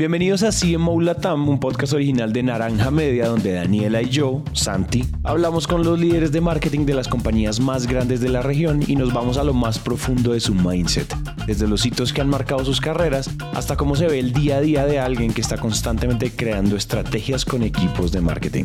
Bienvenidos 0.00 0.42
a 0.44 0.48
CMO 0.48 0.98
Latam, 1.02 1.46
un 1.46 1.60
podcast 1.60 1.92
original 1.92 2.32
de 2.32 2.42
Naranja 2.42 2.90
Media, 2.90 3.28
donde 3.28 3.52
Daniela 3.52 4.00
y 4.00 4.08
yo, 4.08 4.42
Santi, 4.54 5.04
hablamos 5.24 5.66
con 5.66 5.84
los 5.84 6.00
líderes 6.00 6.32
de 6.32 6.40
marketing 6.40 6.86
de 6.86 6.94
las 6.94 7.06
compañías 7.06 7.60
más 7.60 7.86
grandes 7.86 8.22
de 8.22 8.30
la 8.30 8.40
región 8.40 8.82
y 8.86 8.96
nos 8.96 9.12
vamos 9.12 9.36
a 9.36 9.44
lo 9.44 9.52
más 9.52 9.78
profundo 9.78 10.32
de 10.32 10.40
su 10.40 10.54
mindset, 10.54 11.14
desde 11.46 11.68
los 11.68 11.84
hitos 11.84 12.14
que 12.14 12.22
han 12.22 12.30
marcado 12.30 12.64
sus 12.64 12.80
carreras 12.80 13.28
hasta 13.52 13.76
cómo 13.76 13.94
se 13.94 14.06
ve 14.06 14.20
el 14.20 14.32
día 14.32 14.56
a 14.56 14.60
día 14.62 14.86
de 14.86 14.98
alguien 14.98 15.34
que 15.34 15.42
está 15.42 15.58
constantemente 15.58 16.30
creando 16.30 16.76
estrategias 16.76 17.44
con 17.44 17.62
equipos 17.62 18.10
de 18.10 18.22
marketing. 18.22 18.64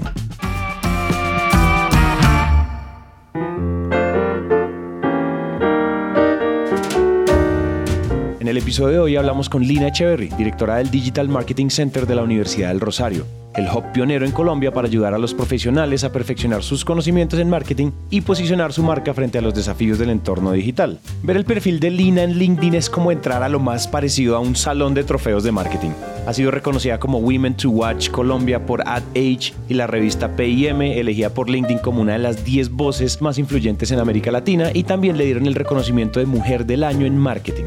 En 8.45 8.49
el 8.49 8.57
episodio 8.57 8.91
de 8.91 8.99
hoy 8.99 9.15
hablamos 9.15 9.49
con 9.49 9.63
Lina 9.63 9.87
Echeverry, 9.87 10.27
directora 10.37 10.75
del 10.75 10.91
Digital 10.91 11.27
Marketing 11.27 11.69
Center 11.69 12.05
de 12.05 12.13
la 12.13 12.21
Universidad 12.21 12.67
del 12.67 12.79
Rosario, 12.79 13.25
el 13.55 13.65
hub 13.67 13.91
pionero 13.91 14.23
en 14.23 14.31
Colombia 14.31 14.71
para 14.71 14.87
ayudar 14.87 15.15
a 15.15 15.17
los 15.17 15.33
profesionales 15.33 16.03
a 16.03 16.11
perfeccionar 16.11 16.61
sus 16.61 16.85
conocimientos 16.85 17.39
en 17.39 17.49
marketing 17.49 17.89
y 18.11 18.21
posicionar 18.21 18.71
su 18.71 18.83
marca 18.83 19.15
frente 19.15 19.39
a 19.39 19.41
los 19.41 19.55
desafíos 19.55 19.97
del 19.97 20.11
entorno 20.11 20.51
digital. 20.51 20.99
Ver 21.23 21.37
el 21.37 21.45
perfil 21.45 21.79
de 21.79 21.89
Lina 21.89 22.21
en 22.21 22.37
LinkedIn 22.37 22.75
es 22.75 22.87
como 22.87 23.11
entrar 23.11 23.41
a 23.41 23.49
lo 23.49 23.59
más 23.59 23.87
parecido 23.87 24.35
a 24.35 24.39
un 24.39 24.55
salón 24.55 24.93
de 24.93 25.03
trofeos 25.03 25.43
de 25.43 25.51
marketing. 25.51 25.93
Ha 26.27 26.33
sido 26.35 26.51
reconocida 26.51 26.99
como 26.99 27.17
Women 27.17 27.57
to 27.57 27.71
Watch 27.71 28.11
Colombia 28.11 28.63
por 28.63 28.87
Ad 28.87 29.01
Age 29.15 29.53
y 29.69 29.73
la 29.73 29.87
revista 29.87 30.35
PIM, 30.35 30.83
elegida 30.83 31.31
por 31.31 31.49
LinkedIn 31.49 31.79
como 31.79 31.99
una 31.99 32.13
de 32.13 32.19
las 32.19 32.45
10 32.45 32.69
voces 32.69 33.23
más 33.23 33.39
influyentes 33.39 33.89
en 33.89 33.97
América 33.97 34.29
Latina 34.29 34.69
y 34.71 34.83
también 34.83 35.17
le 35.17 35.25
dieron 35.25 35.47
el 35.47 35.55
reconocimiento 35.55 36.19
de 36.19 36.27
Mujer 36.27 36.67
del 36.67 36.83
Año 36.83 37.07
en 37.07 37.17
Marketing. 37.17 37.65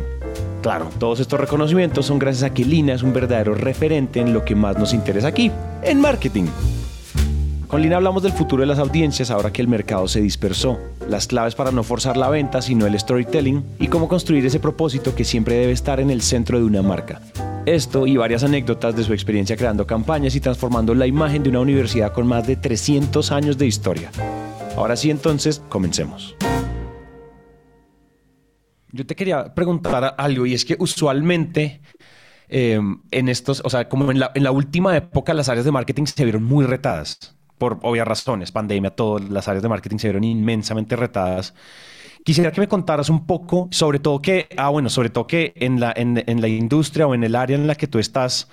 Claro, 0.69 0.91
todos 0.99 1.19
estos 1.19 1.41
reconocimientos 1.41 2.05
son 2.05 2.19
gracias 2.19 2.43
a 2.43 2.53
que 2.53 2.63
Lina 2.63 2.93
es 2.93 3.03
un 3.03 3.15
verdadero 3.15 3.55
referente 3.55 4.21
en 4.21 4.35
lo 4.35 4.45
que 4.45 4.55
más 4.55 4.77
nos 4.77 4.93
interesa 4.93 5.29
aquí, 5.29 5.51
en 5.83 5.99
marketing. 5.99 6.45
Con 7.69 7.81
Lina 7.81 7.97
hablamos 7.97 8.23
del 8.23 8.33
futuro 8.33 8.61
de 8.61 8.67
las 8.67 8.79
audiencias 8.79 9.31
ahora 9.31 9.51
que 9.51 9.63
el 9.63 9.69
mercado 9.69 10.07
se 10.09 10.21
dispersó, 10.21 10.79
las 11.09 11.27
claves 11.27 11.55
para 11.55 11.71
no 11.73 11.85
forzar 11.85 12.19
la 12.19 12.29
venta 12.29 12.61
sino 12.61 12.87
el 12.87 13.01
storytelling 13.01 13.65
y 13.79 13.89
cómo 13.89 14.09
construir 14.09 14.45
ese 14.45 14.61
propósito 14.61 15.15
que 15.15 15.25
siempre 15.25 15.55
debe 15.55 15.73
estar 15.73 16.01
en 16.01 16.11
el 16.11 16.21
centro 16.21 16.59
de 16.59 16.67
una 16.67 16.83
marca. 16.83 17.23
Esto 17.65 18.07
y 18.07 18.19
varias 18.19 18.45
anécdotas 18.45 18.95
de 18.95 19.05
su 19.05 19.15
experiencia 19.15 19.57
creando 19.57 19.87
campañas 19.87 20.35
y 20.35 20.41
transformando 20.41 20.95
la 20.95 21.07
imagen 21.07 21.43
de 21.43 21.49
una 21.49 21.61
universidad 21.61 22.13
con 22.13 22.27
más 22.27 22.47
de 22.47 22.57
300 22.57 23.33
años 23.33 23.57
de 23.57 23.67
historia. 23.67 24.11
Ahora 24.77 24.97
sí 24.97 25.11
entonces, 25.11 25.63
comencemos. 25.71 26.37
Yo 28.93 29.07
te 29.07 29.15
quería 29.15 29.55
preguntar 29.55 30.15
algo 30.17 30.47
y 30.47 30.55
es 30.55 30.65
que 30.65 30.77
usualmente 30.79 31.81
em, 32.49 33.03
en 33.11 33.29
estos, 33.29 33.63
o 33.65 33.71
sea, 33.71 33.89
como 33.89 34.11
en 34.11 34.19
la, 34.21 34.33
en 34.35 34.45
la 34.45 34.51
última 34.51 34.97
época 34.97 35.35
las 35.35 35.49
áreas 35.49 35.65
de 35.65 35.73
marketing 35.73 36.07
se 36.07 36.25
vieron 36.25 36.45
muy 36.45 36.65
retadas 36.65 37.37
por 37.59 37.79
obvias 37.83 38.07
razones, 38.07 38.53
pandemia, 38.53 38.91
todas 38.91 39.29
las 39.29 39.49
áreas 39.49 39.63
de 39.63 39.69
marketing 39.69 39.99
se 39.99 40.09
vieron 40.09 40.25
inmensamente 40.25 40.97
retadas. 40.97 41.55
Quisiera 42.25 42.53
que 42.53 42.61
me 42.61 42.69
contaras 42.69 43.11
un 43.11 43.27
poco, 43.27 43.69
sobre 43.71 43.99
todo 43.99 44.21
que, 44.21 44.49
ah, 44.57 44.69
bueno, 44.69 44.89
sobre 44.89 45.11
todo 45.11 45.27
que 45.27 45.53
en 45.57 45.81
la, 45.81 45.93
en, 45.95 46.23
en 46.27 46.41
la 46.41 46.49
industria 46.49 47.07
o 47.07 47.15
en 47.15 47.25
el 47.25 47.35
área 47.35 47.57
en 47.57 47.67
la 47.67 47.75
que 47.75 47.87
tú 47.87 47.99
estás, 47.99 48.49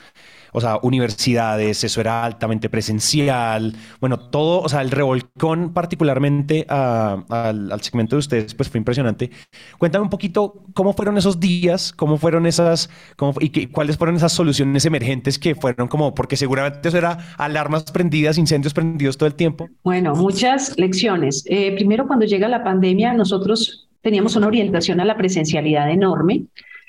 o 0.56 0.62
sea, 0.62 0.80
universidades, 0.82 1.84
eso 1.84 2.00
era 2.00 2.24
altamente 2.24 2.70
presencial, 2.70 3.76
bueno, 4.00 4.18
todo, 4.18 4.62
o 4.62 4.70
sea, 4.70 4.82
el 4.82 4.90
revolcón 4.90 5.74
particularmente 5.74 6.66
al, 6.70 7.82
segmento 7.82 8.16
de 8.16 8.20
ustedes, 8.20 8.56
pues 8.56 8.70
fue 8.70 8.78
impresionante. 8.78 9.32
Cuéntame 9.78 10.04
un 10.04 10.10
poquito 10.10 10.64
cómo 10.74 10.94
fueron 10.94 11.18
esos 11.18 11.40
días, 11.40 11.92
cómo 11.92 12.18
fueron 12.18 12.46
esas, 12.46 12.90
cómo, 13.18 13.34
y 13.42 13.68
cuáles 13.68 13.98
fueron 13.98 14.16
esas 14.16 14.32
soluciones 14.32 14.86
emergentes 14.86 15.38
que 15.38 15.56
fueron 15.56 15.90
como, 15.90 16.16
porque 16.16 16.38
seguramente 16.38 16.88
eso 16.88 16.98
era 16.98 17.18
alarmas 17.38 17.84
prendidas, 17.92 18.38
incendios 18.38 18.74
prendidos 18.74 19.18
todo 19.18 19.28
el 19.28 19.36
tiempo. 19.36 19.68
Bueno, 19.84 20.16
muchas 20.16 20.78
lecciones. 20.78 21.44
Eh, 21.48 21.76
primero, 21.76 22.08
cuando 22.08 22.26
llega 22.26 22.48
la 22.48 22.64
pandemia, 22.64 23.14
nosotros 23.14 23.90
teníamos 24.02 24.36
una 24.38 24.48
orientación 24.48 25.02
a 25.02 25.06
la 25.06 25.18
presencialidad 25.18 25.92
enorme 25.92 26.46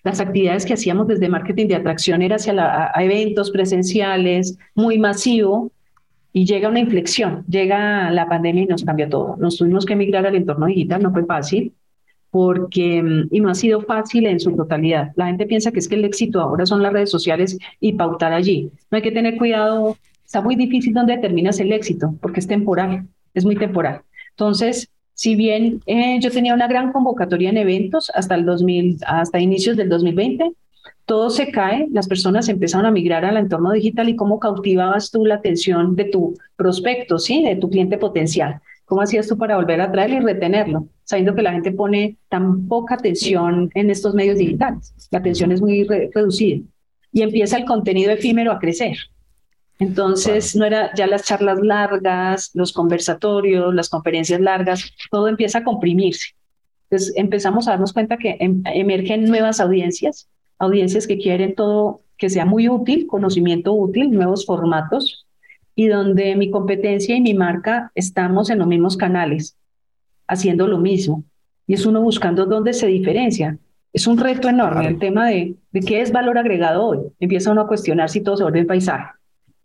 las 0.07 0.21
actividades 0.21 0.65
que 0.65 0.75
hacíamos 0.75 1.09
desde 1.09 1.29
marketing 1.29 1.67
de 1.67 1.75
atracción 1.75 2.23
era 2.23 2.37
hacia 2.37 2.53
la, 2.53 2.93
eventos 2.95 3.51
presenciales, 3.51 4.57
muy 4.77 5.01
masivo, 5.01 5.73
y 6.33 6.47
llega 6.47 6.69
una 6.69 6.79
inflexión, 6.79 7.45
llega 7.49 8.09
la 8.13 8.29
pandemia 8.29 8.63
y 8.63 8.67
nos 8.67 8.85
cambia 8.85 9.09
todo. 9.09 9.37
Nos 9.37 9.57
tuvimos 9.57 9.85
que 9.85 9.95
emigrar 9.95 10.25
al 10.25 10.37
entorno 10.37 10.67
digital, 10.67 11.03
no 11.03 11.13
fue 11.13 11.27
fácil, 11.27 11.73
porque, 12.31 13.03
mm, 13.03 13.35
y 13.35 13.41
no 13.41 13.51
ha 13.51 13.57
sido 13.57 13.81
fácil 13.81 14.27
en 14.27 14.39
su 14.39 14.55
totalidad. 14.55 15.11
La 15.17 15.27
gente 15.27 15.45
piensa 15.45 15.73
que 15.73 15.81
es 15.81 15.89
que 15.89 15.97
el 15.97 16.05
éxito 16.05 16.41
ahora 16.41 16.67
son 16.67 16.85
las 16.85 16.93
redes 16.93 17.11
sociales 17.11 17.59
y 17.81 17.95
pautar 17.95 18.33
allí. 18.33 18.71
No 18.93 18.97
hay 18.97 19.03
que 19.03 19.11
tener 19.11 19.37
cuidado, 19.39 19.97
está 20.25 20.41
muy 20.41 20.55
difícil 20.55 20.95
donde 20.95 21.19
terminas 21.19 21.59
el 21.59 21.73
éxito, 21.73 22.15
porque 22.21 22.39
es 22.39 22.47
temporal, 22.47 23.09
es 23.35 23.45
muy 23.45 23.57
temporal. 23.57 24.03
Entonces, 24.31 24.89
si 25.17 25.35
bien 25.35 25.81
eh, 25.87 26.19
yo 26.21 26.31
tenía 26.31 26.53
una 26.53 26.69
gran 26.69 26.93
convocatoria 26.93 27.49
en 27.49 27.57
eventos 27.57 28.13
hasta 28.15 28.35
el 28.35 28.45
2000, 28.45 28.99
hasta 29.07 29.41
inicios 29.41 29.75
del 29.79 29.89
2020, 29.89 30.53
todo 31.07 31.31
se 31.31 31.51
cae, 31.51 31.87
las 31.91 32.07
personas 32.07 32.51
empezaron 32.51 32.85
a 32.85 32.91
migrar 32.91 33.25
al 33.25 33.39
entorno 33.39 33.73
digital 33.73 34.11
y 34.11 34.17
cómo 34.17 34.39
cautivabas 34.39 35.11
tú 35.11 35.25
la 35.25 35.37
atención 35.37 35.97
de 35.97 36.05
tu 36.05 36.37
prospecto, 36.55 37.19
¿sí? 37.19 37.43
de 37.43 37.57
tu 37.57 37.71
cliente 37.71 37.97
potencial. 37.97 38.61
¿Cómo 38.85 39.01
hacías 39.01 39.27
tú 39.27 39.39
para 39.39 39.57
volver 39.57 39.81
a 39.81 39.91
traerlo 39.91 40.19
y 40.19 40.21
retenerlo? 40.21 40.87
Sabiendo 41.05 41.35
que 41.35 41.43
la 41.43 41.53
gente 41.53 41.73
pone 41.73 42.19
tan 42.29 42.69
poca 42.69 42.97
atención 42.97 43.71
en 43.75 43.89
estos 43.89 44.15
medios 44.15 44.37
digitales. 44.37 44.95
La 45.11 45.21
atención 45.21 45.51
es 45.51 45.63
muy 45.63 45.85
reducida. 45.85 46.63
Y 47.11 47.23
empieza 47.23 47.57
el 47.57 47.65
contenido 47.65 48.13
efímero 48.13 48.53
a 48.53 48.59
crecer. 48.59 48.99
Entonces, 49.79 50.57
no 50.57 50.65
era 50.65 50.95
ya 50.95 51.07
las 51.07 51.25
charlas 51.25 51.61
largas, 51.61 52.51
los 52.55 52.73
conversatorios, 52.73 53.75
las 53.75 53.89
conferencias 53.91 54.41
largas, 54.41 54.91
todo 55.11 55.29
empieza 55.29 55.59
a 55.59 55.65
comprimirse. 55.65 56.35
Entonces, 56.89 57.13
empezamos 57.17 57.69
a 57.69 57.73
darnos 57.73 57.93
cuenta 57.93 58.17
que 58.17 58.37
em, 58.41 58.63
emergen 58.65 59.25
nuevas 59.25 59.61
audiencias, 59.61 60.29
audiencias 60.59 61.07
que 61.07 61.19
quieren 61.19 61.55
todo 61.55 62.01
que 62.17 62.31
sea 62.31 62.47
muy 62.47 62.69
útil, 62.69 63.07
conocimiento 63.07 63.75
útil, 63.75 64.11
nuevos 64.11 64.47
formatos, 64.47 65.27
y 65.75 65.89
donde 65.89 66.35
mi 66.37 66.51
competencia 66.51 67.15
y 67.15 67.21
mi 67.21 67.35
marca 67.35 67.93
estamos 67.95 68.49
en 68.49 68.59
los 68.59 68.67
mismos 68.67 68.97
canales, 68.97 69.57
haciendo 70.27 70.67
lo 70.67 70.79
mismo. 70.79 71.25
Y 71.67 71.75
es 71.75 71.85
uno 71.85 72.01
buscando 72.01 72.47
dónde 72.47 72.73
se 72.73 72.87
diferencia. 72.87 73.59
Es 73.93 74.07
un 74.07 74.17
reto 74.17 74.49
enorme 74.49 74.87
el 74.89 74.99
tema 74.99 75.29
de, 75.29 75.57
de 75.73 75.81
qué 75.81 76.01
es 76.01 76.13
valor 76.13 76.39
agregado 76.39 76.85
hoy. 76.85 76.99
Empieza 77.21 77.53
uno 77.53 77.63
a 77.63 77.69
cuestionar 77.69 78.09
si 78.09 78.23
todo 78.23 78.39
se 78.39 78.43
vuelve 78.43 78.65
paisaje. 78.65 79.16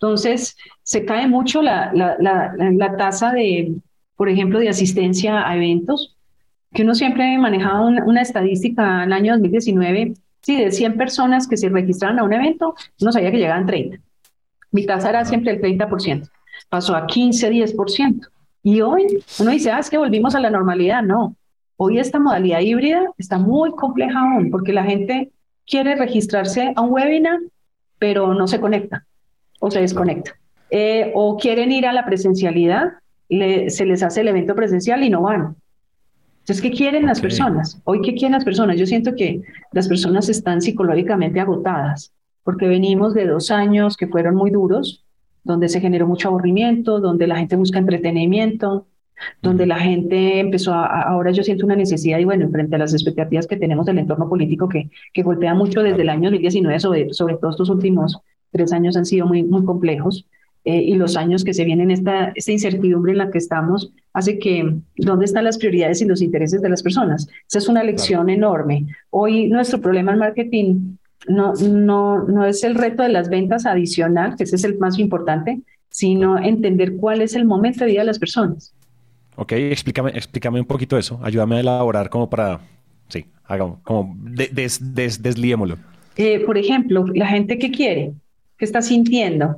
Entonces, 0.02 0.58
se 0.82 1.06
cae 1.06 1.28
mucho 1.28 1.62
la, 1.62 1.92
la, 1.94 2.18
la, 2.18 2.98
tasa 2.98 3.32
de, 3.34 3.76
por 4.16 4.30
ejemplo, 4.30 4.58
de 4.58 4.68
asistencia 4.68 5.48
a 5.48 5.56
eventos, 5.56 6.18
que 6.74 6.82
uno 6.82 6.96
siempre 6.96 7.38
manejaba 7.38 7.86
una, 7.86 8.04
una 8.06 8.22
estadística 8.24 9.04
en 9.04 9.12
el 9.12 9.14
año 9.14 9.34
2019, 9.34 10.16
sí, 10.42 10.56
de 10.56 10.72
100 10.72 10.98
personas 10.98 11.48
que 11.48 11.56
se 11.56 11.70
registraron 11.70 12.18
a 12.18 12.24
un 12.24 12.34
evento, 12.34 12.74
uno 13.00 13.12
sabía 13.12 13.30
que 13.30 13.38
llegaban 13.38 13.68
30. 13.68 14.00
Mi 14.72 14.88
tasa 14.88 15.10
era 15.10 15.24
siempre 15.24 15.52
el 15.52 15.62
30%, 15.62 16.28
pasó 16.68 16.96
a 16.96 17.06
15, 17.06 17.52
10%. 17.52 18.28
Y 18.64 18.82
hoy 18.82 19.06
uno 19.40 19.52
dice, 19.52 19.70
ah, 19.70 19.78
es 19.78 19.90
que 19.92 20.00
volvimos 20.00 20.34
a 20.34 20.40
la 20.40 20.50
normalidad. 20.50 21.04
No, 21.04 21.36
hoy 21.78 22.00
esta 22.00 22.20
modalidad 22.20 22.62
híbrida 22.62 23.04
está 23.20 23.38
muy 23.38 23.70
compleja 23.72 24.20
aún, 24.20 24.50
porque 24.50 24.74
la 24.74 24.84
gente 24.84 25.32
quiere 25.68 25.94
registrarse 25.94 26.74
a 26.76 26.82
un 26.82 26.92
webinar, 26.92 27.38
pero 28.00 28.34
no 28.34 28.48
se 28.48 28.60
conecta 28.60 29.06
o 29.62 29.72
se 29.72 29.80
desconecta. 29.80 30.36
Eh, 30.70 31.12
o 31.16 31.38
quieren 31.38 31.72
ir 31.72 31.86
a 31.86 31.94
la 31.94 32.06
presencialidad, 32.06 32.94
se 33.30 33.86
les 33.86 34.04
hace 34.04 34.22
el 34.22 34.28
evento 34.28 34.56
presencial 34.56 35.04
y 35.04 35.10
no 35.10 35.22
van. 35.22 35.56
Entonces, 36.40 36.62
¿qué 36.62 36.72
quieren 36.72 37.06
las 37.06 37.22
personas? 37.22 37.80
Hoy, 37.86 38.02
¿qué 38.02 38.14
quieren 38.14 38.34
las 38.34 38.44
personas? 38.44 38.78
Yo 38.78 38.86
siento 38.86 39.16
que 39.16 39.42
las 39.72 39.88
personas 39.88 40.28
están 40.28 40.62
psicológicamente 40.62 41.40
agotadas, 41.40 42.14
porque 42.44 42.68
venimos 42.68 43.14
de 43.14 43.28
dos 43.28 43.52
años 43.52 43.96
que 43.96 44.08
fueron 44.08 44.36
muy 44.36 44.50
duros, 44.50 45.06
donde 45.44 45.70
se 45.70 45.80
generó 45.80 46.08
mucho 46.08 46.30
aburrimiento, 46.30 47.00
donde 47.00 47.28
la 47.28 47.38
gente 47.38 47.56
busca 47.56 47.80
entretenimiento, 47.80 48.88
donde 49.42 49.68
la 49.68 49.80
gente 49.80 50.40
empezó 50.40 50.74
a, 50.74 51.04
ahora 51.04 51.32
yo 51.32 51.44
siento 51.44 51.66
una 51.66 51.76
necesidad 51.76 52.18
y 52.18 52.26
bueno, 52.26 52.50
frente 52.50 52.76
a 52.76 52.80
las 52.80 52.94
expectativas 52.94 53.46
que 53.46 53.58
tenemos 53.58 53.86
del 53.86 54.00
entorno 54.00 54.28
político 54.28 54.68
que, 54.68 54.90
que 55.14 55.22
golpea 55.22 55.54
mucho 55.54 55.84
desde 55.84 56.02
el 56.02 56.10
año 56.10 56.32
2019 56.32 56.80
sobre, 56.80 57.14
sobre 57.14 57.38
todo 57.38 57.52
estos 57.52 57.70
últimos 57.70 58.20
tres 58.52 58.74
años 58.74 58.96
han 58.98 59.06
sido 59.06 59.26
muy, 59.26 59.44
muy 59.44 59.64
complejos 59.66 60.26
eh, 60.64 60.82
y 60.82 60.94
los 60.94 61.18
años 61.18 61.44
que 61.44 61.54
se 61.54 61.66
vienen, 61.66 61.90
esta, 61.90 62.32
esta 62.36 62.52
incertidumbre 62.52 63.14
en 63.14 63.18
la 63.18 63.32
que 63.32 63.40
estamos, 63.40 63.92
hace 64.14 64.38
que, 64.38 64.76
¿dónde 64.98 65.26
están 65.26 65.46
las 65.46 65.58
prioridades 65.58 66.02
y 66.02 66.06
los 66.06 66.22
intereses 66.22 66.62
de 66.62 66.70
las 66.70 66.84
personas? 66.84 67.28
Esa 67.48 67.58
es 67.58 67.68
una 67.68 67.84
lección 67.84 68.30
enorme. 68.30 68.86
Hoy 69.10 69.48
nuestro 69.48 69.82
problema 69.82 70.12
en 70.12 70.20
marketing 70.20 70.98
no, 71.28 71.54
no, 71.54 72.24
no 72.24 72.46
es 72.46 72.64
el 72.64 72.76
reto 72.76 73.02
de 73.02 73.10
las 73.10 73.30
ventas 73.30 73.66
adicional, 73.66 74.36
que 74.36 74.44
ese 74.44 74.56
es 74.56 74.64
el 74.64 74.78
más 74.78 75.00
importante, 75.00 75.62
sino 75.90 76.38
entender 76.38 76.96
cuál 76.96 77.22
es 77.22 77.36
el 77.36 77.46
momento 77.46 77.84
de 77.84 77.92
vida 77.92 78.02
de 78.02 78.08
las 78.08 78.20
personas. 78.20 78.74
Ok, 79.36 79.54
explícame, 79.54 80.12
explícame 80.12 80.60
un 80.60 80.66
poquito 80.66 80.98
eso. 80.98 81.20
Ayúdame 81.24 81.56
a 81.56 81.60
elaborar 81.62 82.10
como 82.10 82.30
para, 82.30 82.60
sí, 83.08 83.26
hagamos, 83.46 83.80
como 83.82 84.16
des, 84.20 84.94
des, 84.94 85.22
desliémoslo. 85.22 85.78
Eh, 86.18 86.42
por 86.46 86.58
ejemplo, 86.58 87.06
la 87.14 87.28
gente 87.28 87.58
que 87.58 87.72
quiere, 87.72 88.14
¿Qué 88.62 88.66
está 88.66 88.84
sintiendo? 88.84 89.56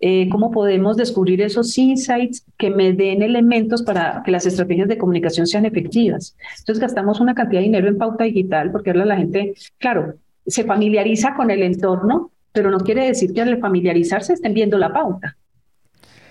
Eh, 0.00 0.30
¿Cómo 0.30 0.50
podemos 0.50 0.96
descubrir 0.96 1.42
esos 1.42 1.76
insights 1.76 2.46
que 2.56 2.70
me 2.70 2.94
den 2.94 3.20
elementos 3.22 3.82
para 3.82 4.22
que 4.24 4.30
las 4.30 4.46
estrategias 4.46 4.88
de 4.88 4.96
comunicación 4.96 5.46
sean 5.46 5.66
efectivas? 5.66 6.34
Entonces 6.60 6.80
gastamos 6.80 7.20
una 7.20 7.34
cantidad 7.34 7.60
de 7.60 7.66
dinero 7.66 7.88
en 7.88 7.98
pauta 7.98 8.24
digital 8.24 8.72
porque 8.72 8.88
ahora 8.88 9.04
la 9.04 9.18
gente, 9.18 9.52
claro, 9.76 10.14
se 10.46 10.64
familiariza 10.64 11.34
con 11.34 11.50
el 11.50 11.62
entorno, 11.62 12.30
pero 12.52 12.70
no 12.70 12.78
quiere 12.78 13.06
decir 13.06 13.34
que 13.34 13.42
al 13.42 13.58
familiarizarse 13.58 14.32
estén 14.32 14.54
viendo 14.54 14.78
la 14.78 14.94
pauta. 14.94 15.36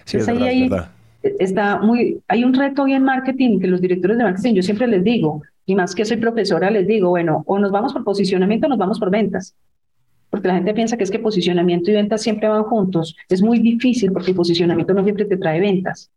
Sí, 0.05 0.17
es 0.17 0.27
ahí, 0.27 0.71
está 1.21 1.77
muy, 1.77 2.19
hay 2.27 2.43
un 2.43 2.55
reto 2.55 2.81
hoy 2.81 2.93
en 2.93 3.03
marketing 3.03 3.59
que 3.59 3.67
los 3.67 3.79
directores 3.79 4.17
de 4.17 4.23
marketing, 4.23 4.55
yo 4.55 4.63
siempre 4.63 4.87
les 4.87 5.03
digo, 5.03 5.43
y 5.67 5.75
más 5.75 5.93
que 5.93 6.03
soy 6.03 6.17
profesora, 6.17 6.71
les 6.71 6.87
digo, 6.87 7.09
bueno, 7.09 7.43
o 7.45 7.59
nos 7.59 7.69
vamos 7.69 7.93
por 7.93 8.03
posicionamiento 8.03 8.65
o 8.65 8.69
nos 8.69 8.79
vamos 8.79 8.99
por 8.99 9.11
ventas. 9.11 9.53
Porque 10.31 10.47
la 10.47 10.55
gente 10.55 10.73
piensa 10.73 10.97
que 10.97 11.03
es 11.03 11.11
que 11.11 11.19
posicionamiento 11.19 11.91
y 11.91 11.93
ventas 11.93 12.23
siempre 12.23 12.47
van 12.47 12.63
juntos. 12.63 13.15
Es 13.29 13.43
muy 13.43 13.59
difícil 13.59 14.11
porque 14.11 14.31
el 14.31 14.37
posicionamiento 14.37 14.93
no 14.93 15.03
siempre 15.03 15.25
te 15.25 15.37
trae 15.37 15.59
ventas. 15.59 16.09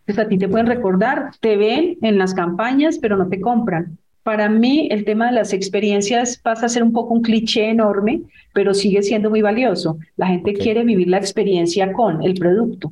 Entonces 0.00 0.26
a 0.26 0.28
ti 0.28 0.38
te 0.38 0.48
pueden 0.48 0.66
recordar, 0.66 1.30
te 1.40 1.56
ven 1.56 1.98
en 2.02 2.18
las 2.18 2.34
campañas, 2.34 2.98
pero 2.98 3.16
no 3.16 3.28
te 3.28 3.40
compran. 3.40 3.98
Para 4.24 4.48
mí 4.48 4.88
el 4.90 5.04
tema 5.04 5.26
de 5.26 5.32
las 5.32 5.52
experiencias 5.52 6.38
pasa 6.38 6.66
a 6.66 6.68
ser 6.68 6.82
un 6.82 6.92
poco 6.92 7.14
un 7.14 7.22
cliché 7.22 7.68
enorme, 7.68 8.22
pero 8.52 8.72
sigue 8.74 9.02
siendo 9.02 9.30
muy 9.30 9.42
valioso. 9.42 9.98
La 10.16 10.26
gente 10.26 10.54
quiere 10.54 10.82
vivir 10.82 11.08
la 11.08 11.18
experiencia 11.18 11.92
con 11.92 12.22
el 12.22 12.34
producto. 12.34 12.90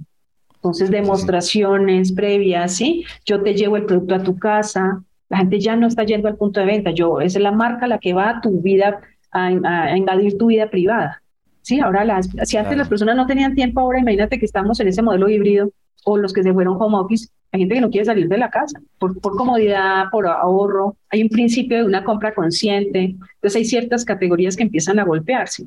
Entonces, 0.57 0.91
demostraciones 0.91 2.13
previas, 2.13 2.77
¿sí? 2.77 3.05
Yo 3.25 3.43
te 3.43 3.55
llevo 3.55 3.79
el 3.79 3.87
producto 3.87 4.15
a 4.15 4.23
tu 4.23 4.39
casa, 4.39 5.03
la 5.31 5.39
gente 5.39 5.59
ya 5.59 5.75
no 5.75 5.87
está 5.87 6.05
yendo 6.05 6.29
al 6.29 6.37
punto 6.37 6.61
de 6.61 6.67
venta. 6.67 6.91
Yo, 6.91 7.21
es 7.21 7.39
la 7.39 7.53
marca 7.53 7.87
la 7.87 7.99
que 7.99 8.13
va 8.13 8.29
a 8.29 8.41
tu 8.43 8.61
vida, 8.61 9.01
a, 9.33 9.97
invadir 9.97 10.37
tu 10.39 10.47
vida 10.47 10.69
privada. 10.71 11.23
Sí, 11.63 11.81
ahora 11.81 12.05
las, 12.05 12.29
si 12.45 12.57
antes 12.57 12.77
las 12.77 12.89
personas 12.89 13.17
no 13.17 13.27
tenían 13.27 13.55
tiempo, 13.55 13.81
ahora 13.81 14.01
imagínate 14.01 14.39
que 14.39 14.47
estamos 14.47 14.81
en 14.81 14.89
ese 14.89 15.03
modelo 15.03 15.29
híbrido 15.29 15.71
o 16.05 16.17
los 16.17 16.33
que 16.33 16.43
se 16.43 16.53
fueron 16.53 16.81
home 16.81 16.97
office, 16.97 17.29
hay 17.53 17.61
gente 17.61 17.75
que 17.75 17.81
no 17.81 17.91
quiere 17.91 18.07
salir 18.07 18.29
de 18.29 18.39
la 18.39 18.49
casa 18.49 18.81
por, 18.99 19.21
por 19.21 19.37
comodidad, 19.37 20.05
por 20.11 20.27
ahorro. 20.27 20.97
Hay 21.11 21.23
un 21.23 21.29
principio 21.29 21.79
de 21.79 21.85
una 21.85 22.05
compra 22.05 22.33
consciente. 22.33 23.17
Entonces 23.35 23.57
hay 23.57 23.65
ciertas 23.65 24.05
categorías 24.05 24.57
que 24.57 24.63
empiezan 24.63 24.99
a 24.99 25.05
golpearse. 25.05 25.67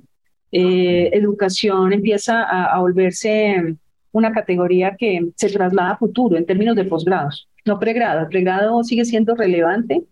Eh, 0.52 1.10
educación 1.14 1.94
empieza 1.94 2.44
a, 2.44 2.74
a 2.74 2.80
volverse 2.80 3.76
una 4.12 4.32
categoría 4.32 4.96
que 4.98 5.30
se 5.36 5.50
traslada 5.50 5.92
a 5.92 5.98
futuro 5.98 6.38
en 6.38 6.46
términos 6.46 6.76
de 6.76 6.86
posgrados 6.86 7.48
no 7.66 7.80
pregrado. 7.80 8.22
El 8.22 8.28
pregrado 8.28 8.84
sigue 8.84 9.06
siendo 9.06 9.36
relevante, 9.36 10.04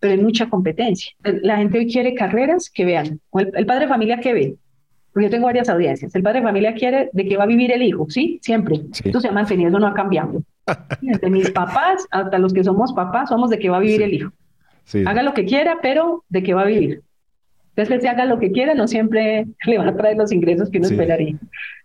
pero 0.00 0.14
hay 0.14 0.20
mucha 0.20 0.48
competencia. 0.48 1.12
La 1.22 1.58
gente 1.58 1.78
hoy 1.78 1.86
quiere 1.86 2.14
carreras 2.14 2.70
que 2.70 2.84
vean. 2.84 3.20
El, 3.34 3.66
padre 3.66 3.84
de 3.84 3.88
familia 3.88 4.18
que 4.18 4.32
ve. 4.32 4.56
Porque 5.12 5.26
yo 5.26 5.30
tengo 5.30 5.46
varias 5.46 5.68
audiencias. 5.68 6.14
El 6.14 6.22
padre 6.22 6.40
de 6.40 6.46
familia 6.46 6.74
quiere 6.74 7.10
de 7.12 7.26
qué 7.26 7.36
va 7.36 7.44
a 7.44 7.46
vivir 7.46 7.70
el 7.70 7.82
hijo, 7.82 8.06
¿sí? 8.08 8.38
Siempre. 8.42 8.80
Esto 9.04 9.20
se 9.20 9.28
ha 9.28 9.32
mantenido, 9.32 9.78
no 9.78 9.86
ha 9.86 9.94
cambiado. 9.94 10.42
Desde 11.02 11.30
mis 11.30 11.50
papás 11.50 12.06
hasta 12.10 12.38
los 12.38 12.54
que 12.54 12.64
somos 12.64 12.92
papás, 12.94 13.28
somos 13.28 13.50
de 13.50 13.58
qué 13.58 13.68
va 13.68 13.76
a 13.76 13.80
vivir 13.80 14.02
el 14.02 14.14
hijo. 14.14 14.32
Haga 15.06 15.22
lo 15.22 15.34
que 15.34 15.44
quiera, 15.44 15.78
pero 15.82 16.24
de 16.28 16.42
qué 16.42 16.54
va 16.54 16.62
a 16.62 16.66
vivir. 16.66 17.02
Entonces, 17.76 18.02
que 18.02 18.08
haga 18.08 18.24
lo 18.24 18.38
que 18.38 18.50
quiera, 18.50 18.74
no 18.74 18.88
siempre 18.88 19.46
le 19.66 19.78
van 19.78 19.88
a 19.88 19.96
traer 19.96 20.16
los 20.16 20.32
ingresos 20.32 20.70
que 20.70 20.78
uno 20.78 20.88
esperaría. 20.88 21.36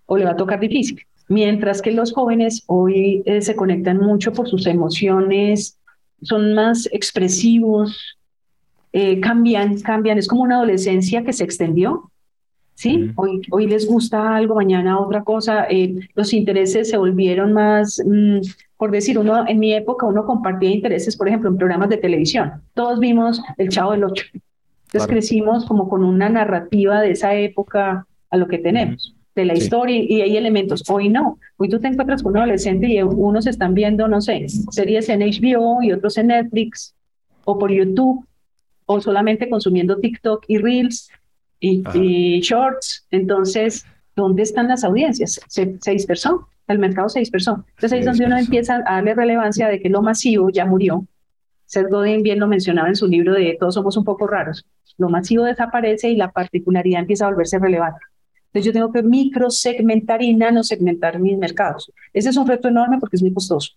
O 0.05 0.17
le 0.17 0.25
va 0.25 0.31
a 0.31 0.37
tocar 0.37 0.59
difícil. 0.59 1.01
Mientras 1.27 1.81
que 1.81 1.91
los 1.91 2.13
jóvenes 2.13 2.63
hoy 2.67 3.23
eh, 3.25 3.41
se 3.41 3.55
conectan 3.55 3.97
mucho 3.97 4.31
por 4.31 4.47
sus 4.47 4.67
emociones, 4.67 5.79
son 6.21 6.53
más 6.53 6.87
expresivos, 6.91 8.17
eh, 8.93 9.19
cambian, 9.19 9.79
cambian. 9.81 10.17
Es 10.17 10.27
como 10.27 10.43
una 10.43 10.55
adolescencia 10.55 11.23
que 11.23 11.33
se 11.33 11.43
extendió. 11.43 12.11
¿sí? 12.75 13.11
Hoy, 13.15 13.41
hoy 13.51 13.67
les 13.67 13.87
gusta 13.87 14.35
algo, 14.35 14.55
mañana 14.55 14.99
otra 14.99 15.23
cosa. 15.23 15.65
Eh, 15.69 15.95
los 16.13 16.33
intereses 16.33 16.89
se 16.89 16.97
volvieron 16.97 17.53
más, 17.53 18.01
mm, 18.05 18.39
por 18.77 18.91
decir, 18.91 19.17
uno 19.17 19.47
en 19.47 19.59
mi 19.59 19.73
época 19.73 20.05
uno 20.05 20.25
compartía 20.25 20.69
intereses, 20.69 21.15
por 21.17 21.27
ejemplo, 21.27 21.49
en 21.49 21.57
programas 21.57 21.89
de 21.89 21.97
televisión. 21.97 22.61
Todos 22.73 22.99
vimos 22.99 23.41
El 23.57 23.69
Chavo 23.69 23.91
del 23.91 24.03
Ocho. 24.03 24.25
Entonces 24.87 25.09
crecimos 25.09 25.65
como 25.65 25.89
con 25.89 26.03
una 26.03 26.29
narrativa 26.29 27.01
de 27.01 27.11
esa 27.11 27.35
época 27.35 28.07
a 28.29 28.37
lo 28.37 28.47
que 28.47 28.59
tenemos 28.59 29.14
de 29.35 29.45
la 29.45 29.53
historia 29.53 29.97
y 29.97 30.21
hay 30.21 30.37
elementos. 30.37 30.83
Hoy 30.89 31.09
no. 31.09 31.39
Hoy 31.57 31.69
tú 31.69 31.79
te 31.79 31.87
encuentras 31.87 32.23
con 32.23 32.31
un 32.31 32.37
adolescente 32.37 32.87
y 32.87 33.01
unos 33.01 33.45
están 33.47 33.73
viendo, 33.73 34.07
no 34.07 34.21
sé, 34.21 34.45
series 34.71 35.09
en 35.09 35.19
HBO 35.19 35.83
y 35.83 35.91
otros 35.91 36.17
en 36.17 36.27
Netflix 36.27 36.95
o 37.43 37.59
por 37.59 37.71
YouTube 37.71 38.25
o 38.85 39.01
solamente 39.01 39.49
consumiendo 39.49 39.97
TikTok 39.97 40.45
y 40.47 40.57
Reels 40.57 41.09
y, 41.59 42.39
Shorts. 42.41 43.07
Entonces, 43.11 43.85
¿dónde 44.15 44.43
están 44.43 44.69
las 44.69 44.83
audiencias? 44.83 45.39
Se, 45.47 45.77
se 45.81 45.91
dispersó, 45.91 46.47
el 46.67 46.79
mercado 46.79 47.09
se 47.09 47.19
dispersó. 47.19 47.65
Entonces 47.75 47.91
ahí 47.91 47.99
es 47.99 48.05
donde 48.05 48.25
uno 48.25 48.37
empieza 48.37 48.75
a 48.85 48.95
darle 48.95 49.15
relevancia 49.15 49.67
de 49.67 49.81
que 49.81 49.89
lo 49.89 50.01
masivo 50.01 50.49
ya 50.49 50.65
murió. 50.65 51.05
Seth 51.65 51.89
Godin 51.89 52.21
bien 52.21 52.39
lo 52.39 52.47
mencionaba 52.47 52.87
en 52.87 52.95
su 52.95 53.07
libro 53.07 53.33
de 53.33 53.57
Todos 53.59 53.73
somos 53.73 53.97
un 53.97 54.05
poco 54.05 54.27
raros. 54.27 54.65
Lo 54.97 55.09
masivo 55.09 55.43
desaparece 55.43 56.09
y 56.09 56.15
la 56.15 56.31
particularidad 56.31 57.01
empieza 57.01 57.25
a 57.25 57.29
volverse 57.29 57.59
relevante. 57.59 57.99
Entonces 58.55 58.67
yo 58.67 58.71
tengo 58.71 58.93
que 58.93 59.03
microsegmentar 59.03 60.21
y 60.21 60.33
nanosegmentar 60.33 61.19
mis 61.19 61.37
mercados. 61.37 61.91
Ese 62.13 62.29
es 62.29 62.37
un 62.37 62.47
reto 62.47 62.69
enorme 62.69 62.99
porque 63.01 63.17
es 63.17 63.21
muy 63.21 63.33
costoso. 63.33 63.73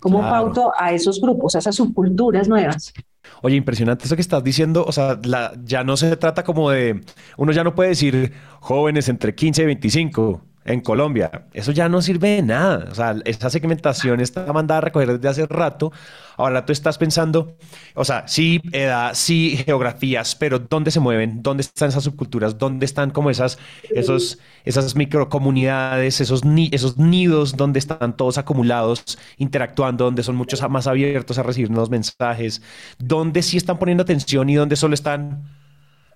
¿Cómo 0.00 0.20
pauto 0.20 0.72
a 0.76 0.92
esos 0.92 1.20
grupos, 1.20 1.54
a 1.54 1.60
esas 1.60 1.76
subculturas 1.76 2.48
nuevas? 2.48 2.92
Oye, 3.40 3.54
impresionante 3.54 4.04
eso 4.04 4.16
que 4.16 4.22
estás 4.22 4.42
diciendo. 4.42 4.84
O 4.84 4.90
sea, 4.90 5.20
ya 5.62 5.84
no 5.84 5.96
se 5.96 6.16
trata 6.16 6.42
como 6.42 6.70
de. 6.70 7.02
Uno 7.36 7.52
ya 7.52 7.62
no 7.62 7.76
puede 7.76 7.90
decir 7.90 8.32
jóvenes 8.58 9.08
entre 9.08 9.36
15 9.36 9.62
y 9.62 9.66
25 9.66 10.42
en 10.68 10.80
Colombia. 10.80 11.46
Eso 11.54 11.72
ya 11.72 11.88
no 11.88 12.02
sirve 12.02 12.30
de 12.30 12.42
nada. 12.42 12.88
O 12.90 12.94
sea, 12.94 13.16
esa 13.24 13.48
segmentación 13.48 14.20
está 14.20 14.52
mandada 14.52 14.78
a 14.78 14.80
recoger 14.82 15.18
desde 15.18 15.28
hace 15.28 15.46
rato. 15.46 15.92
Ahora 16.36 16.64
tú 16.64 16.72
estás 16.72 16.98
pensando, 16.98 17.56
o 17.94 18.04
sea, 18.04 18.28
sí, 18.28 18.60
edad, 18.70 19.12
sí, 19.14 19.56
geografías, 19.64 20.36
pero 20.36 20.60
¿dónde 20.60 20.92
se 20.92 21.00
mueven? 21.00 21.42
¿Dónde 21.42 21.62
están 21.62 21.88
esas 21.88 22.04
subculturas? 22.04 22.58
¿Dónde 22.58 22.86
están 22.86 23.10
como 23.10 23.30
esas, 23.30 23.58
esos, 23.90 24.38
esas 24.64 24.94
microcomunidades, 24.94 26.20
esos, 26.20 26.44
ni, 26.44 26.68
esos 26.72 26.96
nidos 26.96 27.56
donde 27.56 27.80
están 27.80 28.16
todos 28.16 28.38
acumulados, 28.38 29.18
interactuando, 29.38 30.04
donde 30.04 30.22
son 30.22 30.36
muchos 30.36 30.62
más 30.70 30.86
abiertos 30.86 31.38
a 31.38 31.42
recibir 31.42 31.70
nuevos 31.70 31.90
mensajes? 31.90 32.62
¿Dónde 32.98 33.42
sí 33.42 33.56
están 33.56 33.78
poniendo 33.78 34.02
atención 34.02 34.48
y 34.48 34.54
dónde 34.54 34.76
solo 34.76 34.94
están, 34.94 35.42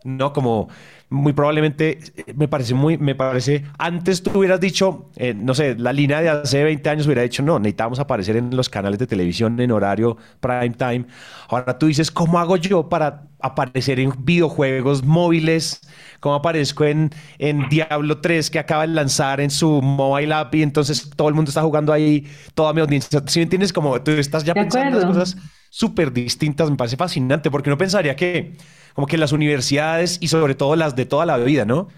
no, 0.05 0.33
como 0.33 0.69
muy 1.13 1.33
probablemente 1.33 1.99
eh, 2.17 2.35
me 2.35 2.49
parece 2.49 2.75
muy, 2.75 2.99
me 2.99 3.15
parece, 3.15 3.65
antes 3.79 4.23
tú 4.23 4.39
hubieras 4.39 4.61
dicho, 4.61 5.11
eh, 5.17 5.35
no 5.35 5.55
sé, 5.55 5.77
la 5.77 5.93
línea 5.93 6.21
de 6.21 6.31
hace 6.31 6.65
20 6.65 6.89
años 6.89 7.07
hubiera 7.07 7.23
dicho, 7.23 7.43
no, 7.43 7.59
necesitamos 7.59 7.99
aparecer 7.99 8.37
en 8.37 8.57
los 8.57 8.69
canales 8.69 8.99
de 8.99 9.07
televisión 9.07 9.61
en 9.61 9.71
horario 9.71 10.17
prime 10.41 10.71
time. 10.71 11.07
Ahora 11.49 11.79
tú 11.79 11.87
dices, 11.87 12.11
¿cómo 12.11 12.39
hago 12.39 12.57
yo 12.57 12.89
para 12.89 13.29
aparecer 13.41 14.01
en 14.01 14.13
videojuegos 14.25 15.05
móviles? 15.05 15.81
¿Cómo 16.21 16.37
aparezco 16.37 16.85
en, 16.85 17.11
en 17.39 17.69
Diablo 17.69 18.21
3 18.21 18.51
que 18.51 18.59
acaba 18.59 18.87
de 18.87 18.95
lanzar 18.95 19.41
en 19.41 19.51
su 19.51 19.83
mobile 19.83 20.33
app 20.33 20.55
y 20.55 20.63
entonces 20.63 21.11
todo 21.15 21.29
el 21.29 21.35
mundo 21.35 21.51
está 21.51 21.63
jugando 21.63 21.93
ahí, 21.93 22.27
toda 22.55 22.73
mi 22.73 22.81
audiencia? 22.81 23.23
Si 23.27 23.39
me 23.39 23.45
entiendes, 23.45 23.73
como 23.73 24.01
tú 24.03 24.13
estás 24.13 24.45
ya 24.45 24.55
pensando 24.55 24.89
en 24.89 24.95
las 24.95 25.05
cosas 25.05 25.37
súper 25.69 26.13
distintas, 26.13 26.71
me 26.71 26.77
parece 26.77 26.97
fascinante 26.97 27.51
porque 27.51 27.71
no 27.71 27.77
pensaría 27.79 28.15
que 28.17 28.57
como 28.95 29.07
que 29.07 29.19
las 29.19 29.33
universidades 29.33 30.19
y 30.21 30.29
sobre 30.29 30.55
todo 30.55 30.77
las 30.77 30.97
de 30.97 31.07
toda 31.07 31.27
la 31.27 31.37
vida, 31.39 31.65
¿no? 31.65 31.89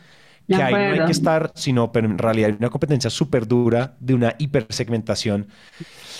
Que 0.47 0.63
ahí 0.63 0.75
no 0.75 1.03
hay 1.03 1.07
que 1.07 1.13
estar, 1.13 1.53
sino, 1.55 1.91
pero 1.91 2.07
en 2.07 2.19
realidad 2.19 2.51
hay 2.51 2.57
una 2.59 2.69
competencia 2.69 3.09
súper 3.09 3.47
dura 3.49 3.97
de 4.01 4.13
una 4.13 4.35
hipersegmentación 4.39 5.49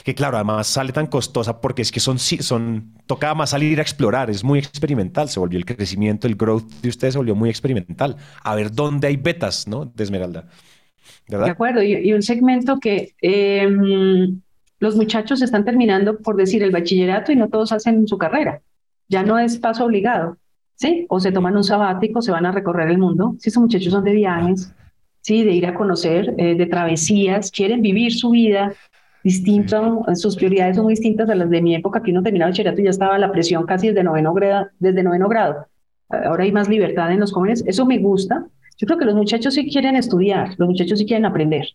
que 0.05 0.15
claro, 0.15 0.37
además 0.37 0.67
sale 0.67 0.93
tan 0.93 1.07
costosa 1.07 1.61
porque 1.61 1.83
es 1.83 1.91
que 1.91 2.01
son, 2.01 2.19
son, 2.19 2.93
tocaba 3.07 3.35
más 3.35 3.51
salir 3.51 3.79
a 3.79 3.83
explorar, 3.83 4.29
es 4.31 4.45
muy 4.45 4.59
experimental, 4.59 5.29
se 5.29 5.41
volvió 5.41 5.59
el 5.59 5.65
crecimiento, 5.65 6.27
el 6.27 6.37
growth 6.37 6.71
de 6.83 6.89
ustedes 6.91 7.15
se 7.15 7.19
volvió 7.19 7.35
muy 7.35 7.49
experimental. 7.49 8.17
A 8.43 8.55
ver 8.55 8.71
dónde 8.71 9.09
hay 9.09 9.17
betas, 9.17 9.67
¿no? 9.67 9.87
De 9.87 10.05
Esmeralda. 10.05 10.47
¿verdad? 11.29 11.47
De 11.47 11.53
acuerdo, 11.53 11.83
y, 11.83 12.13
un 12.13 12.23
segmento 12.23 12.79
que 12.81 13.15
em, 13.23 14.41
los 14.79 14.97
muchachos 14.97 15.41
están 15.41 15.65
terminando, 15.65 16.19
por 16.19 16.37
decir, 16.37 16.63
el 16.63 16.71
bachillerato 16.71 17.33
y 17.33 17.37
no 17.37 17.49
todos 17.49 17.73
hacen 17.73 18.07
su 18.07 18.19
carrera. 18.19 18.61
Ya 19.09 19.23
no 19.23 19.39
es 19.39 19.59
paso 19.59 19.85
obligado. 19.87 20.37
¿Sí? 20.75 21.07
O 21.09 21.21
se 21.21 21.33
toman 21.33 21.57
un 21.57 21.65
sabático, 21.65 22.23
se 22.23 22.33
van 22.33 22.47
a 22.47 22.53
recorrer 22.53 22.91
el 22.91 22.99
mundo. 22.99 23.37
Si 23.39 23.49
esos 23.49 23.63
muchachos 23.63 23.93
son 23.93 24.05
de 24.05 24.13
viajes, 24.13 24.75
¿sí? 25.21 25.43
De 25.45 25.53
ir 25.53 25.67
a 25.67 25.75
conocer, 25.75 26.35
eh, 26.39 26.55
de 26.55 26.67
travesías, 26.67 27.51
quieren 27.51 27.83
vivir 27.83 28.13
su 28.13 28.31
vida 28.31 28.73
distinto, 29.25 30.05
sus 30.15 30.37
prioridades 30.37 30.77
son 30.77 30.85
muy 30.85 30.93
distintas 30.93 31.31
a 31.31 31.35
las 31.35 31.49
de 31.49 31.63
mi 31.63 31.75
época, 31.75 32.03
que 32.03 32.11
uno 32.11 32.23
terminaba 32.23 32.49
el 32.49 32.53
bachillerato 32.53 32.81
y 32.83 32.85
ya 32.85 32.91
estaba 32.91 33.19
la 33.19 33.33
presión 33.33 33.65
casi 33.65 33.89
desde 33.89 34.05
noveno 34.05 34.35
grado, 34.35 34.67
desde 34.79 35.03
noveno 35.03 35.29
grado. 35.29 35.67
Ahora 36.11 36.45
hay 36.45 36.53
más 36.53 36.69
libertad 36.69 37.11
en 37.11 37.21
los 37.21 37.33
jóvenes, 37.33 37.65
eso 37.67 37.87
me 37.87 37.99
gusta. 37.99 38.47
Yo 38.77 38.87
creo 38.87 38.99
que 38.99 39.07
los 39.07 39.15
muchachos 39.15 39.55
sí 39.55 39.71
quieren 39.71 39.97
estudiar, 39.97 40.55
los 40.59 40.69
muchachos 40.69 40.99
sí 40.99 41.07
quieren 41.07 41.25
aprender, 41.25 41.69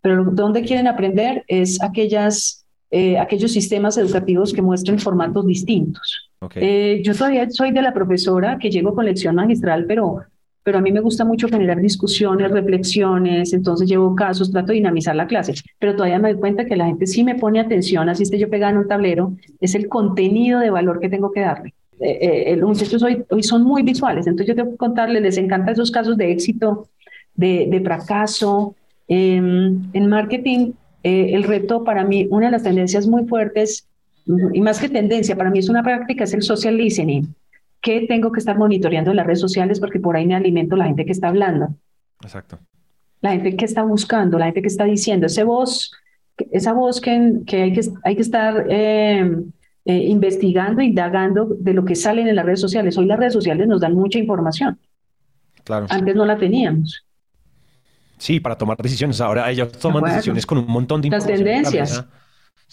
pero 0.00 0.24
donde 0.24 0.62
quieren 0.62 0.86
aprender 0.86 1.44
es 1.46 1.82
aquellas, 1.82 2.64
eh, 2.90 3.18
aquellos 3.18 3.52
sistemas 3.52 3.98
educativos 3.98 4.54
que 4.54 4.62
muestren 4.62 4.98
formatos 4.98 5.46
distintos. 5.46 6.30
Eh, 6.54 7.00
yo 7.04 7.14
todavía 7.14 7.48
soy 7.50 7.72
de 7.72 7.82
la 7.82 7.92
profesora 7.92 8.58
que 8.58 8.70
llego 8.70 8.94
con 8.94 9.04
lección 9.04 9.34
magistral, 9.34 9.84
pero 9.86 10.24
pero 10.64 10.78
a 10.78 10.80
mí 10.80 10.90
me 10.90 11.00
gusta 11.00 11.26
mucho 11.26 11.46
generar 11.46 11.78
discusiones, 11.78 12.50
reflexiones, 12.50 13.52
entonces 13.52 13.86
llevo 13.86 14.16
casos, 14.16 14.50
trato 14.50 14.68
de 14.68 14.76
dinamizar 14.76 15.14
la 15.14 15.26
clase, 15.26 15.52
pero 15.78 15.94
todavía 15.94 16.18
me 16.18 16.32
doy 16.32 16.40
cuenta 16.40 16.64
que 16.64 16.74
la 16.74 16.86
gente 16.86 17.06
sí 17.06 17.22
me 17.22 17.34
pone 17.34 17.60
atención, 17.60 18.08
así 18.08 18.22
esté 18.22 18.38
yo 18.38 18.48
pegada 18.48 18.72
en 18.72 18.78
un 18.78 18.88
tablero, 18.88 19.34
es 19.60 19.74
el 19.74 19.88
contenido 19.88 20.60
de 20.60 20.70
valor 20.70 21.00
que 21.00 21.10
tengo 21.10 21.30
que 21.32 21.40
darle. 21.40 21.74
Eh, 22.00 22.44
eh, 22.46 22.56
los 22.56 22.70
muchachos 22.70 23.02
hoy, 23.02 23.24
hoy 23.28 23.42
son 23.42 23.62
muy 23.62 23.82
visuales, 23.82 24.26
entonces 24.26 24.48
yo 24.48 24.56
tengo 24.56 24.70
que 24.72 24.78
contarles, 24.78 25.22
les 25.22 25.36
encanta 25.36 25.72
esos 25.72 25.90
casos 25.90 26.16
de 26.16 26.32
éxito, 26.32 26.88
de, 27.34 27.68
de 27.70 27.80
fracaso. 27.80 28.74
Em, 29.06 29.82
en 29.92 30.06
marketing, 30.08 30.72
eh, 31.02 31.32
el 31.34 31.44
reto 31.44 31.84
para 31.84 32.04
mí, 32.04 32.26
una 32.30 32.46
de 32.46 32.52
las 32.52 32.62
tendencias 32.62 33.06
muy 33.06 33.26
fuertes, 33.26 33.86
y 34.52 34.60
más 34.60 34.80
que 34.80 34.88
tendencia, 34.88 35.36
para 35.36 35.50
mí 35.50 35.58
es 35.58 35.68
una 35.68 35.82
práctica, 35.82 36.24
es 36.24 36.34
el 36.34 36.42
social 36.42 36.76
listening 36.76 37.34
¿Qué 37.84 38.06
tengo 38.08 38.32
que 38.32 38.38
estar 38.38 38.56
monitoreando 38.56 39.10
en 39.10 39.18
las 39.18 39.26
redes 39.26 39.40
sociales? 39.40 39.78
Porque 39.78 40.00
por 40.00 40.16
ahí 40.16 40.26
me 40.26 40.34
alimento 40.34 40.74
la 40.74 40.86
gente 40.86 41.04
que 41.04 41.12
está 41.12 41.28
hablando. 41.28 41.68
Exacto. 42.22 42.58
La 43.20 43.32
gente 43.32 43.54
que 43.56 43.66
está 43.66 43.82
buscando, 43.82 44.38
la 44.38 44.46
gente 44.46 44.62
que 44.62 44.68
está 44.68 44.84
diciendo, 44.84 45.26
esa 45.26 45.44
voz, 45.44 45.92
esa 46.50 46.72
voz 46.72 46.98
que, 46.98 47.42
que, 47.46 47.62
hay, 47.62 47.72
que 47.74 47.82
hay 48.02 48.16
que 48.16 48.22
estar 48.22 48.64
em, 48.70 49.52
eh, 49.84 49.98
investigando, 49.98 50.80
indagando 50.80 51.44
de 51.44 51.74
lo 51.74 51.84
que 51.84 51.94
salen 51.94 52.26
en 52.26 52.36
las 52.36 52.46
redes 52.46 52.60
sociales. 52.60 52.96
Hoy 52.96 53.04
las 53.04 53.18
redes 53.18 53.34
sociales 53.34 53.68
nos 53.68 53.82
dan 53.82 53.92
mucha 53.92 54.18
información. 54.18 54.78
Claro. 55.62 55.84
Antes 55.90 56.16
no 56.16 56.24
la 56.24 56.38
teníamos. 56.38 57.04
Sí, 58.16 58.40
para 58.40 58.56
tomar 58.56 58.78
decisiones. 58.78 59.20
Ahora 59.20 59.50
ellos 59.50 59.72
toman 59.72 60.04
decisiones 60.04 60.46
con 60.46 60.56
un 60.56 60.68
montón 60.68 61.02
de 61.02 61.08
información. 61.08 61.44
Las 61.44 61.70
tendencias. 61.70 62.06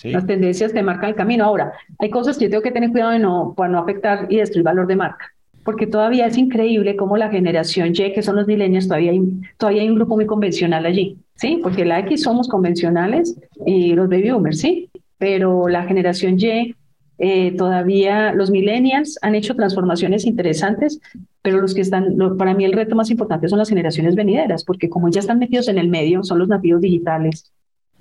Las 0.03 0.25
tendencias 0.25 0.73
te 0.73 0.81
marcan 0.81 1.09
el 1.09 1.15
camino. 1.15 1.45
Ahora, 1.45 1.73
hay 1.99 2.09
cosas 2.09 2.37
que 2.37 2.45
yo 2.45 2.51
tengo 2.51 2.63
que 2.63 2.71
tener 2.71 2.91
cuidado 2.91 3.11
de 3.11 3.19
no, 3.19 3.53
para 3.55 3.71
no 3.71 3.79
afectar 3.79 4.27
y 4.29 4.37
destruir 4.37 4.63
valor 4.63 4.87
de 4.87 4.95
marca. 4.95 5.25
Porque 5.63 5.85
todavía 5.85 6.25
es 6.25 6.37
increíble 6.37 6.95
cómo 6.95 7.17
la 7.17 7.29
generación 7.29 7.89
Y, 7.89 8.13
que 8.13 8.21
son 8.23 8.35
los 8.35 8.47
milenios, 8.47 8.87
todavía 8.87 9.11
hay, 9.11 9.21
todavía 9.57 9.83
hay 9.83 9.89
un 9.89 9.95
grupo 9.95 10.15
muy 10.15 10.25
convencional 10.25 10.85
allí. 10.85 11.17
¿sí? 11.35 11.59
Porque 11.61 11.85
la 11.85 11.99
X 11.99 12.23
somos 12.23 12.47
convencionales 12.47 13.35
y 13.65 13.93
los 13.93 14.09
baby 14.09 14.31
boomers, 14.31 14.59
¿sí? 14.59 14.89
Pero 15.17 15.67
la 15.67 15.83
generación 15.83 16.39
Y, 16.39 16.75
eh, 17.23 17.55
todavía 17.55 18.33
los 18.33 18.49
millennials 18.49 19.19
han 19.21 19.35
hecho 19.35 19.55
transformaciones 19.55 20.25
interesantes, 20.25 20.99
pero 21.43 21.61
los 21.61 21.75
que 21.75 21.81
están, 21.81 22.17
para 22.35 22.55
mí 22.55 22.65
el 22.65 22.73
reto 22.73 22.95
más 22.95 23.11
importante 23.11 23.47
son 23.47 23.59
las 23.59 23.69
generaciones 23.69 24.15
venideras, 24.15 24.63
porque 24.63 24.89
como 24.89 25.09
ya 25.09 25.19
están 25.19 25.37
metidos 25.37 25.67
en 25.67 25.77
el 25.77 25.87
medio, 25.87 26.23
son 26.23 26.39
los 26.39 26.47
nativos 26.47 26.81
digitales, 26.81 27.51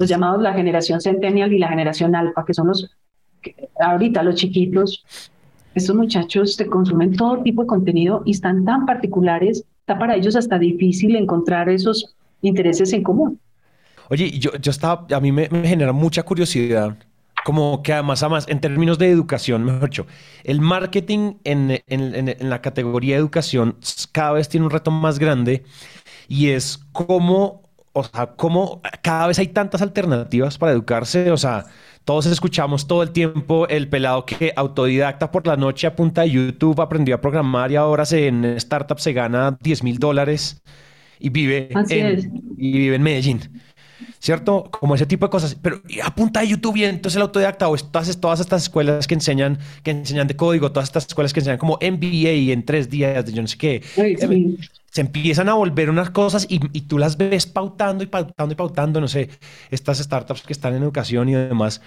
los 0.01 0.09
llamados 0.09 0.41
la 0.41 0.55
generación 0.55 1.01
centennial 1.01 1.53
y 1.53 1.59
la 1.59 1.69
generación 1.69 2.17
alfa, 2.17 2.45
que 2.47 2.55
son 2.55 2.69
los, 2.69 2.91
ahorita 3.79 4.23
los 4.23 4.35
chiquitos, 4.35 5.05
estos 5.75 5.95
muchachos 5.95 6.57
te 6.57 6.67
consumen 6.67 7.15
todo 7.15 7.43
tipo 7.43 7.63
de 7.63 7.69
contenido 7.69 8.23
y 8.25 8.31
están 8.31 8.65
tan 8.65 8.87
particulares, 8.87 9.65
está 9.81 9.99
para 9.99 10.17
ellos 10.17 10.35
hasta 10.37 10.59
difícil 10.59 11.17
encontrar 11.17 11.69
esos 11.69 12.17
intereses 12.41 12.95
en 12.95 13.03
común. 13.03 13.39
Oye, 14.09 14.31
yo, 14.31 14.57
yo 14.57 14.71
estaba, 14.71 15.07
a 15.15 15.21
mí 15.21 15.33
me, 15.33 15.49
genera 15.49 15.93
mucha 15.93 16.23
curiosidad, 16.23 16.97
como 17.45 17.83
que 17.83 17.93
además, 17.93 18.23
además, 18.23 18.47
en 18.49 18.59
términos 18.59 18.99
de 18.99 19.11
educación, 19.11 19.65
mejor 19.65 19.91
dicho, 19.91 20.07
el 20.45 20.63
marketing 20.63 21.35
en, 21.45 21.83
en, 21.87 22.29
en, 22.29 22.51
la 22.51 22.63
categoría 22.63 23.17
de 23.17 23.21
educación 23.21 23.77
cada 24.13 24.33
vez 24.33 24.49
tiene 24.49 24.65
un 24.65 24.73
reto 24.73 24.91
más 24.91 25.19
grande 25.19 25.63
y 26.27 26.49
es 26.49 26.79
cómo 26.93 27.70
o 27.93 28.05
sea, 28.05 28.27
cómo 28.37 28.81
cada 29.03 29.27
vez 29.27 29.39
hay 29.39 29.49
tantas 29.49 29.83
alternativas 29.83 30.59
para 30.59 30.73
educarse, 30.73 31.31
o 31.31 31.37
sea, 31.37 31.67
todos 32.05 32.27
escuchamos 32.27 32.87
todo 32.87 33.03
el 33.03 33.11
tiempo 33.11 33.69
el 33.69 33.89
pelado 33.89 34.25
que 34.25 34.53
autodidacta 34.57 35.31
por 35.31 35.47
la 35.47 35.57
noche 35.57 35.87
a 35.87 35.95
punta 35.95 36.23
de 36.23 36.31
YouTube 36.31 36.81
aprendió 36.81 37.15
a 37.15 37.21
programar 37.21 37.71
y 37.71 37.77
ahora 37.77 38.05
se, 38.05 38.27
en 38.27 38.45
startup 38.45 38.99
se 38.99 39.13
gana 39.13 39.57
10 39.61 39.83
mil 39.83 39.99
dólares 39.99 40.63
y 41.19 41.29
vive, 41.29 41.69
en, 41.89 42.55
y 42.57 42.73
vive 42.73 42.97
en 42.97 43.03
Medellín. 43.03 43.41
¿Cierto? 44.19 44.71
Como 44.71 44.95
ese 44.95 45.07
tipo 45.07 45.27
de 45.27 45.31
cosas. 45.31 45.55
Pero 45.55 45.81
a 46.03 46.15
punta 46.15 46.41
de 46.41 46.49
YouTube 46.49 46.77
y 46.77 46.85
entonces 46.85 47.17
el 47.17 47.23
autodidacta 47.23 47.69
o 47.69 47.77
todas, 47.77 48.21
todas 48.21 48.41
estas 48.41 48.63
escuelas 48.65 49.07
que 49.07 49.15
enseñan, 49.15 49.59
que 49.83 49.93
enseñan 49.93 50.27
de 50.27 50.37
código, 50.37 50.73
todas 50.73 50.89
estas 50.89 51.07
escuelas 51.07 51.33
que 51.33 51.41
enseñan 51.41 51.59
como 51.59 51.79
MBA 51.81 52.53
en 52.53 52.65
tres 52.65 52.91
días 52.91 53.25
de 53.25 53.33
yo 53.33 53.41
no 53.41 53.49
sé 53.49 53.57
qué 53.57 53.83
se 54.91 55.01
empiezan 55.01 55.49
a 55.49 55.55
volver 55.55 55.91
unas 55.91 56.11
cosas 56.11 56.47
y, 56.49 56.59
tú 56.83 56.99
las 56.99 57.17
ves 57.17 57.47
pautando 57.47 58.05
y 58.05 58.07
pautando 58.07 58.53
y 58.53 58.57
pautando, 58.57 59.01
no 59.01 59.09
sé, 59.09 59.31
estas 59.71 59.99
startups 59.99 60.43
que 60.43 60.53
están 60.53 60.75
en 60.75 60.83
educación 60.83 61.29
y 61.29 61.35
demás. 61.35 61.81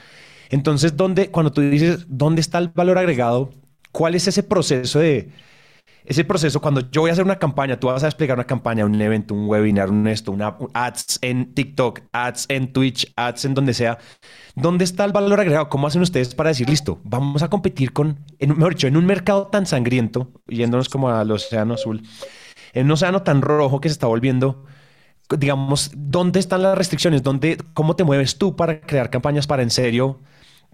Entonces, 0.50 0.96
¿dónde, 0.96 1.30
cuando 1.30 1.52
tú 1.52 1.62
dices, 1.62 2.06
¿dónde 2.08 2.42
está 2.42 2.60
el 2.60 2.70
valor 2.70 2.98
agregado? 2.98 3.52
¿Cuál 3.92 4.16
es 4.16 4.28
ese 4.28 4.44
proceso 4.44 5.00
de, 5.00 5.30
ese 6.06 6.26
proceso, 6.26 6.60
cuando 6.60 6.82
yo 6.92 7.02
voy 7.02 7.10
a 7.10 7.14
hacer 7.14 7.24
una 7.24 7.40
campaña, 7.40 7.80
tú 7.80 7.88
vas 7.88 8.04
a 8.04 8.08
explicar 8.08 8.38
una 8.38 8.46
campaña, 8.46 8.86
un 8.86 9.02
evento, 9.02 9.34
un 9.34 9.48
webinar, 9.48 9.90
un 9.90 10.08
esto, 10.08 10.32
una 10.32 10.58
ads 10.74 11.20
en 11.22 11.54
TikTok, 11.54 12.02
ads 12.12 12.46
en 12.50 12.74
Twitch, 12.74 13.14
ads 13.16 13.46
en 13.46 13.54
donde 13.54 13.74
sea, 13.74 13.98
¿dónde 14.56 14.84
está 14.84 15.06
el 15.06 15.14
valor 15.14 15.40
agregado? 15.40 15.70
¿Cómo 15.70 15.88
hacen 15.88 16.02
ustedes 16.02 16.36
para 16.36 16.50
decir, 16.50 16.70
listo, 16.70 17.00
vamos 17.04 17.42
a 17.42 17.50
competir 17.50 17.94
con, 17.94 18.20
en, 18.40 18.50
mejor 18.50 18.74
dicho, 18.74 18.88
en 18.88 18.98
un 18.98 19.06
mercado 19.06 19.48
tan 19.48 19.66
sangriento, 19.66 20.32
yéndonos 20.48 20.90
como 20.90 21.10
al 21.10 21.32
océano 21.32 21.76
azul, 21.76 22.04
en 22.74 22.86
un 22.88 22.92
océano 22.92 23.22
tan 23.24 23.42
rojo 23.42 23.80
que 23.80 23.90
se 23.90 23.94
está 23.94 24.08
volviendo, 24.08 24.66
digamos, 25.38 25.92
¿dónde 25.96 26.40
están 26.40 26.64
las 26.64 26.78
restricciones? 26.78 27.24
¿Dónde, 27.24 27.58
¿Cómo 27.74 27.96
te 27.96 28.04
mueves 28.04 28.38
tú 28.38 28.56
para 28.56 28.82
crear 28.82 29.10
campañas 29.10 29.48
para 29.48 29.64
en 29.64 29.70
serio? 29.70 30.20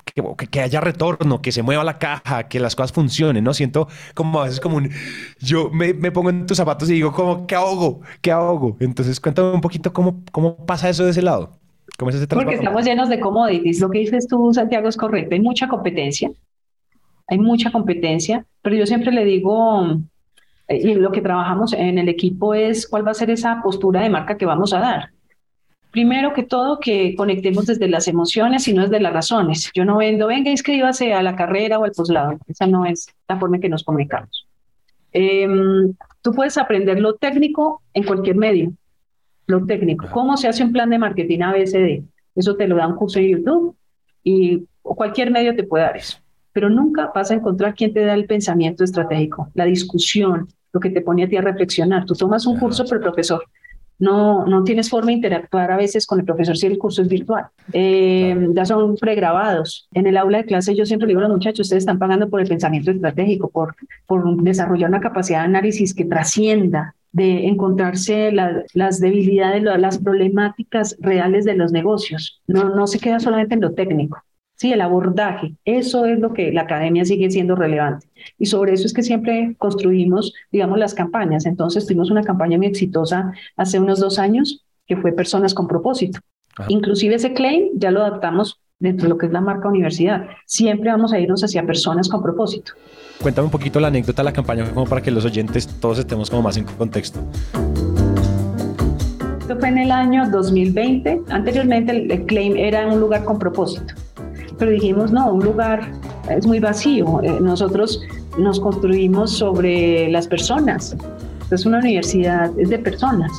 Que, 0.06 0.24
que, 0.48 0.62
haya 0.62 0.82
retorno, 0.82 1.42
que 1.42 1.52
se 1.52 1.62
mueva 1.62 1.84
la 1.84 2.00
caja, 2.00 2.48
que 2.48 2.60
las 2.60 2.76
cosas 2.76 2.94
funcionen, 2.94 3.44
¿no? 3.44 3.54
Siento 3.54 3.88
como 4.16 4.40
a 4.40 4.46
veces 4.46 4.60
como 4.60 4.78
un... 4.78 4.90
Yo 5.40 5.70
me, 5.70 5.94
me 5.94 6.12
pongo 6.12 6.30
en 6.30 6.46
tus 6.46 6.58
zapatos 6.58 6.90
y 6.90 6.94
digo 6.94 7.12
como, 7.12 7.46
¿qué 7.46 7.56
hago? 7.56 8.02
¿Qué 8.22 8.32
hago? 8.32 8.78
Entonces 8.80 9.20
cuéntame 9.20 9.52
un 9.52 9.62
poquito 9.62 9.94
cómo, 9.94 10.24
cómo 10.32 10.66
pasa 10.66 10.90
eso 10.90 11.04
de 11.04 11.12
ese 11.12 11.22
lado. 11.22 11.60
¿Cómo 11.98 12.10
es 12.10 12.16
ese 12.16 12.28
Porque 12.28 12.56
estamos 12.56 12.86
llenos 12.86 13.10
de 13.10 13.20
commodities. 13.20 13.82
Lo 13.82 13.90
que 13.90 14.00
dices 14.00 14.26
tú, 14.28 14.52
Santiago, 14.54 14.88
es 14.88 14.96
correcto. 14.96 15.36
Hay 15.36 15.42
mucha 15.42 15.68
competencia. 15.68 16.32
Hay 17.28 17.38
mucha 17.38 17.72
competencia, 17.72 18.46
pero 18.62 18.76
yo 18.76 18.88
siempre 18.88 19.12
le 19.12 19.26
digo 19.26 20.00
y 20.70 20.94
lo 20.94 21.12
que 21.12 21.22
trabajamos 21.22 21.74
en 21.74 21.98
el 21.98 22.10
equipo 22.10 22.54
es 22.54 22.88
cuál 22.88 23.06
va 23.06 23.12
a 23.12 23.16
ser 23.16 23.32
esa 23.32 23.62
postura 23.62 24.02
de 24.02 24.10
marca 24.10 24.38
que 24.38 24.46
vamos 24.46 24.74
a 24.74 24.80
dar. 24.80 25.10
Primero 25.92 26.34
que 26.34 26.44
todo, 26.44 26.80
que 26.80 27.16
conectemos 27.16 27.66
desde 27.66 27.88
las 27.88 28.08
emociones 28.08 28.68
y 28.68 28.74
no 28.74 28.84
desde 28.84 29.00
las 29.00 29.12
razones. 29.12 29.72
Yo 29.74 29.86
no 29.86 29.98
vendo, 29.98 30.28
venga, 30.28 30.52
inscríbase 30.52 31.14
a 31.14 31.24
la 31.24 31.36
carrera 31.36 31.80
o 31.80 31.84
al 31.84 31.92
poslado. 31.92 32.38
Esa 32.48 32.68
no 32.68 32.86
es 32.86 33.08
la 33.28 33.40
forma 33.40 33.58
en 33.58 33.62
que 33.64 33.70
nos 33.70 33.84
comunicamos. 33.84 34.48
Em, 35.12 35.96
tú 36.22 36.34
puedes 36.34 36.58
aprender 36.60 37.00
lo 37.00 37.16
técnico 37.16 37.82
en 37.96 38.04
cualquier 38.04 38.36
medio. 38.36 38.72
Lo 39.48 39.66
técnico. 39.66 40.08
¿Cómo 40.12 40.38
se 40.38 40.48
hace 40.48 40.64
un 40.64 40.72
plan 40.72 40.92
de 40.92 41.00
marketing 41.00 41.40
ABCD? 41.40 42.04
Eso 42.36 42.56
te 42.56 42.68
lo 42.68 42.76
da 42.76 42.88
un 42.88 42.96
curso 42.96 43.18
en 43.18 43.30
YouTube 43.30 43.76
y 44.24 44.64
cualquier 44.84 45.32
medio 45.32 45.56
te 45.56 45.64
puede 45.64 45.86
dar 45.86 45.98
eso. 45.98 46.20
Pero 46.60 46.70
nunca 46.70 47.10
vas 47.16 47.32
a 47.32 47.36
encontrar 47.36 47.74
quien 47.74 47.94
te 47.94 48.04
da 48.04 48.14
el 48.14 48.26
pensamiento 48.26 48.84
estratégico, 48.84 49.50
la 49.54 49.64
discusión, 49.64 50.50
lo 50.74 50.82
que 50.82 50.90
te 50.90 51.00
pone 51.00 51.24
a 51.24 51.30
ti 51.30 51.38
a 51.38 51.42
reflexionar. 51.42 52.06
Tú 52.06 52.16
tomas 52.16 52.46
un 52.46 52.60
curso, 52.60 52.84
pero 52.84 52.98
el 52.98 53.04
profesor 53.04 53.46
no, 53.98 54.46
no 54.46 54.66
tienes 54.66 54.90
forma 54.90 55.08
de 55.08 55.14
interactuar 55.14 55.72
a 55.72 55.78
veces 55.78 56.06
con 56.06 56.20
el 56.20 56.26
profesor 56.26 56.58
si 56.58 56.68
el 56.68 56.78
curso 56.78 57.02
es 57.02 57.08
virtual. 57.08 57.46
Eh, 57.72 58.50
ya 58.52 58.66
son 58.66 58.98
pregrabados. 58.98 59.88
En 59.94 60.06
el 60.06 60.18
aula 60.18 60.40
de 60.40 60.44
clase 60.44 60.76
yo 60.76 60.86
siempre 60.86 61.08
digo 61.08 61.22
a 61.22 61.24
los 61.24 61.32
muchachos, 61.32 61.68
ustedes 61.68 61.84
están 61.84 61.98
pagando 61.98 62.30
por 62.30 62.42
el 62.42 62.48
pensamiento 62.50 62.92
estratégico, 62.92 63.50
por, 63.50 63.78
por 64.06 64.44
desarrollar 64.44 64.90
una 64.90 65.00
capacidad 65.00 65.40
de 65.40 65.46
análisis 65.46 65.94
que 65.94 66.04
trascienda 66.04 66.94
de 67.14 67.48
encontrarse 67.48 68.34
las 68.34 69.00
debilidades, 69.00 69.64
las 69.64 69.98
problemáticas 69.98 70.98
reales 71.00 71.46
de 71.46 71.56
los 71.56 71.72
negocios. 71.72 72.42
No, 72.48 72.76
no 72.76 72.86
se 72.86 73.00
queda 73.00 73.22
solamente 73.22 73.56
en 73.56 73.62
lo 73.62 73.72
técnico. 73.72 74.22
Sí, 74.60 74.74
el 74.74 74.82
abordaje, 74.82 75.56
eso 75.64 76.04
es 76.04 76.20
lo 76.20 76.34
que 76.34 76.52
la 76.52 76.64
academia 76.64 77.06
sigue 77.06 77.32
siendo 77.32 77.56
relevante. 77.56 78.10
Y 78.38 78.48
sobre 78.48 78.74
eso 78.74 78.88
es 78.88 78.94
que 78.94 79.04
siempre 79.04 79.56
construimos, 79.58 80.34
digamos, 80.52 80.78
las 80.78 80.94
campañas. 80.94 81.46
Entonces 81.46 81.86
tuvimos 81.86 82.12
una 82.12 82.24
campaña 82.24 82.58
muy 82.58 82.68
exitosa 82.68 83.32
hace 83.56 83.80
unos 83.80 84.02
dos 84.02 84.20
años 84.20 84.66
que 84.86 84.98
fue 84.98 85.14
Personas 85.14 85.54
con 85.54 85.66
propósito. 85.66 86.20
Inclusive 86.68 87.16
ese 87.16 87.32
claim 87.32 87.70
ya 87.76 87.90
lo 87.90 88.02
adaptamos 88.02 88.60
dentro 88.80 89.06
de 89.06 89.10
lo 89.12 89.18
que 89.18 89.28
es 89.28 89.32
la 89.32 89.40
marca 89.40 89.70
universidad. 89.70 90.26
Siempre 90.46 90.92
vamos 90.92 91.14
a 91.14 91.20
irnos 91.22 91.42
hacia 91.42 91.66
personas 91.66 92.10
con 92.10 92.22
propósito. 92.22 92.74
Cuéntame 93.22 93.46
un 93.46 93.52
poquito 93.52 93.80
la 93.80 93.88
anécdota 93.88 94.24
de 94.24 94.26
la 94.26 94.34
campaña 94.34 94.70
como 94.74 94.86
para 94.86 95.02
que 95.02 95.10
los 95.10 95.24
oyentes 95.24 95.68
todos 95.80 96.00
estemos 96.00 96.30
como 96.30 96.42
más 96.42 96.58
en 96.58 96.66
contexto. 96.66 97.22
Esto 99.40 99.58
fue 99.58 99.70
en 99.70 99.78
el 99.78 99.92
año 99.92 100.30
2020. 100.30 101.22
Anteriormente 101.30 101.94
el 101.94 102.26
claim 102.26 102.58
era 102.58 102.86
un 102.88 103.00
lugar 103.00 103.24
con 103.24 103.40
propósito 103.40 103.94
pero 104.60 104.72
dijimos, 104.72 105.12
no, 105.12 105.34
un 105.34 105.44
lugar 105.44 105.92
es 106.30 106.46
muy 106.46 106.60
vacío. 106.60 107.22
Eh, 107.24 107.40
nosotros 107.42 108.02
nos 108.38 108.60
construimos 108.60 109.32
sobre 109.32 110.12
las 110.12 110.28
personas. 110.28 110.96
Es 111.50 111.66
una 111.66 111.80
universidad, 111.80 112.52
es 112.60 112.70
de 112.70 112.78
personas. 112.78 113.32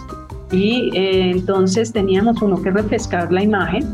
Y 0.51 0.91
eh, 0.97 1.31
entonces 1.31 1.93
teníamos 1.93 2.43
uno 2.43 2.61
que 2.61 2.71
refrescar 2.71 3.31
la 3.31 3.43
imagen, 3.45 3.85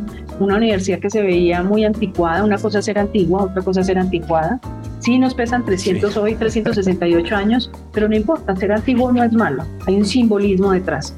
una 0.40 0.56
universidad 0.56 1.00
que 1.00 1.10
se 1.10 1.20
veía 1.20 1.62
muy 1.62 1.84
anticuada, 1.84 2.44
una 2.44 2.56
cosa 2.56 2.80
ser 2.80 2.98
antigua, 2.98 3.44
otra 3.44 3.62
cosa 3.62 3.82
ser 3.82 3.98
anticuada, 3.98 4.58
Sí 5.06 5.20
nos 5.20 5.34
pesan 5.34 5.64
300 5.64 6.16
hoy, 6.16 6.34
368 6.34 7.36
años, 7.36 7.70
pero 7.92 8.08
no 8.08 8.16
importa, 8.16 8.56
ser 8.56 8.72
antiguo 8.72 9.12
no 9.12 9.22
es 9.22 9.32
malo, 9.32 9.62
hay 9.86 9.94
un 9.94 10.04
simbolismo 10.04 10.72
detrás. 10.72 11.14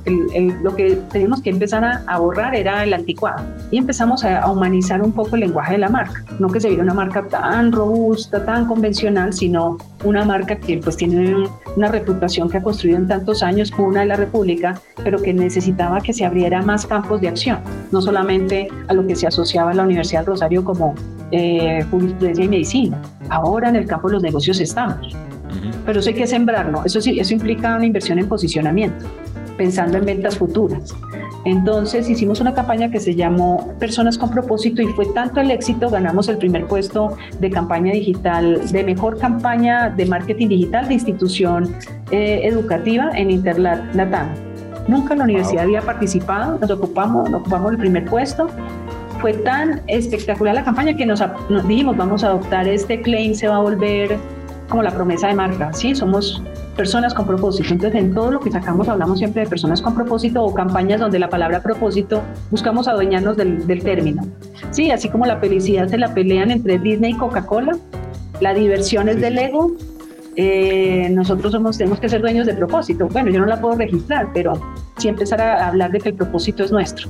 lo 0.62 0.76
que 0.76 0.96
tenemos 1.10 1.40
que 1.40 1.48
empezar 1.48 2.02
a, 2.06 2.18
borrar 2.18 2.54
era 2.54 2.84
el 2.84 2.92
anticuado 2.92 3.42
y 3.70 3.78
empezamos 3.78 4.26
a, 4.26 4.46
humanizar 4.52 5.00
un 5.00 5.12
poco 5.12 5.36
el 5.36 5.40
lenguaje 5.40 5.72
de 5.72 5.78
la 5.78 5.88
marca, 5.88 6.22
no 6.38 6.48
que 6.48 6.60
se 6.60 6.68
viera 6.68 6.82
una 6.82 6.92
marca 6.92 7.22
tan 7.28 7.72
robusta, 7.72 8.44
tan 8.44 8.66
convencional, 8.66 9.32
sino 9.32 9.78
una 10.04 10.22
marca 10.22 10.56
que 10.56 10.76
pues 10.76 10.98
tiene 10.98 11.48
una 11.74 11.88
reputación 11.88 12.50
que 12.50 12.58
ha 12.58 12.62
construido 12.62 12.98
en 12.98 13.08
tantos 13.08 13.42
años, 13.42 13.72
una 13.78 14.00
de 14.00 14.06
la 14.06 14.16
República, 14.16 14.78
pero 15.02 15.16
que 15.22 15.32
necesitaba 15.32 16.02
que 16.02 16.12
se 16.12 16.26
abriera 16.26 16.60
más 16.60 16.84
campos 16.84 17.22
de 17.22 17.28
acción, 17.28 17.60
no 17.90 18.02
solamente 18.02 18.68
a 18.88 18.92
lo 18.92 19.06
que 19.06 19.16
se 19.16 19.26
asociaba 19.26 19.70
a 19.70 19.74
la 19.74 19.84
Universidad 19.84 20.20
de 20.20 20.26
Rosario 20.26 20.62
como 20.62 20.94
eh, 21.30 21.82
jurisprudencia 21.90 22.44
y 22.44 22.48
medicina. 22.48 23.00
Ahora 23.30 23.68
en 23.68 23.76
el 23.76 23.86
campo 23.86 24.08
de 24.08 24.14
los 24.14 24.22
negocios 24.22 24.60
estamos. 24.60 25.16
Pero 25.86 26.00
eso 26.00 26.08
hay 26.10 26.14
que 26.14 26.26
sembrarlo. 26.26 26.82
Eso, 26.84 27.00
sí, 27.00 27.18
eso 27.18 27.32
implica 27.34 27.76
una 27.76 27.86
inversión 27.86 28.18
en 28.18 28.28
posicionamiento, 28.28 29.06
pensando 29.56 29.98
en 29.98 30.04
ventas 30.04 30.36
futuras. 30.36 30.94
Entonces 31.44 32.10
hicimos 32.10 32.40
una 32.40 32.52
campaña 32.52 32.90
que 32.90 33.00
se 33.00 33.14
llamó 33.14 33.72
Personas 33.78 34.18
con 34.18 34.30
propósito 34.30 34.82
y 34.82 34.86
fue 34.88 35.06
tanto 35.06 35.40
el 35.40 35.50
éxito, 35.50 35.88
ganamos 35.88 36.28
el 36.28 36.36
primer 36.36 36.66
puesto 36.66 37.16
de 37.38 37.50
campaña 37.50 37.92
digital, 37.92 38.60
de 38.70 38.84
mejor 38.84 39.18
campaña 39.18 39.88
de 39.88 40.04
marketing 40.04 40.48
digital 40.48 40.88
de 40.88 40.94
institución 40.94 41.74
eh, 42.10 42.40
educativa 42.44 43.10
en 43.14 43.30
Interlat 43.30 43.94
Latam. 43.94 44.28
Nunca 44.88 45.14
la 45.14 45.24
universidad 45.24 45.64
había 45.64 45.82
participado, 45.82 46.58
nos 46.58 46.70
ocupamos, 46.70 47.30
nos 47.30 47.42
ocupamos 47.42 47.72
el 47.72 47.78
primer 47.78 48.04
puesto 48.06 48.48
fue 49.20 49.32
tan 49.32 49.82
espectacular 49.86 50.54
la 50.54 50.64
campaña 50.64 50.96
que 50.96 51.06
nos, 51.06 51.22
dijimos, 51.66 51.96
vamos 51.96 52.24
a 52.24 52.28
adoptar 52.28 52.68
este 52.68 53.00
claim, 53.02 53.34
se 53.34 53.48
va 53.48 53.56
a 53.56 53.60
volver 53.60 54.16
como 54.68 54.82
la 54.82 54.90
promesa 54.90 55.28
de 55.28 55.34
marca, 55.34 55.72
¿sí? 55.72 55.94
Somos 55.94 56.42
personas 56.76 57.14
con 57.14 57.26
propósito. 57.26 57.72
Entonces, 57.72 58.00
en 58.00 58.14
todo 58.14 58.30
lo 58.30 58.40
que 58.40 58.50
sacamos 58.50 58.88
hablamos 58.88 59.18
siempre 59.18 59.42
de 59.42 59.48
personas 59.48 59.80
con 59.80 59.94
propósito 59.94 60.44
o 60.44 60.54
campañas 60.54 61.00
donde 61.00 61.18
la 61.18 61.28
palabra 61.28 61.62
propósito 61.62 62.22
buscamos 62.50 62.86
adueñarnos 62.86 63.36
del, 63.36 63.82
término. 63.82 64.22
Sí, 64.70 64.90
así 64.90 65.08
como 65.08 65.26
la 65.26 65.38
felicidad 65.38 65.88
se 65.88 65.98
la 65.98 66.12
pelean 66.12 66.50
entre 66.50 66.78
Disney 66.78 67.12
y 67.12 67.16
Coca-Cola, 67.16 67.76
la 68.40 68.54
diversión 68.54 69.08
es 69.08 69.20
del 69.20 69.38
ego, 69.38 69.72
eh, 70.36 71.08
nosotros 71.10 71.50
somos, 71.50 71.78
tenemos 71.78 71.98
que 71.98 72.08
ser 72.08 72.20
dueños 72.20 72.46
de 72.46 72.54
propósito. 72.54 73.08
Bueno, 73.08 73.30
yo 73.30 73.40
no 73.40 73.46
la 73.46 73.60
puedo 73.60 73.74
registrar, 73.76 74.28
pero 74.32 74.60
sí 74.98 75.08
empezar 75.08 75.40
a 75.40 75.66
hablar 75.66 75.90
de 75.90 75.98
que 75.98 76.10
el 76.10 76.14
propósito 76.14 76.62
es 76.62 76.70
nuestro 76.70 77.08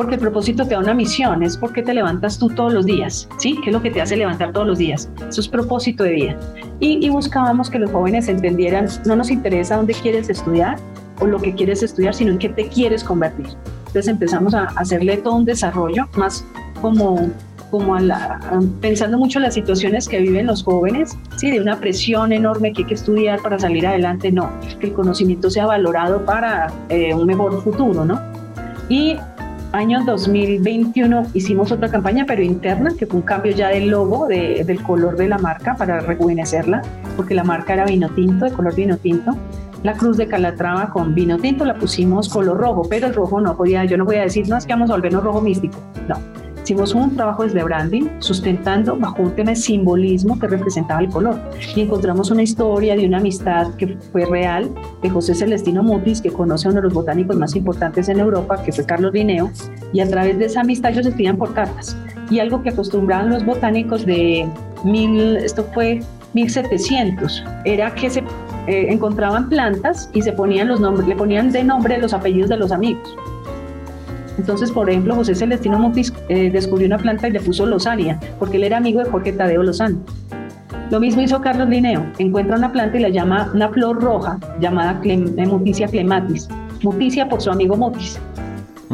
porque 0.00 0.14
el 0.14 0.20
propósito 0.22 0.64
te 0.64 0.70
da 0.70 0.78
una 0.80 0.94
misión, 0.94 1.42
es 1.42 1.58
porque 1.58 1.82
te 1.82 1.92
levantas 1.92 2.38
tú 2.38 2.48
todos 2.48 2.72
los 2.72 2.86
días, 2.86 3.28
¿sí? 3.36 3.60
¿Qué 3.62 3.68
es 3.68 3.74
lo 3.74 3.82
que 3.82 3.90
te 3.90 4.00
hace 4.00 4.16
levantar 4.16 4.50
todos 4.50 4.66
los 4.66 4.78
días? 4.78 5.10
Eso 5.28 5.42
es 5.42 5.46
propósito 5.46 6.04
de 6.04 6.12
vida. 6.12 6.40
Y, 6.78 7.06
buscábamos 7.10 7.68
que 7.68 7.78
los 7.78 7.90
jóvenes 7.90 8.26
entendieran, 8.28 8.88
no 9.04 9.14
nos 9.14 9.30
interesa 9.30 9.76
dónde 9.76 9.92
quieres 9.92 10.30
estudiar 10.30 10.78
o 11.18 11.26
lo 11.26 11.38
que 11.38 11.54
quieres 11.54 11.82
estudiar, 11.82 12.14
sino 12.14 12.32
en 12.32 12.38
qué 12.38 12.48
te 12.48 12.66
quieres 12.68 13.04
convertir. 13.04 13.48
Entonces 13.88 14.08
empezamos 14.08 14.54
a 14.54 14.68
hacerle 14.76 15.18
todo 15.18 15.34
un 15.34 15.44
desarrollo 15.44 16.08
más 16.16 16.46
como 16.80 17.28
como 17.70 17.94
a 17.94 18.00
la, 18.00 18.40
pensando 18.80 19.18
mucho 19.18 19.38
en 19.38 19.44
las 19.44 19.54
situaciones 19.54 20.08
que 20.08 20.18
viven 20.18 20.46
los 20.46 20.64
jóvenes, 20.64 21.16
sí, 21.36 21.50
de 21.50 21.60
una 21.60 21.78
presión 21.78 22.32
enorme 22.32 22.72
que 22.72 22.82
hay 22.82 22.88
que 22.88 22.94
estudiar 22.94 23.40
para 23.42 23.58
salir 23.58 23.86
adelante, 23.86 24.32
no, 24.32 24.50
que 24.80 24.86
el 24.86 24.92
conocimiento 24.94 25.50
sea 25.50 25.66
valorado 25.66 26.24
para 26.24 26.72
eh, 26.88 27.14
un 27.14 27.26
mejor 27.26 27.62
futuro, 27.62 28.04
¿no? 28.04 28.18
Y 28.88 29.18
año 29.72 30.04
2021 30.04 31.26
hicimos 31.34 31.70
otra 31.72 31.88
campaña, 31.88 32.24
pero 32.26 32.42
interna, 32.42 32.92
que 32.98 33.06
fue 33.06 33.20
un 33.20 33.26
cambio 33.26 33.52
ya 33.52 33.68
del 33.68 33.88
logo, 33.88 34.26
del 34.26 34.82
color 34.82 35.16
de 35.16 35.28
la 35.28 35.38
marca 35.38 35.76
para 35.76 36.00
rejuvenecerla, 36.00 36.82
porque 37.16 37.34
la 37.34 37.44
marca 37.44 37.74
era 37.74 37.84
vino 37.84 38.08
tinto, 38.10 38.44
de 38.44 38.52
color 38.52 38.74
vino 38.74 38.96
tinto. 38.96 39.36
La 39.82 39.94
cruz 39.94 40.18
de 40.18 40.26
Calatrava 40.26 40.90
con 40.90 41.14
vino 41.14 41.38
tinto 41.38 41.64
la 41.64 41.74
pusimos 41.74 42.28
color 42.28 42.58
rojo, 42.58 42.82
pero 42.88 43.06
el 43.06 43.14
rojo 43.14 43.40
no 43.40 43.56
podía, 43.56 43.84
yo 43.84 43.96
no 43.96 44.04
voy 44.04 44.16
a 44.16 44.22
decir, 44.22 44.46
no, 44.48 44.56
es 44.56 44.66
que 44.66 44.74
vamos 44.74 44.90
a 44.90 44.94
volvernos 44.94 45.24
rojo 45.24 45.40
místico. 45.40 45.78
No, 46.06 46.16
Hicimos 46.70 46.94
un 46.94 47.16
trabajo 47.16 47.42
desde 47.42 47.64
branding, 47.64 48.04
sustentando 48.20 48.96
bajo 48.96 49.24
un 49.24 49.34
tema 49.34 49.50
de 49.50 49.56
simbolismo 49.56 50.38
que 50.38 50.46
representaba 50.46 51.00
el 51.00 51.08
color. 51.08 51.36
Y 51.74 51.80
encontramos 51.80 52.30
una 52.30 52.44
historia 52.44 52.94
de 52.94 53.06
una 53.06 53.18
amistad 53.18 53.74
que 53.74 53.98
fue 54.12 54.24
real 54.24 54.70
de 55.02 55.10
José 55.10 55.34
Celestino 55.34 55.82
Mutis, 55.82 56.20
que 56.20 56.30
conoce 56.30 56.68
a 56.68 56.70
uno 56.70 56.80
de 56.80 56.84
los 56.84 56.94
botánicos 56.94 57.34
más 57.34 57.56
importantes 57.56 58.08
en 58.08 58.20
Europa, 58.20 58.62
que 58.62 58.70
fue 58.70 58.86
Carlos 58.86 59.12
Linneo, 59.12 59.50
y 59.92 59.98
a 59.98 60.08
través 60.08 60.38
de 60.38 60.44
esa 60.44 60.60
amistad 60.60 60.92
ellos 60.92 61.06
escribían 61.06 61.38
por 61.38 61.54
cartas. 61.54 61.96
Y 62.30 62.38
algo 62.38 62.62
que 62.62 62.68
acostumbraban 62.68 63.30
los 63.30 63.44
botánicos 63.44 64.06
de 64.06 64.48
mil, 64.84 65.38
esto 65.38 65.66
fue 65.74 65.98
1700, 66.34 67.42
era 67.64 67.92
que 67.96 68.10
se 68.10 68.20
eh, 68.68 68.86
encontraban 68.92 69.48
plantas 69.48 70.08
y 70.14 70.22
se 70.22 70.30
ponían 70.30 70.68
los 70.68 70.78
nombres, 70.78 71.08
le 71.08 71.16
ponían 71.16 71.50
de 71.50 71.64
nombre 71.64 71.98
los 71.98 72.14
apellidos 72.14 72.48
de 72.48 72.58
los 72.58 72.70
amigos. 72.70 73.16
Entonces, 74.38 74.70
por 74.70 74.88
ejemplo, 74.88 75.14
José 75.14 75.34
Celestino 75.34 75.78
Montis 75.78 76.12
eh, 76.28 76.50
descubrió 76.50 76.86
una 76.86 76.98
planta 76.98 77.28
y 77.28 77.32
le 77.32 77.40
puso 77.40 77.66
Lozania, 77.66 78.18
porque 78.38 78.56
él 78.56 78.64
era 78.64 78.78
amigo 78.78 79.02
de 79.02 79.10
Jorge 79.10 79.32
Tadeo 79.32 79.62
Lozano. 79.62 79.98
Lo 80.90 80.98
mismo 80.98 81.22
hizo 81.22 81.40
Carlos 81.40 81.68
Linneo, 81.68 82.04
encuentra 82.18 82.56
una 82.56 82.72
planta 82.72 82.98
y 82.98 83.00
la 83.00 83.10
llama 83.10 83.50
una 83.54 83.68
flor 83.68 84.02
roja 84.02 84.38
llamada 84.60 84.98
Clem, 85.00 85.38
eh, 85.38 85.46
Muticia 85.46 85.86
clematis, 85.86 86.48
Muticia 86.82 87.28
por 87.28 87.40
su 87.40 87.50
amigo 87.50 87.76
Motis. 87.76 88.18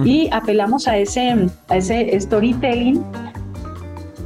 Y 0.05 0.29
apelamos 0.31 0.87
a 0.89 0.99
ese, 0.99 1.49
a 1.69 1.77
ese 1.77 2.21
storytelling 2.21 3.03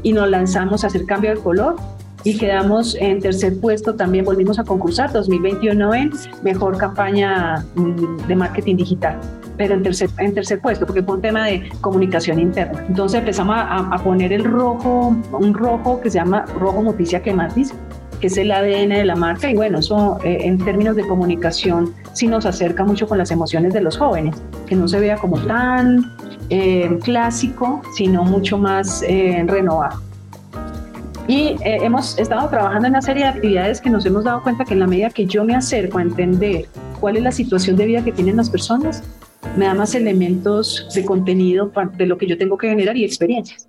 y 0.02 0.12
nos 0.12 0.28
lanzamos 0.28 0.82
a 0.82 0.88
hacer 0.88 1.06
cambio 1.06 1.30
de 1.30 1.36
color 1.36 1.76
y 2.24 2.36
quedamos 2.36 2.94
en 2.96 3.20
tercer 3.20 3.58
puesto. 3.60 3.94
También 3.94 4.24
volvimos 4.24 4.58
a 4.58 4.64
concursar 4.64 5.12
2021 5.12 5.94
en 5.94 6.10
mejor 6.42 6.76
campaña 6.76 7.64
mm, 7.74 8.26
de 8.26 8.36
marketing 8.36 8.76
digital 8.76 9.18
pero 9.60 9.74
en 9.74 9.82
tercer, 9.82 10.08
en 10.16 10.32
tercer 10.32 10.58
puesto, 10.58 10.86
porque 10.86 11.02
fue 11.02 11.16
un 11.16 11.20
tema 11.20 11.44
de 11.44 11.68
comunicación 11.82 12.40
interna. 12.40 12.82
Entonces 12.88 13.18
empezamos 13.18 13.56
a, 13.58 13.98
poner 14.02 14.32
el 14.32 14.42
rojo, 14.42 15.14
un 15.32 15.52
rojo 15.52 16.00
que 16.00 16.08
se 16.08 16.16
llama 16.16 16.46
rojo 16.58 16.82
noticia 16.82 17.22
quematis, 17.22 17.74
que 18.22 18.28
es 18.28 18.38
el 18.38 18.52
ADN 18.52 18.88
de 18.88 19.04
la 19.04 19.16
marca 19.16 19.50
y 19.50 19.54
bueno, 19.54 19.80
eso 19.80 20.18
eh, 20.24 20.38
en 20.44 20.56
términos 20.64 20.96
de 20.96 21.06
comunicación 21.06 21.94
sí 22.14 22.26
nos 22.26 22.46
acerca 22.46 22.84
mucho 22.84 23.06
con 23.06 23.18
las 23.18 23.30
emociones 23.30 23.74
de 23.74 23.82
los 23.82 23.98
jóvenes, 23.98 24.34
que 24.66 24.76
no 24.76 24.88
se 24.88 24.98
vea 24.98 25.18
como 25.18 25.38
tan 25.40 26.10
eh, 26.48 26.98
clásico, 27.02 27.82
sino 27.94 28.24
mucho 28.24 28.56
más 28.56 29.04
eh, 29.06 29.44
renovado. 29.46 30.09
Y 31.30 31.54
hemos 31.62 32.18
estado 32.18 32.50
trabajando 32.50 32.88
en 32.88 32.94
una 32.94 33.02
serie 33.02 33.22
de 33.22 33.28
actividades 33.28 33.80
que 33.80 33.88
nos 33.88 34.04
hemos 34.04 34.24
dado 34.24 34.42
cuenta 34.42 34.64
que 34.64 34.74
en 34.74 34.80
la 34.80 34.88
medida 34.88 35.10
que 35.10 35.26
yo 35.26 35.44
me 35.44 35.54
acerco 35.54 35.98
a 35.98 36.02
entender 36.02 36.66
cuál 36.98 37.18
es 37.18 37.22
la 37.22 37.30
situación 37.30 37.76
de 37.76 37.86
vida 37.86 38.02
que 38.02 38.10
tienen 38.10 38.36
las 38.36 38.50
personas, 38.50 39.04
me 39.56 39.66
da 39.66 39.74
más 39.74 39.94
elementos 39.94 40.88
de 40.92 41.04
contenido 41.04 41.70
de 41.96 42.06
lo 42.06 42.18
que 42.18 42.26
yo 42.26 42.36
tengo 42.36 42.58
que 42.58 42.68
generar 42.68 42.96
y 42.96 43.04
experiencias. 43.04 43.68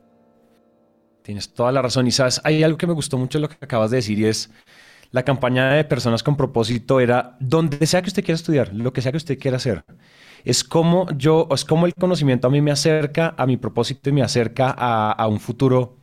Tienes 1.22 1.54
toda 1.54 1.72
la 1.72 1.84
razón. 1.84 2.08
Y 2.08 2.12
sabes, 2.12 2.42
hay 2.44 2.64
algo 2.64 2.80
que 2.80 2.88
me 2.88 2.94
gustó 2.94 3.20
mucho 3.20 3.38
lo 3.38 3.48
que 3.48 3.58
acabas 3.62 3.92
de 3.92 3.98
decir 3.98 4.18
y 4.18 4.26
es 4.26 4.50
la 5.12 5.22
campaña 5.22 5.72
de 5.72 5.84
personas 5.84 6.24
con 6.24 6.36
propósito 6.36 7.00
era 7.00 7.38
donde 7.40 7.86
sea 7.86 8.02
que 8.02 8.08
usted 8.08 8.24
quiera 8.24 8.38
estudiar, 8.38 8.74
lo 8.74 8.92
que 8.92 9.04
sea 9.04 9.12
que 9.12 9.18
usted 9.18 9.38
quiera 9.38 9.58
hacer. 9.58 9.86
Es 10.44 10.64
como 10.64 11.06
yo, 11.16 11.48
es 11.52 11.64
como 11.64 11.86
el 11.86 11.94
conocimiento 11.94 12.48
a 12.48 12.50
mí 12.50 12.60
me 12.60 12.72
acerca 12.72 13.36
a 13.38 13.46
mi 13.46 13.58
propósito 13.58 14.10
y 14.10 14.14
me 14.14 14.24
acerca 14.24 14.74
a, 14.76 15.12
a 15.12 15.28
un 15.28 15.40
futuro 15.40 16.01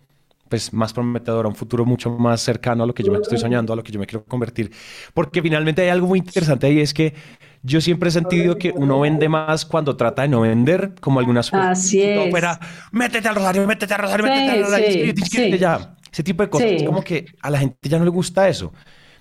pues 0.49 0.73
más 0.73 0.93
prometedor, 0.93 1.47
a 1.47 1.49
un 1.49 1.55
futuro 1.55 1.85
mucho 1.85 2.11
más 2.11 2.41
cercano 2.41 2.85
a 2.85 2.87
lo 2.87 2.95
que 2.95 3.03
yo 3.03 3.13
me 3.13 3.19
estoy 3.19 3.39
soñando, 3.39 3.73
a 3.73 3.77
lo 3.77 3.83
que 3.83 3.93
yo 3.93 4.01
me 4.01 4.07
quiero 4.07 4.25
convertir. 4.25 4.71
Porque 5.15 5.43
finalmente 5.43 5.83
hay 5.83 5.89
algo 5.89 6.07
muy 6.07 6.19
interesante 6.21 6.67
ahí, 6.67 6.81
es 6.81 6.95
que 6.95 7.15
yo 7.63 7.81
siempre 7.81 8.09
he 8.09 8.13
sentido 8.13 8.57
que 8.57 8.73
uno 8.75 9.01
vende 9.01 9.29
más 9.29 9.65
cuando 9.65 9.97
trata 9.97 10.23
de 10.23 10.29
no 10.29 10.41
vender, 10.43 10.95
como 11.01 11.21
algunas 11.21 11.53
Así 11.53 12.03
es. 12.03 12.31
fuera, 12.31 12.59
métete 12.93 13.29
al 13.29 13.35
rosario, 13.35 13.67
métete 13.67 13.95
al 13.95 14.01
rosario, 14.01 14.27
métete 14.27 14.51
al 14.51 14.65
rosario, 14.65 15.15
sí, 15.25 15.59
ya. 15.59 15.97
Ese 16.11 16.23
tipo 16.23 16.43
de 16.43 16.51
cosas. 16.51 16.83
Como 16.85 17.03
que 17.03 17.27
a 17.43 17.51
la 17.51 17.59
gente 17.59 17.89
ya 17.89 17.99
no 17.99 18.05
le 18.05 18.11
gusta 18.11 18.49
eso. 18.49 18.73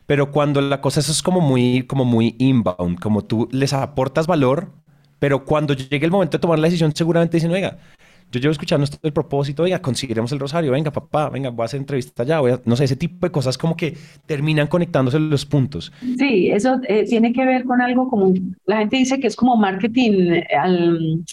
Pero 0.05 0.31
cuando 0.31 0.61
la 0.61 0.79
cosa 0.79 1.01
eso 1.01 1.11
es 1.11 1.21
como 1.21 1.41
muy, 1.41 1.83
como 1.83 2.05
muy 2.05 2.35
inbound, 2.39 2.99
como 2.99 3.25
tú 3.25 3.49
les 3.51 3.73
aportas 3.73 4.25
valor, 4.25 4.71
pero 5.19 5.43
cuando 5.43 5.73
llegue 5.73 6.05
el 6.05 6.11
momento 6.11 6.37
de 6.37 6.41
tomar 6.41 6.59
la 6.59 6.67
decisión, 6.67 6.95
seguramente 6.95 7.37
dicen, 7.37 7.51
oiga, 7.51 7.77
yo 8.31 8.39
llevo 8.39 8.51
escuchando 8.51 8.83
esto 8.83 8.97
del 9.01 9.13
propósito, 9.13 9.63
venga, 9.63 9.81
conseguiremos 9.81 10.31
el 10.31 10.39
rosario, 10.39 10.71
venga, 10.71 10.91
papá, 10.91 11.29
venga, 11.29 11.49
voy 11.49 11.63
a 11.63 11.65
hacer 11.65 11.79
entrevista 11.79 12.23
ya, 12.23 12.39
voy 12.39 12.51
a, 12.51 12.61
no 12.65 12.75
sé, 12.75 12.83
ese 12.83 12.95
tipo 12.95 13.25
de 13.25 13.31
cosas 13.31 13.57
como 13.57 13.75
que 13.75 13.95
terminan 14.25 14.67
conectándose 14.67 15.19
los 15.19 15.45
puntos. 15.45 15.91
Sí, 16.17 16.49
eso 16.49 16.79
eh, 16.87 17.05
tiene 17.05 17.31
que 17.33 17.45
ver 17.45 17.63
con 17.63 17.81
algo 17.81 18.09
como, 18.09 18.33
la 18.65 18.79
gente 18.79 18.97
dice 18.97 19.19
que 19.19 19.27
es 19.27 19.35
como 19.35 19.55
marketing, 19.55 20.41
al, 20.57 21.23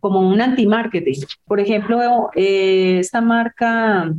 como 0.00 0.20
un 0.28 0.40
anti-marketing. 0.40 1.20
Por 1.46 1.60
ejemplo, 1.60 2.30
eh, 2.34 2.98
esta 3.00 3.20
marca, 3.20 4.12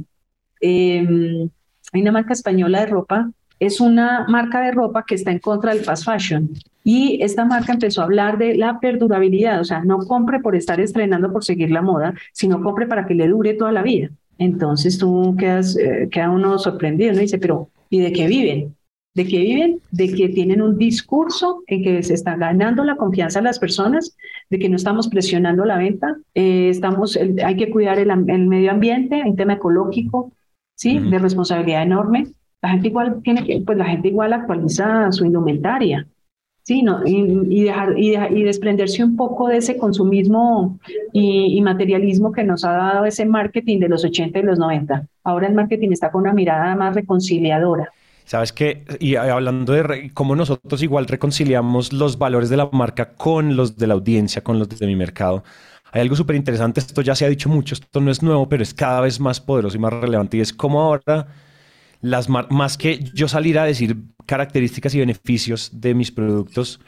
em, 0.61 1.49
hay 1.91 2.01
una 2.01 2.11
marca 2.11 2.33
española 2.33 2.81
de 2.81 2.85
ropa, 2.85 3.31
es 3.59 3.81
una 3.81 4.25
marca 4.27 4.61
de 4.61 4.71
ropa 4.71 5.03
que 5.05 5.15
está 5.15 5.31
en 5.31 5.39
contra 5.39 5.73
del 5.73 5.83
fast 5.83 6.05
fashion. 6.05 6.49
Y 6.83 7.21
esta 7.21 7.45
marca 7.45 7.73
empezó 7.73 8.01
a 8.01 8.05
hablar 8.05 8.37
de 8.37 8.55
la 8.55 8.79
perdurabilidad, 8.79 9.61
o 9.61 9.63
sea, 9.63 9.83
no 9.83 9.99
compre 9.99 10.39
por 10.39 10.55
estar 10.55 10.79
estrenando 10.79 11.31
por 11.31 11.43
seguir 11.43 11.71
la 11.71 11.81
moda, 11.81 12.13
sino 12.33 12.61
compre 12.61 12.87
para 12.87 13.05
que 13.05 13.13
le 13.13 13.27
dure 13.27 13.53
toda 13.53 13.71
la 13.71 13.83
vida. 13.83 14.09
Entonces 14.37 14.97
tú 14.97 15.35
quedas, 15.37 15.77
eh, 15.77 16.09
queda 16.11 16.31
uno 16.31 16.57
sorprendido, 16.57 17.13
¿no? 17.13 17.19
Dice, 17.19 17.37
pero 17.37 17.69
¿y 17.89 17.99
de 17.99 18.11
qué 18.11 18.25
viven? 18.25 18.75
¿De 19.13 19.27
qué 19.27 19.39
viven? 19.39 19.81
De 19.91 20.11
que 20.11 20.29
tienen 20.29 20.61
un 20.61 20.77
discurso 20.77 21.63
en 21.67 21.83
que 21.83 22.01
se 22.01 22.13
está 22.13 22.37
ganando 22.37 22.83
la 22.83 22.95
confianza 22.95 23.39
de 23.39 23.43
las 23.43 23.59
personas, 23.59 24.17
de 24.49 24.57
que 24.57 24.69
no 24.69 24.77
estamos 24.77 25.09
presionando 25.09 25.65
la 25.65 25.77
venta, 25.77 26.17
eh, 26.33 26.69
estamos, 26.69 27.17
hay 27.17 27.55
que 27.57 27.69
cuidar 27.69 27.99
el, 27.99 28.07
medio 28.47 28.71
ambiente, 28.71 29.21
hay 29.21 29.35
tema 29.35 29.53
ecológico, 29.53 30.31
¿sí? 30.75 30.97
De 30.97 31.19
responsabilidad 31.19 31.83
enorme. 31.83 32.27
La 32.61 32.69
gente 32.69 32.87
igual 32.87 33.21
tiene 33.21 33.45
que, 33.45 33.61
pues 33.65 33.77
la 33.77 33.85
gente 33.85 34.07
igual 34.07 34.33
actualiza 34.33 35.11
su 35.11 35.25
indumentaria, 35.25 36.07
Sí, 36.63 36.83
no, 36.83 37.01
y, 37.05 37.63
dejar, 37.63 37.97
y, 37.97 38.43
desprenderse 38.43 39.03
un 39.03 39.15
poco 39.15 39.47
de 39.47 39.57
ese 39.57 39.77
consumismo 39.77 40.79
y, 41.11 41.59
materialismo 41.61 42.31
que 42.31 42.43
nos 42.43 42.63
ha 42.63 42.71
dado 42.71 43.05
ese 43.05 43.25
marketing 43.25 43.79
de 43.79 43.89
los 43.89 44.05
80 44.05 44.37
y 44.37 44.43
los 44.43 44.59
90. 44.59 45.07
Ahora 45.23 45.47
el 45.47 45.55
marketing 45.55 45.89
está 45.91 46.11
con 46.11 46.21
una 46.21 46.33
mirada 46.33 46.75
más 46.75 46.95
reconciliadora. 46.95 47.89
Sabes 48.25 48.53
que, 48.53 48.85
y 48.99 49.15
hablando 49.15 49.73
de 49.73 50.11
cómo 50.13 50.35
nosotros 50.35 50.83
igual 50.83 51.07
reconciliamos 51.07 51.91
los 51.91 52.17
valores 52.19 52.49
de 52.49 52.57
la 52.57 52.69
marca 52.71 53.13
con 53.13 53.55
los 53.55 53.75
de 53.75 53.87
la 53.87 53.95
audiencia, 53.95 54.43
con 54.43 54.59
los 54.59 54.69
de 54.69 54.85
mi 54.85 54.95
mercado, 54.95 55.43
hay 55.91 56.01
algo 56.01 56.15
súper 56.15 56.35
interesante, 56.37 56.79
esto 56.79 57.01
ya 57.01 57.15
se 57.15 57.25
ha 57.25 57.29
dicho 57.29 57.49
mucho, 57.49 57.73
esto 57.73 57.99
no 57.99 58.11
es 58.11 58.23
nuevo, 58.23 58.47
pero 58.47 58.63
es 58.63 58.73
cada 58.73 59.01
vez 59.01 59.19
más 59.19 59.41
poderoso 59.41 59.75
y 59.75 59.79
más 59.79 59.91
relevante, 59.91 60.37
y 60.37 60.39
es 60.39 60.53
cómo 60.53 60.79
ahora 60.79 61.27
las 62.01 62.29
más 62.29 62.77
que 62.77 62.99
yo 63.13 63.27
salir 63.27 63.59
a 63.59 63.65
decir 63.65 63.97
características 64.25 64.93
y 64.95 64.99
beneficios 64.99 65.69
de 65.73 65.93
mis 65.93 66.11
productos, 66.11 66.79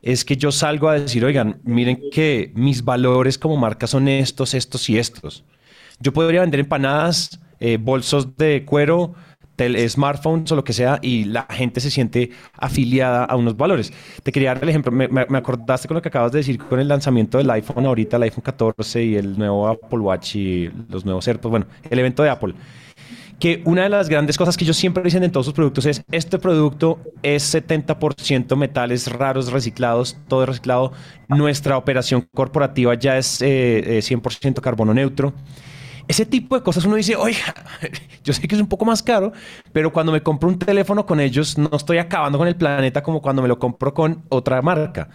es 0.00 0.24
que 0.24 0.36
yo 0.36 0.50
salgo 0.50 0.88
a 0.88 0.98
decir, 0.98 1.24
oigan, 1.24 1.60
miren 1.62 2.00
que 2.10 2.52
mis 2.54 2.84
valores 2.84 3.38
como 3.38 3.56
marca 3.56 3.86
son 3.86 4.08
estos, 4.08 4.54
estos 4.54 4.88
y 4.90 4.98
estos. 4.98 5.44
Yo 6.00 6.12
podría 6.12 6.40
vender 6.40 6.60
empanadas, 6.60 7.40
eh, 7.60 7.78
bolsos 7.80 8.36
de 8.36 8.64
cuero, 8.64 9.14
smartphones 9.88 10.50
o 10.50 10.56
lo 10.56 10.64
que 10.64 10.72
sea, 10.72 10.98
y 11.02 11.24
la 11.24 11.46
gente 11.48 11.80
se 11.80 11.90
siente 11.90 12.30
afiliada 12.54 13.24
a 13.24 13.36
unos 13.36 13.56
valores. 13.56 13.92
Te 14.22 14.32
quería 14.32 14.54
dar 14.54 14.62
el 14.64 14.70
ejemplo, 14.70 14.90
me, 14.90 15.06
me, 15.06 15.38
acordaste 15.38 15.86
con 15.86 15.94
lo 15.94 16.02
que 16.02 16.08
acabas 16.08 16.32
de 16.32 16.38
decir 16.38 16.58
con 16.58 16.80
el 16.80 16.88
lanzamiento 16.88 17.38
del 17.38 17.48
iPhone 17.50 17.86
ahorita, 17.86 18.16
el 18.16 18.24
iPhone 18.24 18.42
14 18.42 19.04
y 19.04 19.16
el 19.16 19.38
nuevo 19.38 19.68
Apple 19.68 20.00
Watch 20.00 20.36
y 20.36 20.70
los 20.88 21.04
nuevos 21.04 21.28
AirPods, 21.28 21.50
bueno, 21.50 21.66
el 21.88 21.98
evento 21.98 22.24
de 22.24 22.30
Apple 22.30 22.54
que 23.42 23.60
una 23.64 23.82
de 23.82 23.88
las 23.88 24.08
grandes 24.08 24.38
cosas 24.38 24.56
que 24.56 24.62
ellos 24.62 24.76
siempre 24.76 25.02
dicen 25.02 25.24
en 25.24 25.32
todos 25.32 25.46
sus 25.46 25.52
productos 25.52 25.84
es, 25.86 26.04
este 26.12 26.38
producto 26.38 27.00
es 27.24 27.52
70% 27.52 28.54
metales 28.54 29.10
raros 29.10 29.50
reciclados, 29.50 30.16
todo 30.28 30.46
reciclado, 30.46 30.92
nuestra 31.26 31.76
operación 31.76 32.28
corporativa 32.32 32.94
ya 32.94 33.18
es 33.18 33.42
100% 33.42 33.44
eh, 33.44 33.98
eh, 33.98 34.54
carbono 34.62 34.94
neutro. 34.94 35.32
Ese 36.06 36.24
tipo 36.24 36.54
de 36.54 36.62
cosas 36.62 36.84
uno 36.84 36.94
dice, 36.94 37.16
oye, 37.16 37.36
yo 38.22 38.32
sé 38.32 38.46
que 38.46 38.54
es 38.54 38.60
un 38.60 38.68
poco 38.68 38.84
más 38.84 39.02
caro, 39.02 39.32
pero 39.72 39.92
cuando 39.92 40.12
me 40.12 40.22
compro 40.22 40.48
un 40.48 40.60
teléfono 40.60 41.04
con 41.04 41.18
ellos 41.18 41.58
no 41.58 41.70
estoy 41.72 41.98
acabando 41.98 42.38
con 42.38 42.46
el 42.46 42.54
planeta 42.54 43.02
como 43.02 43.20
cuando 43.20 43.42
me 43.42 43.48
lo 43.48 43.58
compro 43.58 43.92
con 43.92 44.22
otra 44.28 44.62
marca. 44.62 45.08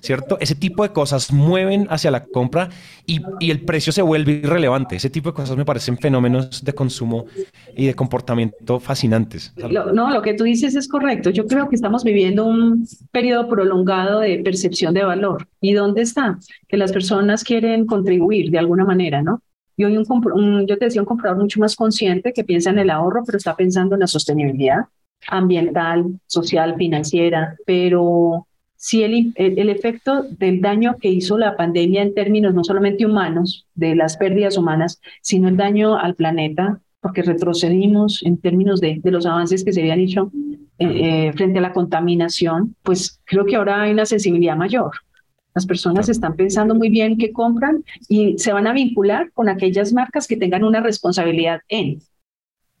¿Cierto? 0.00 0.38
Ese 0.40 0.54
tipo 0.54 0.82
de 0.82 0.90
cosas 0.90 1.32
mueven 1.32 1.86
hacia 1.90 2.10
la 2.10 2.24
compra 2.24 2.68
y, 3.06 3.20
el 3.40 3.60
precio 3.60 3.92
se 3.92 4.02
vuelve 4.02 4.32
irrelevante. 4.32 4.96
Ese 4.96 5.10
tipo 5.10 5.30
de 5.30 5.34
cosas 5.34 5.56
me 5.56 5.64
parecen 5.64 5.96
fenómenos 5.96 6.64
de 6.64 6.72
consumo 6.72 7.26
y 7.76 7.86
de 7.86 7.94
comportamiento 7.94 8.80
fascinantes. 8.80 9.52
no, 9.56 10.10
lo 10.10 10.22
que 10.22 10.34
tú 10.34 10.44
dices 10.44 10.74
es 10.74 10.88
correcto. 10.88 11.30
Yo 11.30 11.46
creo 11.46 11.68
que 11.68 11.74
estamos 11.74 12.04
viviendo 12.04 12.44
un 12.44 12.86
periodo 13.10 13.48
prolongado 13.48 14.20
de 14.20 14.38
percepción 14.38 14.94
de 14.94 15.04
valor. 15.04 15.48
¿Y 15.60 15.72
dónde 15.72 16.02
está? 16.02 16.38
Que 16.68 16.76
las 16.76 16.92
personas 16.92 17.44
quieren 17.44 17.86
contribuir 17.86 18.50
de 18.50 18.58
alguna 18.58 18.84
manera, 18.84 19.22
¿no? 19.22 19.42
Y 19.76 19.84
hoy 19.84 19.96
un, 19.96 20.66
yo 20.66 20.76
te 20.76 20.86
decía 20.86 21.00
un 21.00 21.06
comprador 21.06 21.38
mucho 21.38 21.60
más 21.60 21.76
consciente 21.76 22.32
que 22.32 22.42
piensa 22.44 22.70
en 22.70 22.80
el 22.80 22.90
ahorro, 22.90 23.22
pero 23.24 23.38
está 23.38 23.54
pensando 23.54 23.94
en 23.94 24.00
la 24.00 24.06
sostenibilidad 24.08 24.86
ambiental, 25.26 26.20
social, 26.26 26.76
financiera, 26.76 27.56
pero 27.66 28.46
si 28.80 29.02
el, 29.02 29.32
el, 29.34 29.68
efecto 29.70 30.22
del 30.22 30.60
daño 30.60 30.96
que 31.00 31.08
hizo 31.08 31.36
la 31.36 31.56
pandemia 31.56 32.00
en 32.00 32.14
términos 32.14 32.54
no 32.54 32.62
solamente 32.62 33.04
humanos, 33.04 33.66
de 33.74 33.96
las 33.96 34.16
pérdidas 34.16 34.56
humanas, 34.56 35.00
sino 35.20 35.48
el 35.48 35.56
daño 35.56 35.98
al 35.98 36.14
planeta, 36.14 36.80
porque 37.00 37.22
retrocedimos 37.22 38.22
en 38.22 38.38
términos 38.38 38.80
de, 38.80 39.00
de 39.02 39.10
los 39.10 39.26
avances 39.26 39.64
que 39.64 39.72
se 39.72 39.80
habían 39.80 39.98
hecho 39.98 40.30
eh, 40.78 41.26
eh, 41.28 41.32
frente 41.32 41.58
a 41.58 41.62
la 41.62 41.72
contaminación, 41.72 42.76
pues 42.84 43.20
creo 43.24 43.44
que 43.44 43.56
ahora 43.56 43.82
hay 43.82 43.90
una 43.90 44.06
sensibilidad 44.06 44.56
mayor. 44.56 44.92
Las 45.56 45.66
personas 45.66 46.08
están 46.08 46.36
pensando 46.36 46.76
muy 46.76 46.88
bien 46.88 47.18
qué 47.18 47.32
compran 47.32 47.82
y 48.08 48.38
se 48.38 48.52
van 48.52 48.68
a 48.68 48.72
vincular 48.72 49.32
con 49.32 49.48
aquellas 49.48 49.92
marcas 49.92 50.28
que 50.28 50.36
tengan 50.36 50.62
una 50.62 50.80
responsabilidad 50.80 51.62
en. 51.68 51.98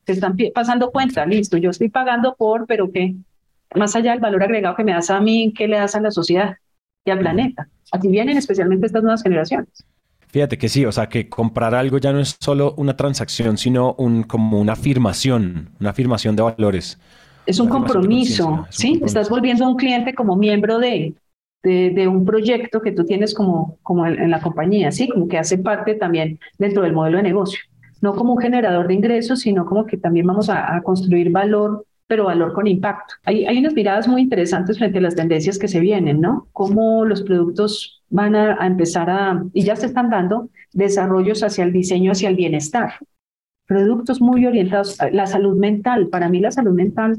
Se 0.06 0.12
están 0.12 0.36
pasando 0.54 0.92
cuenta, 0.92 1.26
listo, 1.26 1.56
yo 1.56 1.70
estoy 1.70 1.88
pagando 1.88 2.36
por, 2.38 2.68
pero 2.68 2.92
¿qué? 2.92 3.16
Más 3.74 3.94
allá 3.96 4.12
del 4.12 4.20
valor 4.20 4.42
agregado 4.42 4.76
que 4.76 4.84
me 4.84 4.92
das 4.92 5.10
a 5.10 5.20
mí, 5.20 5.52
¿qué 5.56 5.68
le 5.68 5.76
das 5.76 5.94
a 5.94 6.00
la 6.00 6.10
sociedad 6.10 6.56
y 7.04 7.10
al 7.10 7.18
planeta? 7.18 7.68
Aquí 7.92 8.08
vienen 8.08 8.36
especialmente 8.36 8.86
estas 8.86 9.02
nuevas 9.02 9.22
generaciones. 9.22 9.84
Fíjate 10.28 10.58
que 10.58 10.68
sí, 10.68 10.84
o 10.84 10.92
sea, 10.92 11.08
que 11.08 11.28
comprar 11.28 11.74
algo 11.74 11.98
ya 11.98 12.12
no 12.12 12.20
es 12.20 12.36
solo 12.38 12.74
una 12.76 12.96
transacción, 12.96 13.56
sino 13.56 13.94
un, 13.94 14.24
como 14.24 14.60
una 14.60 14.74
afirmación, 14.74 15.70
una 15.80 15.90
afirmación 15.90 16.36
de 16.36 16.42
valores. 16.42 16.98
Es 17.46 17.58
un 17.60 17.68
compromiso, 17.68 18.66
¿sí? 18.68 19.00
Estás 19.02 19.30
volviendo 19.30 19.64
a 19.64 19.68
un 19.68 19.76
cliente 19.76 20.14
como 20.14 20.36
miembro 20.36 20.78
de, 20.78 21.14
de, 21.62 22.08
un 22.08 22.26
proyecto 22.26 22.82
que 22.82 22.92
tú 22.92 23.04
tienes 23.04 23.32
como, 23.32 23.78
como 23.82 24.06
en, 24.06 24.30
la 24.30 24.40
compañía, 24.40 24.92
¿sí? 24.92 25.08
Como 25.08 25.28
que 25.28 25.38
hace 25.38 25.56
parte 25.56 25.94
también 25.94 26.38
dentro 26.58 26.82
del 26.82 26.92
modelo 26.92 27.16
de 27.16 27.22
negocio. 27.22 27.60
No 28.02 28.14
como 28.14 28.34
un 28.34 28.38
generador 28.38 28.86
de 28.86 28.94
ingresos, 28.94 29.40
sino 29.40 29.64
como 29.64 29.86
que 29.86 29.96
también 29.96 30.26
vamos 30.26 30.50
a, 30.50 30.76
a 30.76 30.82
construir 30.82 31.30
valor 31.30 31.86
pero 32.08 32.24
valor 32.24 32.52
con 32.54 32.66
impacto. 32.66 33.14
Hay, 33.24 33.46
hay 33.46 33.58
unas 33.58 33.74
miradas 33.74 34.08
muy 34.08 34.22
interesantes 34.22 34.78
frente 34.78 34.98
a 34.98 35.02
las 35.02 35.14
tendencias 35.14 35.58
que 35.58 35.68
se 35.68 35.78
vienen, 35.78 36.20
¿no? 36.20 36.48
Cómo 36.52 37.04
los 37.04 37.22
productos 37.22 38.02
van 38.08 38.34
a, 38.34 38.66
empezar 38.66 39.10
a, 39.10 39.44
y 39.52 39.62
ya 39.62 39.76
se 39.76 39.86
están 39.86 40.10
dando, 40.10 40.48
desarrollos 40.72 41.42
hacia 41.42 41.64
el 41.64 41.72
diseño, 41.72 42.12
hacia 42.12 42.30
el 42.30 42.36
bienestar. 42.36 42.94
Productos 43.66 44.20
muy 44.22 44.46
orientados 44.46 44.98
a 45.00 45.10
la 45.10 45.26
salud 45.26 45.56
mental. 45.56 46.08
Para 46.08 46.30
mí 46.30 46.40
la 46.40 46.50
salud 46.50 46.72
mental 46.72 47.18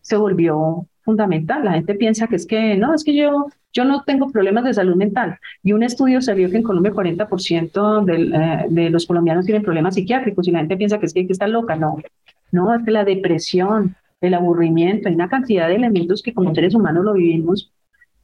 se 0.00 0.16
volvió 0.16 0.86
fundamental. 1.02 1.64
La 1.64 1.72
gente 1.72 1.94
piensa 1.94 2.26
que 2.26 2.36
es 2.36 2.46
que, 2.46 2.76
no, 2.76 2.94
es 2.94 3.04
que 3.04 3.14
yo, 3.14 3.48
yo 3.74 3.84
no 3.84 4.02
tengo 4.04 4.30
problemas 4.30 4.64
de 4.64 4.72
salud 4.72 4.96
mental. 4.96 5.38
Y 5.62 5.74
un 5.74 5.82
estudio 5.82 6.22
salió 6.22 6.50
que 6.50 6.56
en 6.56 6.62
Colombia 6.62 6.92
40% 6.92 8.04
del, 8.06 8.34
eh, 8.34 8.66
de 8.70 8.88
los 8.88 9.04
colombianos 9.04 9.44
tienen 9.44 9.62
problemas 9.62 9.94
psiquiátricos 9.94 10.48
y 10.48 10.52
la 10.52 10.60
gente 10.60 10.78
piensa 10.78 10.98
que 10.98 11.04
es 11.04 11.12
que 11.12 11.26
que 11.26 11.32
estar 11.34 11.50
loca. 11.50 11.76
No, 11.76 11.98
no, 12.52 12.74
es 12.74 12.84
que 12.84 12.90
la 12.90 13.04
depresión, 13.04 13.96
el 14.20 14.34
aburrimiento, 14.34 15.08
hay 15.08 15.14
una 15.14 15.28
cantidad 15.28 15.68
de 15.68 15.76
elementos 15.76 16.22
que 16.22 16.32
como 16.32 16.54
seres 16.54 16.74
humanos 16.74 17.04
lo 17.04 17.14
vivimos. 17.14 17.72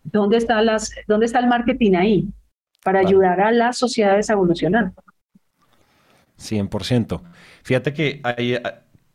¿Dónde 0.02 0.36
está, 0.36 0.60
las, 0.62 0.92
dónde 1.06 1.26
está 1.26 1.38
el 1.38 1.46
marketing 1.46 1.94
ahí? 1.94 2.28
Para 2.82 3.00
ayudar 3.00 3.40
a 3.40 3.52
las 3.52 3.78
sociedades 3.78 4.30
a 4.30 4.32
evolucionar. 4.32 4.92
100%. 6.38 7.20
Fíjate 7.62 7.92
que 7.92 8.20
ahí 8.24 8.56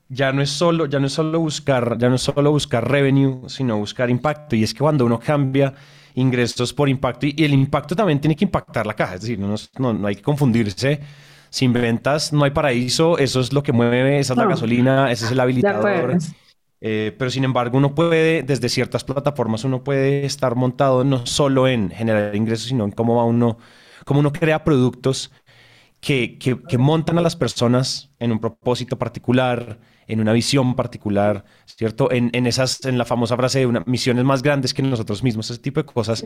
ya 0.07 0.31
no 0.31 0.41
es 0.41 0.49
solo, 0.49 0.85
ya 0.85 0.99
no 0.99 1.07
es 1.07 1.13
solo 1.13 1.39
buscar, 1.39 1.97
ya 1.97 2.07
no 2.07 2.15
es 2.15 2.21
solo 2.21 2.51
buscar 2.51 2.89
revenue, 2.89 3.41
sino 3.47 3.77
buscar 3.77 4.09
impacto. 4.09 4.55
Y 4.55 4.63
es 4.63 4.73
que 4.73 4.79
cuando 4.79 5.05
uno 5.05 5.19
cambia 5.19 5.73
ingresos 6.15 6.73
por 6.73 6.87
impacto, 6.87 7.25
y, 7.27 7.35
el 7.43 7.53
impacto 7.53 7.95
también 7.95 8.21
tiene 8.21 8.35
que 8.35 8.45
impactar 8.45 8.87
la 8.87 8.93
caja, 8.93 9.15
es 9.15 9.21
decir, 9.21 9.37
no, 9.37 9.53
no, 9.77 9.93
no 9.93 10.07
hay 10.07 10.15
que 10.15 10.21
confundirse. 10.21 11.01
Sin 11.49 11.71
ventas 11.71 12.33
no 12.33 12.43
hay 12.43 12.51
paraíso, 12.51 13.17
eso 13.17 13.39
es 13.39 13.53
lo 13.53 13.63
que 13.63 13.71
mueve, 13.71 14.19
esa 14.19 14.33
es 14.33 14.37
la 14.37 14.45
gasolina, 14.45 15.11
ese 15.11 15.25
es 15.25 15.31
el 15.31 15.39
habilitador. 15.39 16.17
Eh, 16.79 17.15
pero 17.17 17.31
sin 17.31 17.43
embargo, 17.43 17.77
uno 17.77 17.95
puede, 17.95 18.43
desde 18.43 18.69
ciertas 18.69 19.03
plataformas, 19.03 19.63
uno 19.63 19.83
puede 19.83 20.25
estar 20.25 20.55
montado 20.55 21.03
no 21.03 21.25
solo 21.25 21.67
en 21.67 21.89
generar 21.89 22.35
ingresos, 22.35 22.67
sino 22.67 22.85
en 22.85 22.91
cómo 22.91 23.15
va 23.15 23.25
uno, 23.25 23.57
cómo 24.05 24.19
uno 24.19 24.31
crea 24.31 24.63
productos 24.63 25.31
que, 25.99 26.37
que, 26.37 26.77
montan 26.77 27.17
a 27.17 27.21
las 27.21 27.35
personas 27.35 28.11
en 28.19 28.31
un 28.31 28.39
propósito 28.39 28.97
particular, 28.97 29.79
en 30.07 30.21
una 30.21 30.31
visión 30.33 30.75
particular, 30.75 31.43
¿cierto? 31.65 32.11
En, 32.11 32.29
en, 32.33 32.45
esas, 32.45 32.85
en 32.85 32.97
la 32.97 33.05
famosa 33.05 33.35
frase 33.35 33.59
de 33.59 33.65
una, 33.65 33.83
misiones 33.87 34.23
más 34.23 34.43
grandes 34.43 34.73
que 34.73 34.83
nosotros 34.83 35.23
mismos, 35.23 35.49
ese 35.49 35.59
tipo 35.59 35.79
de 35.79 35.85
cosas, 35.85 36.23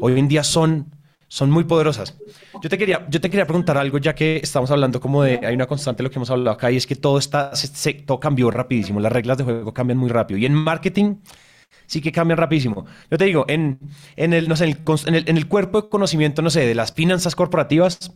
hoy 0.00 0.18
en 0.18 0.28
día 0.28 0.42
son 0.42 1.01
son 1.32 1.50
muy 1.50 1.64
poderosas. 1.64 2.14
Yo 2.62 2.68
te 2.68 2.76
quería, 2.76 3.06
yo 3.08 3.18
te 3.18 3.30
quería 3.30 3.46
preguntar 3.46 3.78
algo, 3.78 3.96
ya 3.96 4.14
que 4.14 4.36
estamos 4.42 4.70
hablando 4.70 5.00
como 5.00 5.22
de, 5.22 5.40
hay 5.42 5.54
una 5.54 5.66
constante 5.66 6.02
lo 6.02 6.10
que 6.10 6.18
hemos 6.18 6.30
hablado 6.30 6.50
acá, 6.50 6.70
y 6.70 6.76
es 6.76 6.86
que 6.86 6.94
todo 6.94 7.16
está, 7.16 7.56
se, 7.56 7.94
todo 7.94 8.20
cambió 8.20 8.50
rapidísimo, 8.50 9.00
las 9.00 9.10
reglas 9.10 9.38
de 9.38 9.44
juego 9.44 9.72
cambian 9.72 9.96
muy 9.96 10.10
rápido. 10.10 10.36
Y 10.36 10.44
en 10.44 10.52
marketing 10.52 11.16
sí 11.86 12.02
que 12.02 12.12
cambian 12.12 12.36
rapidísimo. 12.36 12.84
Yo 13.10 13.16
te 13.16 13.24
digo, 13.24 13.46
en, 13.48 13.78
en, 14.16 14.34
el, 14.34 14.46
no 14.46 14.56
sé, 14.56 14.66
en, 14.66 15.14
el, 15.14 15.26
en 15.26 15.38
el 15.38 15.48
cuerpo 15.48 15.80
de 15.80 15.88
conocimiento, 15.88 16.42
no 16.42 16.50
sé, 16.50 16.66
de 16.66 16.74
las 16.74 16.92
finanzas 16.92 17.34
corporativas, 17.34 18.12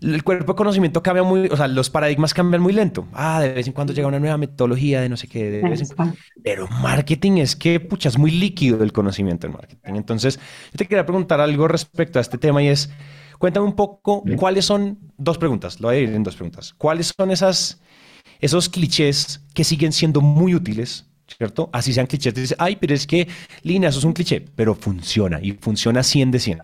el 0.00 0.22
cuerpo 0.24 0.52
de 0.52 0.56
conocimiento 0.56 1.02
cambia 1.02 1.22
muy, 1.22 1.46
o 1.46 1.56
sea, 1.56 1.68
los 1.68 1.90
paradigmas 1.90 2.34
cambian 2.34 2.62
muy 2.62 2.72
lento. 2.72 3.06
Ah, 3.12 3.40
de 3.40 3.52
vez 3.52 3.66
en 3.66 3.72
cuando 3.72 3.92
llega 3.92 4.08
una 4.08 4.20
nueva 4.20 4.36
metodología 4.36 5.00
de 5.00 5.08
no 5.08 5.16
sé 5.16 5.28
qué. 5.28 5.50
De 5.50 5.62
vez 5.62 5.80
en 5.80 5.88
cuando. 5.88 6.16
Pero 6.42 6.68
marketing 6.68 7.38
es 7.38 7.56
que, 7.56 7.80
pucha, 7.80 8.08
es 8.08 8.18
muy 8.18 8.30
líquido 8.30 8.82
el 8.82 8.92
conocimiento 8.92 9.46
en 9.46 9.54
marketing. 9.54 9.94
Entonces, 9.94 10.38
yo 10.72 10.78
te 10.78 10.86
quería 10.86 11.06
preguntar 11.06 11.40
algo 11.40 11.68
respecto 11.68 12.18
a 12.18 12.22
este 12.22 12.38
tema 12.38 12.62
y 12.62 12.68
es, 12.68 12.90
Cuéntame 13.38 13.66
un 13.66 13.74
poco 13.74 14.24
cuáles 14.36 14.64
son, 14.64 14.98
dos 15.18 15.38
preguntas, 15.38 15.80
lo 15.80 15.88
voy 15.88 15.96
a 15.96 16.00
ir 16.00 16.08
en 16.10 16.22
dos 16.22 16.36
preguntas. 16.36 16.74
¿Cuáles 16.74 17.12
son 17.16 17.30
esas, 17.30 17.80
esos 18.40 18.68
clichés 18.68 19.44
que 19.54 19.64
siguen 19.64 19.92
siendo 19.92 20.20
muy 20.20 20.54
útiles, 20.54 21.06
¿cierto? 21.26 21.68
Así 21.72 21.92
sean 21.92 22.06
clichés, 22.06 22.34
dices, 22.34 22.56
ay, 22.58 22.76
pero 22.76 22.94
es 22.94 23.06
que, 23.06 23.28
Lina, 23.62 23.88
eso 23.88 23.98
es 23.98 24.04
un 24.04 24.12
cliché, 24.12 24.44
pero 24.54 24.74
funciona 24.74 25.40
y 25.42 25.52
funciona 25.52 26.02
100 26.02 26.30
de 26.30 26.38
100. 26.38 26.60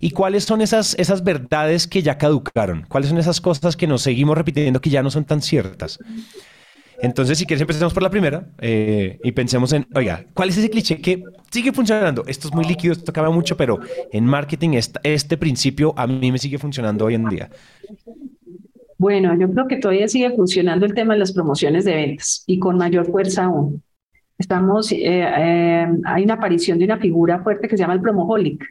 ¿Y 0.00 0.10
cuáles 0.10 0.44
son 0.44 0.60
esas, 0.60 0.94
esas 0.98 1.24
verdades 1.24 1.86
que 1.86 2.02
ya 2.02 2.18
caducaron? 2.18 2.84
¿Cuáles 2.88 3.08
son 3.08 3.18
esas 3.18 3.40
cosas 3.40 3.76
que 3.76 3.86
nos 3.86 4.02
seguimos 4.02 4.36
repitiendo 4.36 4.80
que 4.80 4.90
ya 4.90 5.02
no 5.02 5.10
son 5.10 5.24
tan 5.24 5.40
ciertas? 5.40 5.98
Entonces, 7.00 7.38
si 7.38 7.46
quieres, 7.46 7.60
empecemos 7.60 7.92
por 7.92 8.02
la 8.02 8.10
primera 8.10 8.46
eh, 8.60 9.18
y 9.22 9.32
pensemos 9.32 9.72
en, 9.72 9.86
oiga, 9.94 10.24
¿cuál 10.32 10.48
es 10.50 10.58
ese 10.58 10.70
cliché 10.70 11.00
que 11.00 11.22
sigue 11.50 11.72
funcionando? 11.72 12.24
Esto 12.26 12.48
es 12.48 12.54
muy 12.54 12.64
líquido, 12.64 12.92
esto 12.92 13.12
cambia 13.12 13.34
mucho, 13.34 13.56
pero 13.56 13.80
en 14.12 14.24
marketing 14.24 14.78
este 15.02 15.36
principio 15.36 15.92
a 15.96 16.06
mí 16.06 16.30
me 16.30 16.38
sigue 16.38 16.58
funcionando 16.58 17.04
hoy 17.04 17.14
en 17.14 17.28
día. 17.28 17.50
Bueno, 18.96 19.36
yo 19.38 19.50
creo 19.50 19.66
que 19.66 19.76
todavía 19.76 20.08
sigue 20.08 20.30
funcionando 20.30 20.86
el 20.86 20.94
tema 20.94 21.14
de 21.14 21.20
las 21.20 21.32
promociones 21.32 21.84
de 21.84 21.94
ventas 21.94 22.44
y 22.46 22.58
con 22.58 22.78
mayor 22.78 23.10
fuerza 23.10 23.44
aún. 23.44 23.82
Estamos, 24.38 24.90
eh, 24.92 24.98
eh, 25.02 25.88
hay 26.04 26.24
una 26.24 26.34
aparición 26.34 26.78
de 26.78 26.86
una 26.86 26.98
figura 26.98 27.42
fuerte 27.42 27.68
que 27.68 27.76
se 27.76 27.82
llama 27.82 27.94
el 27.94 28.00
promoholic, 28.00 28.64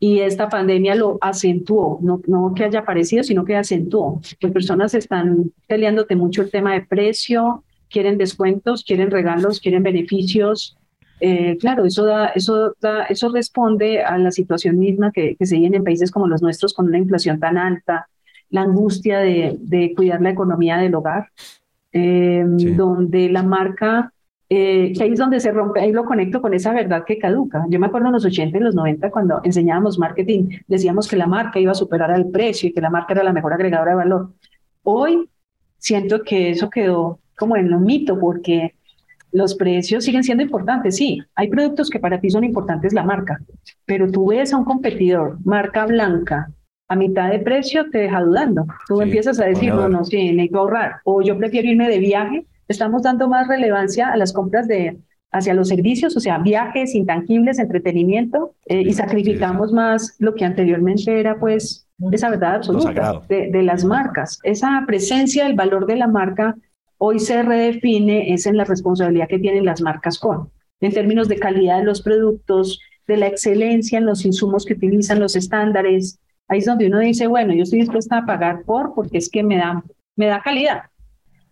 y 0.00 0.20
esta 0.20 0.48
pandemia 0.48 0.94
lo 0.94 1.18
acentuó, 1.20 1.98
no, 2.02 2.20
no 2.26 2.52
que 2.54 2.64
haya 2.64 2.80
aparecido, 2.80 3.22
sino 3.22 3.44
que 3.44 3.56
acentuó. 3.56 4.20
Las 4.40 4.52
personas 4.52 4.94
están 4.94 5.52
peleándote 5.66 6.14
mucho 6.16 6.42
el 6.42 6.50
tema 6.50 6.74
de 6.74 6.82
precio, 6.82 7.64
quieren 7.88 8.18
descuentos, 8.18 8.84
quieren 8.84 9.10
regalos, 9.10 9.60
quieren 9.60 9.82
beneficios. 9.82 10.76
Eh, 11.20 11.56
claro, 11.58 11.86
eso, 11.86 12.04
da, 12.04 12.26
eso, 12.26 12.74
da, 12.80 13.04
eso 13.04 13.30
responde 13.30 14.02
a 14.02 14.18
la 14.18 14.30
situación 14.30 14.78
misma 14.78 15.10
que, 15.10 15.36
que 15.36 15.46
se 15.46 15.56
vive 15.56 15.76
en 15.76 15.84
países 15.84 16.10
como 16.10 16.26
los 16.26 16.42
nuestros 16.42 16.74
con 16.74 16.86
una 16.86 16.98
inflación 16.98 17.40
tan 17.40 17.56
alta, 17.56 18.08
la 18.50 18.62
angustia 18.62 19.20
de, 19.20 19.56
de 19.58 19.94
cuidar 19.94 20.20
la 20.20 20.30
economía 20.30 20.76
del 20.76 20.94
hogar, 20.96 21.30
eh, 21.92 22.44
donde 22.44 23.30
la 23.30 23.42
marca 23.42 24.12
eh, 24.48 24.92
que 24.94 25.02
ahí 25.02 25.12
es 25.12 25.18
donde 25.18 25.40
se 25.40 25.50
rompe, 25.50 25.80
ahí 25.80 25.92
lo 25.92 26.04
conecto 26.04 26.42
con 26.42 26.52
esa 26.52 26.72
verdad 26.72 27.04
que 27.06 27.18
caduca. 27.18 27.64
Yo 27.68 27.80
me 27.80 27.86
acuerdo 27.86 28.08
en 28.08 28.12
los 28.12 28.24
80 28.24 28.56
y 28.56 28.60
los 28.60 28.74
90 28.74 29.10
cuando 29.10 29.40
enseñábamos 29.42 29.98
marketing, 29.98 30.58
decíamos 30.68 31.08
que 31.08 31.16
la 31.16 31.26
marca 31.26 31.58
iba 31.58 31.72
a 31.72 31.74
superar 31.74 32.10
al 32.10 32.26
precio 32.30 32.68
y 32.68 32.72
que 32.72 32.80
la 32.80 32.90
marca 32.90 33.14
era 33.14 33.24
la 33.24 33.32
mejor 33.32 33.54
agregadora 33.54 33.92
de 33.92 33.96
valor. 33.96 34.32
Hoy 34.82 35.28
siento 35.78 36.22
que 36.22 36.50
eso 36.50 36.68
quedó 36.68 37.20
como 37.36 37.56
en 37.56 37.72
un 37.72 37.84
mito 37.84 38.18
porque 38.18 38.74
los 39.32 39.54
precios 39.54 40.04
siguen 40.04 40.22
siendo 40.22 40.44
importantes. 40.44 40.96
Sí, 40.96 41.20
hay 41.34 41.48
productos 41.48 41.90
que 41.90 41.98
para 41.98 42.20
ti 42.20 42.30
son 42.30 42.44
importantes 42.44 42.92
la 42.92 43.02
marca, 43.02 43.40
pero 43.84 44.10
tú 44.10 44.28
ves 44.28 44.52
a 44.52 44.58
un 44.58 44.64
competidor, 44.64 45.38
marca 45.44 45.86
blanca, 45.86 46.50
a 46.86 46.96
mitad 46.96 47.30
de 47.30 47.38
precio, 47.40 47.90
te 47.90 47.98
deja 47.98 48.20
dudando. 48.20 48.66
Tú 48.86 49.00
empiezas 49.00 49.40
a 49.40 49.46
decir, 49.46 49.74
no, 49.74 49.88
no, 49.88 50.04
sí, 50.04 50.32
necesito 50.32 50.58
ahorrar. 50.58 51.00
O 51.04 51.22
yo 51.22 51.36
prefiero 51.36 51.68
irme 51.68 51.88
de 51.88 51.98
viaje 51.98 52.46
Estamos 52.68 53.02
dando 53.02 53.28
más 53.28 53.48
relevancia 53.48 54.08
a 54.08 54.16
las 54.16 54.32
compras 54.32 54.68
de 54.68 54.98
hacia 55.34 55.52
los 55.52 55.68
servicios, 55.68 56.16
o 56.16 56.20
sea, 56.20 56.38
viajes, 56.38 56.94
intangibles, 56.94 57.58
entretenimiento, 57.58 58.54
eh, 58.66 58.82
y 58.82 58.92
sacrificamos 58.92 59.72
más 59.72 60.14
lo 60.20 60.34
que 60.34 60.44
anteriormente 60.44 61.18
era 61.18 61.40
pues 61.40 61.88
esa 62.12 62.30
verdad 62.30 62.56
absoluta 62.56 63.20
de, 63.28 63.50
de, 63.50 63.62
las 63.62 63.84
marcas. 63.84 64.38
Esa 64.44 64.84
presencia, 64.86 65.46
el 65.46 65.54
valor 65.54 65.86
de 65.86 65.96
la 65.96 66.06
marca 66.06 66.54
hoy 66.98 67.18
se 67.18 67.42
redefine 67.42 68.32
es 68.32 68.46
en 68.46 68.56
la 68.56 68.64
responsabilidad 68.64 69.28
que 69.28 69.40
tienen 69.40 69.64
las 69.64 69.80
marcas 69.80 70.20
con, 70.20 70.50
en 70.80 70.92
términos 70.92 71.28
de 71.28 71.36
calidad 71.36 71.78
de 71.78 71.84
los 71.84 72.00
productos, 72.00 72.78
de 73.08 73.16
la 73.16 73.26
excelencia 73.26 73.98
en 73.98 74.06
los 74.06 74.24
insumos 74.24 74.64
que 74.64 74.74
utilizan, 74.74 75.18
los 75.18 75.34
estándares. 75.34 76.20
Ahí 76.46 76.60
es 76.60 76.66
donde 76.66 76.86
uno 76.86 77.00
dice, 77.00 77.26
bueno, 77.26 77.52
yo 77.54 77.64
estoy 77.64 77.80
dispuesta 77.80 78.18
a 78.18 78.26
pagar 78.26 78.62
por 78.64 78.94
porque 78.94 79.18
es 79.18 79.28
que 79.28 79.42
me 79.42 79.56
da, 79.56 79.82
me 80.14 80.26
da 80.26 80.40
calidad. 80.42 80.82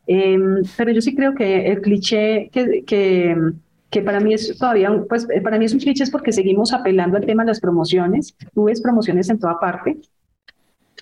Em, 0.07 0.63
pero 0.77 0.91
yo 0.91 1.01
sí 1.01 1.15
creo 1.15 1.35
que 1.35 1.69
el 1.69 1.81
cliché 1.81 2.51
que, 2.53 2.83
que, 2.85 3.37
que, 3.91 4.03
para 4.03 4.21
mí 4.21 4.35
es 4.35 4.57
todavía, 4.59 4.91
pues 5.09 5.29
eh, 5.31 5.41
para 5.41 5.59
mí 5.59 5.65
es 5.65 5.73
un 5.73 5.81
cliché 5.81 6.03
es 6.03 6.11
porque 6.11 6.33
seguimos 6.33 6.73
apelando 6.73 7.17
al 7.17 7.27
tema 7.27 7.45
de 7.45 7.49
las 7.49 7.61
promociones. 7.61 8.35
Tú 8.55 8.65
ves 8.65 8.81
promociones 8.81 9.29
en 9.31 9.39
toda 9.39 9.61
parte. 9.61 9.99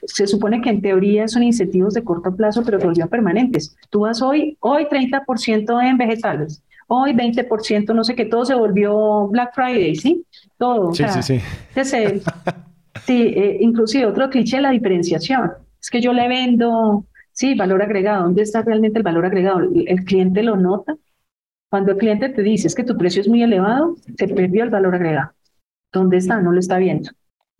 Se 0.05 0.27
supone 0.27 0.61
que 0.63 0.71
en 0.71 0.81
teoría 0.81 1.29
son 1.29 1.43
incentivos 1.43 1.95
de 1.95 2.05
corto 2.05 2.35
plazo, 2.35 2.63
pero 2.65 2.79
que 2.79 3.07
permanentes. 3.07 3.77
Tú 3.91 4.01
vas 4.01 4.23
hoy, 4.23 4.57
hoy 4.61 4.87
30% 4.87 5.83
en 5.83 5.99
vegetales, 5.99 6.63
hoy 6.87 7.13
20%, 7.13 7.95
no 7.95 8.05
sé 8.05 8.15
qué, 8.15 8.25
todo 8.25 8.45
se 8.45 8.55
volvió 8.55 9.29
Black 9.29 9.55
Friday, 9.55 9.95
¿sí? 9.95 10.25
Todo. 10.57 10.95
Sí, 10.95 11.05
sí, 11.09 11.23
sí. 11.23 11.41
sí, 13.07 13.23
eh, 13.37 13.59
inclusive 13.61 14.07
otro 14.07 14.31
cliché, 14.31 14.61
la 14.61 14.71
diferenciación. 14.71 15.51
Es 15.81 15.91
que 15.91 16.01
yo 16.01 16.13
le 16.13 16.29
vendo 16.29 17.05
Sí, 17.33 17.55
valor 17.55 17.83
agregado. 17.83 18.25
¿Dónde 18.25 18.43
está 18.43 18.63
realmente 18.63 18.99
el 18.99 19.05
valor 19.05 19.27
agregado? 19.27 19.61
¿El 19.61 20.05
cliente 20.05 20.43
lo 20.43 20.57
nota? 20.57 20.97
Cuando 21.71 21.93
el 21.93 21.99
cliente 21.99 22.29
te 22.29 22.43
dice 22.43 22.67
es 22.67 22.75
que 22.75 22.85
tu 22.85 22.97
precio 22.97 23.21
es 23.21 23.29
muy 23.29 23.43
elevado, 23.43 23.97
se 24.19 24.29
perdió 24.29 24.65
el 24.65 24.71
valor 24.71 24.95
agregado. 24.95 25.33
¿Dónde 25.93 26.17
está? 26.17 26.41
No 26.41 26.53
lo 26.53 26.59
está 26.59 26.79
viendo. 26.79 27.11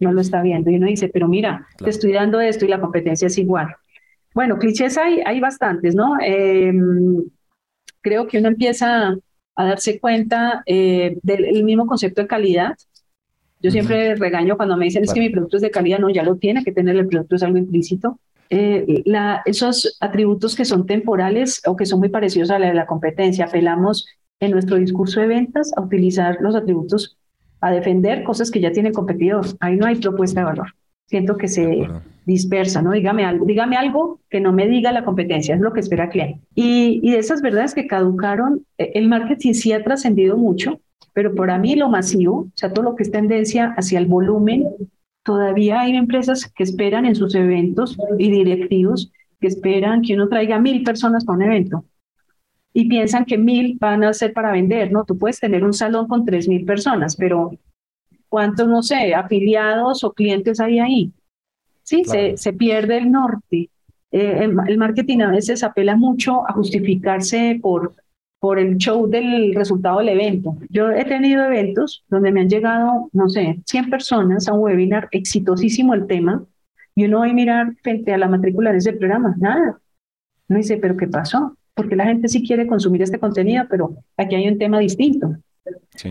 No 0.01 0.13
lo 0.13 0.21
está 0.21 0.43
viendo. 0.43 0.71
Y 0.71 0.77
uno 0.77 0.87
dice, 0.87 1.09
pero 1.09 1.29
mira, 1.29 1.67
te 1.79 1.91
estoy 1.91 2.13
dando 2.13 2.41
esto 2.41 2.65
y 2.65 2.69
la 2.69 2.81
competencia 2.81 3.27
es 3.27 3.39
igual. 3.39 3.75
Bueno, 4.35 4.59
clichés 4.59 4.97
hay, 4.99 5.21
hay 5.25 5.41
bastantes, 5.41 5.95
¿no? 5.95 6.17
Em, 6.21 7.25
creo 8.01 8.27
que 8.27 8.39
uno 8.39 8.49
empieza 8.49 9.15
a 9.57 9.65
darse 9.65 10.01
cuenta 10.01 10.63
eh, 10.67 11.19
del 11.23 11.63
mismo 11.65 11.87
concepto 11.87 12.23
de 12.23 12.29
calidad. 12.29 12.77
Yo 13.61 13.71
siempre 13.71 14.15
regaño 14.15 14.57
cuando 14.57 14.77
me 14.77 14.87
dicen 14.87 15.05
es 15.05 15.13
que 15.13 15.21
mi 15.21 15.29
producto 15.29 15.57
es 15.57 15.63
de 15.63 15.71
calidad, 15.71 15.99
no, 15.99 16.09
ya 16.09 16.23
lo 16.23 16.37
tiene 16.37 16.65
que 16.65 16.73
tener 16.73 16.97
el 16.97 17.07
producto, 17.07 17.37
es 17.37 17.43
algo 17.43 17.59
implícito. 17.59 18.19
Eh, 18.51 19.03
la, 19.07 19.43
esos 19.47 19.97
atributos 20.01 20.57
que 20.57 20.65
son 20.65 20.85
temporales 20.85 21.63
o 21.67 21.77
que 21.77 21.87
son 21.87 22.01
muy 22.01 22.09
parecidos 22.09 22.51
a 22.51 22.59
la 22.59 22.67
de 22.69 22.75
la 22.75 22.87
competencia. 22.87 23.47
Apelamos 23.47 24.07
en 24.41 24.51
nuestro 24.51 24.77
discurso 24.77 25.21
de 25.21 25.29
ventas 25.29 25.73
a 25.77 25.81
utilizar 25.81 26.39
los 26.41 26.57
atributos 26.57 27.17
a 27.61 27.71
defender 27.71 28.25
cosas 28.25 28.51
que 28.51 28.61
ya 28.61 28.73
tiene 28.73 28.89
el 28.89 28.95
competidor. 28.95 29.47
Ahí 29.61 29.77
no 29.77 29.87
hay 29.87 29.97
propuesta 29.97 30.41
de 30.41 30.47
valor. 30.47 30.75
Siento 31.07 31.37
que 31.37 31.49
se 31.49 31.89
dispersa, 32.25 32.83
¿no? 32.83 32.93
Dígame 32.93 33.25
algo, 33.25 33.45
dígame 33.45 33.77
algo 33.77 34.21
que 34.31 34.41
no 34.41 34.53
me 34.53 34.67
diga 34.69 34.93
la 34.93 35.05
competencia, 35.05 35.55
es 35.55 35.61
lo 35.61 35.73
que 35.73 35.81
espera 35.81 36.05
el 36.05 36.11
cliente. 36.11 36.41
Y, 36.55 37.01
y 37.03 37.13
de 37.13 37.19
esas 37.19 37.43
verdades 37.43 37.75
que 37.75 37.87
caducaron, 37.87 38.65
eh, 38.79 38.93
el 38.95 39.09
marketing 39.09 39.53
sí 39.53 39.73
ha 39.73 39.83
trascendido 39.83 40.37
mucho, 40.37 40.81
pero 41.13 41.35
para 41.35 41.59
mí 41.59 41.75
lo 41.75 41.89
masivo, 41.89 42.43
o 42.43 42.53
sea, 42.55 42.73
todo 42.73 42.85
lo 42.85 42.95
que 42.95 43.03
es 43.03 43.11
tendencia 43.11 43.75
hacia 43.77 43.99
el 43.99 44.07
volumen, 44.07 44.69
Todavía 45.23 45.81
hay 45.81 45.97
empresas 45.97 46.51
que 46.51 46.63
esperan 46.63 47.05
en 47.05 47.15
sus 47.15 47.35
eventos 47.35 47.97
y 48.19 48.31
directivos 48.31 49.13
que 49.41 49.49
esperan 49.49 50.03
que 50.03 50.15
uno 50.15 50.29
traiga 50.29 50.59
mil 50.59 50.83
personas 50.83 51.25
para 51.25 51.37
un 51.37 51.43
evento 51.45 51.85
y 52.73 52.89
piensan 52.89 53.25
que 53.25 53.37
mil 53.37 53.77
van 53.81 54.05
a 54.05 54.13
ser 54.13 54.33
para 54.33 54.53
vender, 54.53 54.93
¿no? 54.93 55.05
Tú 55.05 55.19
puedes 55.19 55.41
tener 55.41 55.65
un 55.65 55.73
salón 55.73 56.07
con 56.07 56.25
tres 56.25 56.49
mil 56.49 56.65
personas, 56.65 57.17
pero 57.17 57.51
¿cuántos, 58.29 58.69
no 58.69 58.83
sé, 58.83 59.15
afiliados 59.15 60.05
o 60.05 60.13
clientes 60.13 60.61
hay 60.61 60.79
ahí? 60.79 61.13
Sí, 61.83 62.05
se, 62.05 62.37
se 62.37 62.53
pierde 62.53 62.99
el 62.99 63.11
norte. 63.11 63.71
Eh, 64.13 64.49
el 64.67 64.79
marketing 64.79 65.21
a 65.21 65.31
veces 65.31 65.63
apela 65.63 65.97
mucho 65.97 66.49
a 66.49 66.53
justificarse 66.53 67.59
por 67.61 67.95
por 68.41 68.59
el 68.59 68.79
show 68.79 69.09
del 69.09 69.55
resultado 69.55 69.99
del 69.99 70.09
evento. 70.09 70.57
Yo 70.71 70.91
he 70.91 71.05
tenido 71.05 71.45
eventos 71.45 72.05
donde 72.09 72.33
me 72.33 72.41
han 72.41 72.49
llegado, 72.49 73.11
no 73.13 73.29
sé, 73.29 73.61
100 73.67 73.91
personas 73.91 74.49
a 74.49 74.55
un 74.55 74.61
webinar, 74.61 75.09
exitosísimo 75.13 75.93
el 75.95 76.07
tema, 76.07 76.45
y 76.95 77.05
uno 77.05 77.21
va 77.21 77.27
a 77.27 77.33
mirar 77.33 77.75
frente 77.83 78.13
a 78.13 78.19
la 78.19 78.29
matrícula 78.29 78.73
de 78.73 78.79
ese 78.79 78.95
programa, 78.95 79.35
nada. 79.39 79.79
No 80.49 80.57
dice, 80.57 80.79
pero 80.79 80.97
¿qué 80.97 81.07
pasó? 81.07 81.57
Porque 81.75 81.97
la 81.97 82.07
gente 82.07 82.29
sí 82.29 82.45
quiere 82.45 82.67
consumir 82.67 83.03
este 83.03 83.21
contenido, 83.21 83.65
pero 83.69 83.95
aquí 84.17 84.35
hay 84.35 84.49
un 84.49 84.59
tema 84.59 84.79
distinto. 84.79 85.37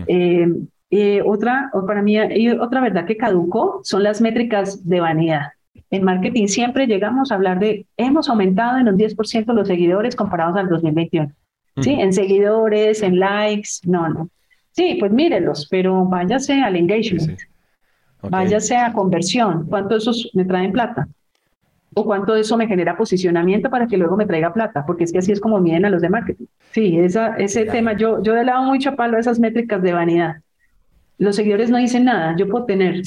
Eh, 0.06 0.48
eh, 0.90 1.22
otra, 1.24 1.70
para 1.86 2.00
mí, 2.00 2.16
otra 2.58 2.80
verdad 2.80 3.06
que 3.06 3.16
caducó 3.16 3.80
son 3.82 4.04
las 4.04 4.20
métricas 4.20 4.88
de 4.88 5.00
vanidad. 5.00 5.48
En 5.90 6.04
marketing 6.04 6.46
siempre 6.46 6.86
llegamos 6.86 7.30
a 7.30 7.34
hablar 7.34 7.58
de, 7.58 7.86
hemos 7.96 8.28
aumentado 8.28 8.78
en 8.78 8.88
un 8.88 8.96
10% 8.96 9.52
los 9.52 9.66
seguidores 9.66 10.14
comparados 10.14 10.56
al 10.56 10.68
2021. 10.68 11.32
¿Sí? 11.80 11.92
En 11.92 12.12
seguidores, 12.12 13.02
en 13.02 13.18
likes, 13.18 13.70
no, 13.84 14.08
no. 14.08 14.30
Sí, 14.72 14.96
pues 14.98 15.12
mírelos, 15.12 15.66
pero 15.70 16.04
váyase 16.04 16.60
al 16.62 16.76
engagement, 16.76 17.38
váyase 18.22 18.76
a 18.76 18.92
conversión, 18.92 19.66
cuánto 19.66 19.94
de 19.94 19.98
esos 19.98 20.30
me 20.34 20.44
traen 20.44 20.72
plata 20.72 21.08
o 21.94 22.04
cuánto 22.04 22.34
de 22.34 22.42
eso 22.42 22.56
me 22.56 22.68
genera 22.68 22.96
posicionamiento 22.96 23.68
para 23.68 23.86
que 23.86 23.96
luego 23.96 24.16
me 24.16 24.26
traiga 24.26 24.52
plata, 24.52 24.84
porque 24.86 25.04
es 25.04 25.12
que 25.12 25.18
así 25.18 25.32
es 25.32 25.40
como 25.40 25.58
miden 25.60 25.84
a 25.84 25.90
los 25.90 26.02
de 26.02 26.08
marketing. 26.08 26.46
Sí, 26.72 26.98
esa, 26.98 27.36
ese 27.36 27.64
tema, 27.64 27.94
yo, 27.94 28.22
yo 28.22 28.36
he 28.36 28.44
dado 28.44 28.62
mucho 28.62 28.94
palo 28.94 29.16
a 29.16 29.20
esas 29.20 29.40
métricas 29.40 29.82
de 29.82 29.92
vanidad. 29.92 30.36
Los 31.18 31.36
seguidores 31.36 31.70
no 31.70 31.78
dicen 31.78 32.04
nada. 32.04 32.36
Yo 32.36 32.48
puedo 32.48 32.64
tener 32.64 33.02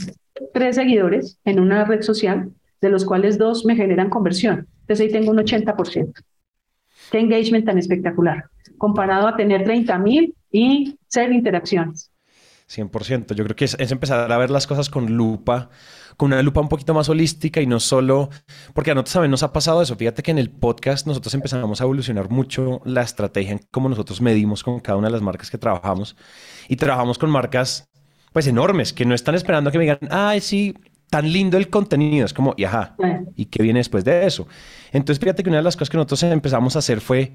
tres 0.53 0.75
seguidores 0.75 1.39
en 1.45 1.59
una 1.59 1.85
red 1.85 2.01
social, 2.01 2.51
de 2.81 2.89
los 2.89 3.05
cuales 3.05 3.37
dos 3.37 3.65
me 3.65 3.75
generan 3.75 4.09
conversión. 4.09 4.67
Entonces 4.81 5.05
ahí 5.05 5.11
tengo 5.11 5.31
un 5.31 5.37
80%. 5.37 6.13
Qué 7.11 7.19
engagement 7.19 7.65
tan 7.65 7.77
espectacular, 7.77 8.45
comparado 8.83 9.29
a 9.29 9.37
tener 9.37 9.63
30 9.63 9.97
mil 9.99 10.35
y 10.51 10.99
ser 11.07 11.31
interacciones. 11.31 12.11
100%. 12.69 13.33
Yo 13.33 13.45
creo 13.45 13.55
que 13.55 13.63
es, 13.63 13.77
empezar 13.79 14.29
a 14.29 14.37
ver 14.37 14.49
las 14.49 14.67
cosas 14.67 14.89
con 14.89 15.15
lupa, 15.15 15.69
con 16.17 16.33
una 16.33 16.41
lupa 16.41 16.59
un 16.59 16.67
poquito 16.67 16.93
más 16.93 17.07
holística 17.07 17.61
y 17.61 17.65
no 17.65 17.79
solo, 17.79 18.29
porque 18.73 18.91
a 18.91 18.93
nosotros 18.93 19.13
también 19.13 19.31
nos 19.31 19.41
ha 19.41 19.53
pasado 19.53 19.81
eso. 19.81 19.95
Fíjate 19.95 20.21
que 20.21 20.31
en 20.31 20.37
el 20.37 20.49
podcast 20.51 21.07
nosotros 21.07 21.33
empezamos 21.33 21.79
a 21.79 21.85
evolucionar 21.85 22.29
mucho 22.29 22.81
la 22.83 23.03
estrategia 23.03 23.53
en 23.53 23.61
cómo 23.71 23.87
nosotros 23.87 24.19
medimos 24.19 24.63
con 24.63 24.81
cada 24.81 24.97
una 24.97 25.07
de 25.07 25.13
las 25.13 25.21
marcas 25.21 25.49
que 25.49 25.57
trabajamos 25.57 26.17
y 26.67 26.75
trabajamos 26.75 27.17
con 27.17 27.29
marcas 27.29 27.89
pues 28.33 28.47
enormes 28.47 28.91
que 28.91 29.05
no 29.05 29.15
están 29.15 29.35
esperando 29.35 29.71
que 29.71 29.77
me 29.77 29.85
digan, 29.85 29.99
ay, 30.11 30.41
sí, 30.41 30.73
tan 31.09 31.31
lindo 31.31 31.57
el 31.57 31.69
contenido. 31.69 32.25
Es 32.25 32.33
como, 32.33 32.53
y 32.57 32.65
ajá, 32.65 32.97
¿y 33.37 33.45
qué 33.45 33.63
viene 33.63 33.79
después 33.79 34.03
de 34.03 34.25
eso? 34.25 34.45
Entonces, 34.91 35.21
fíjate 35.21 35.41
que 35.41 35.49
una 35.49 35.59
de 35.59 35.63
las 35.63 35.77
cosas 35.77 35.89
que 35.89 35.95
nosotros 35.95 36.21
empezamos 36.23 36.75
a 36.75 36.79
hacer 36.79 36.99
fue 36.99 37.33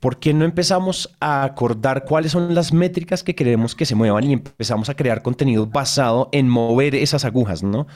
¿por 0.00 0.18
qué 0.18 0.32
no 0.34 0.44
empezamos 0.44 1.14
a 1.20 1.44
acordar 1.44 2.04
cuáles 2.04 2.32
son 2.32 2.54
las 2.54 2.72
métricas 2.72 3.22
que 3.22 3.34
queremos 3.34 3.74
que 3.74 3.86
se 3.86 3.94
muevan 3.94 4.24
y 4.24 4.32
empezamos 4.32 4.88
a 4.88 4.94
crear 4.94 5.22
contenido 5.22 5.66
basado 5.66 6.30
en 6.32 6.48
mover 6.48 6.94
esas 6.94 7.24
agujas, 7.24 7.62
¿no? 7.62 7.86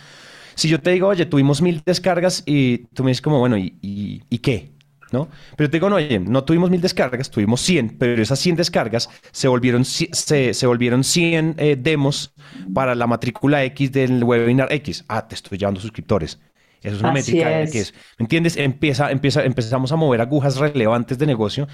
Si 0.55 0.69
yo 0.69 0.81
te 0.81 0.91
digo, 0.91 1.09
oye, 1.09 1.27
tuvimos 1.27 1.63
mil 1.63 1.83
descargas 1.85 2.43
y 2.47 2.79
tú 2.95 3.03
me 3.03 3.11
dices 3.11 3.23
como, 3.23 3.41
bueno, 3.41 3.59
¿y, 3.59 3.75
y, 3.81 4.39
qué? 4.39 4.73
¿No? 5.11 5.29
Pero 5.57 5.71
te 5.71 5.79
digo, 5.79 5.91
no, 5.91 5.97
oye, 5.97 6.21
no 6.21 6.45
tuvimos 6.45 6.71
mil 6.71 6.81
descargas, 6.81 7.31
tuvimos 7.31 7.61
100, 7.63 7.97
pero 7.99 8.23
esas 8.23 8.39
100 8.39 8.57
descargas 8.57 9.09
se 9.33 9.49
volvieron, 9.49 9.85
se, 9.85 10.55
se 10.55 10.67
volvieron 10.67 11.05
100 11.05 11.57
eh, 11.59 11.77
demos 11.77 12.35
para 12.73 12.95
la 12.95 13.07
matrícula 13.07 13.65
X 13.65 13.93
del 13.93 14.23
webinar 14.23 14.73
X. 14.73 15.05
Ah, 15.09 15.27
te 15.27 15.35
estoy 15.35 15.59
llevando 15.59 15.81
suscriptores. 15.81 16.39
Eso 16.85 16.97
es 16.97 17.03
una 17.03 17.13
métrica 17.13 17.65
que 17.67 17.81
es, 17.81 17.95
¿me 18.19 18.25
entiendes? 18.25 18.57
Empieza, 18.59 19.11
empieza, 19.11 19.43
empezamos 19.43 19.91
a 19.91 19.97
mover 19.97 20.21
agujas 20.21 20.59
relevantes 20.59 21.19
de 21.19 21.27
negocio 21.27 21.67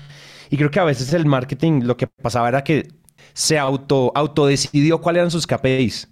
y 0.49 0.57
creo 0.57 0.71
que 0.71 0.79
a 0.79 0.85
veces 0.85 1.13
el 1.13 1.27
marketing 1.27 1.83
lo 1.83 1.97
que 1.97 2.07
pasaba 2.07 2.49
era 2.49 2.63
que 2.63 2.89
se 3.33 3.59
auto, 3.59 4.13
autodecidió 4.15 5.01
cuáles 5.01 5.21
eran 5.21 5.31
sus 5.31 5.47
KPIs 5.47 6.09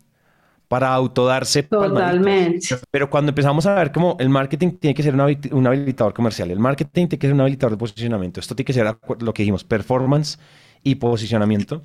para 0.69 0.93
autodarse. 0.93 1.63
Totalmente. 1.63 2.77
Pero 2.91 3.09
cuando 3.09 3.31
empezamos 3.31 3.67
a 3.67 3.75
ver 3.75 3.91
cómo 3.91 4.17
el 4.21 4.29
marketing 4.29 4.73
tiene 4.73 4.95
que 4.95 5.03
ser 5.03 5.15
un, 5.15 5.67
habilitador 5.67 6.13
comercial, 6.13 6.51
el 6.51 6.59
marketing 6.59 7.07
tiene 7.07 7.19
que 7.19 7.27
ser 7.27 7.35
un 7.35 7.41
habilitador 7.41 7.73
de 7.73 7.79
posicionamiento, 7.79 8.41
esto 8.41 8.55
tiene 8.55 8.67
que 8.67 8.73
ser 8.73 8.99
lo 9.21 9.33
que 9.33 9.43
dijimos, 9.43 9.65
performance 9.65 10.39
y 10.83 10.97
posicionamiento, 10.97 11.83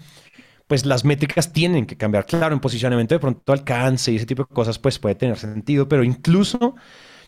pues 0.74 0.88
las 0.88 1.06
métricas 1.06 1.54
tienen 1.54 1.86
que 1.86 1.96
cambiar. 1.96 2.26
Claro, 2.26 2.56
en 2.56 2.60
posicionamiento 2.60 3.14
de 3.14 3.20
pronto 3.20 3.54
alcance 3.54 4.12
y 4.12 4.16
ese 4.16 4.26
tipo 4.26 4.42
de 4.42 4.56
cosas 4.56 4.80
pues 4.80 4.98
puede 4.98 5.14
tener 5.14 5.38
sentido, 5.38 5.88
pero 5.88 6.04
incluso 6.04 6.58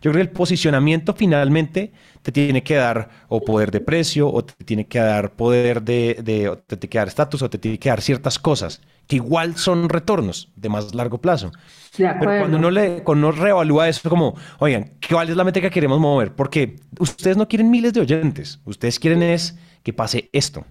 yo 0.01 0.09
creo 0.09 0.13
que 0.13 0.21
el 0.21 0.31
posicionamiento 0.31 1.13
finalmente 1.13 1.93
te 2.23 2.31
tiene 2.31 2.63
que 2.63 2.73
dar 2.73 3.07
o 3.27 3.45
poder 3.45 3.69
de 3.69 3.81
precio, 3.81 4.27
o 4.33 4.43
te 4.43 4.63
tiene 4.63 4.87
que 4.87 4.97
dar 4.97 5.33
poder 5.33 5.83
de, 5.83 6.17
de 6.23 6.57
te 6.65 6.75
tiene 6.75 6.89
que 6.89 6.97
dar 6.97 7.07
estatus, 7.07 7.43
o 7.43 7.49
te 7.51 7.59
tiene 7.59 7.77
que 7.77 7.87
dar 7.87 8.01
ciertas 8.01 8.39
cosas 8.39 8.81
que 9.05 9.17
igual 9.17 9.57
son 9.57 9.89
retornos 9.89 10.51
de 10.55 10.69
más 10.69 10.95
largo 10.95 11.21
plazo. 11.21 11.51
Pero 11.95 12.17
cuando 12.19 12.57
uno, 12.57 12.71
le, 12.71 13.03
cuando 13.03 13.27
uno 13.27 13.37
reevalúa 13.39 13.87
eso 13.89 14.09
como, 14.09 14.35
oigan, 14.57 14.93
¿cuál 15.07 15.29
es 15.29 15.35
la 15.35 15.43
métrica 15.43 15.69
que 15.69 15.75
queremos 15.75 15.99
mover? 15.99 16.33
Porque 16.33 16.77
ustedes 16.97 17.37
no 17.37 17.47
quieren 17.47 17.69
miles 17.69 17.93
de 17.93 18.01
oyentes, 18.01 18.59
ustedes 18.65 18.97
quieren 18.99 19.21
es 19.21 19.55
que 19.83 19.93
pase 19.93 20.31
esto. 20.33 20.65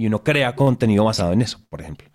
Y 0.00 0.06
uno 0.06 0.24
crea 0.24 0.56
contenido 0.56 1.04
basado 1.04 1.34
en 1.34 1.42
eso, 1.42 1.58
por 1.68 1.82
ejemplo. 1.82 2.08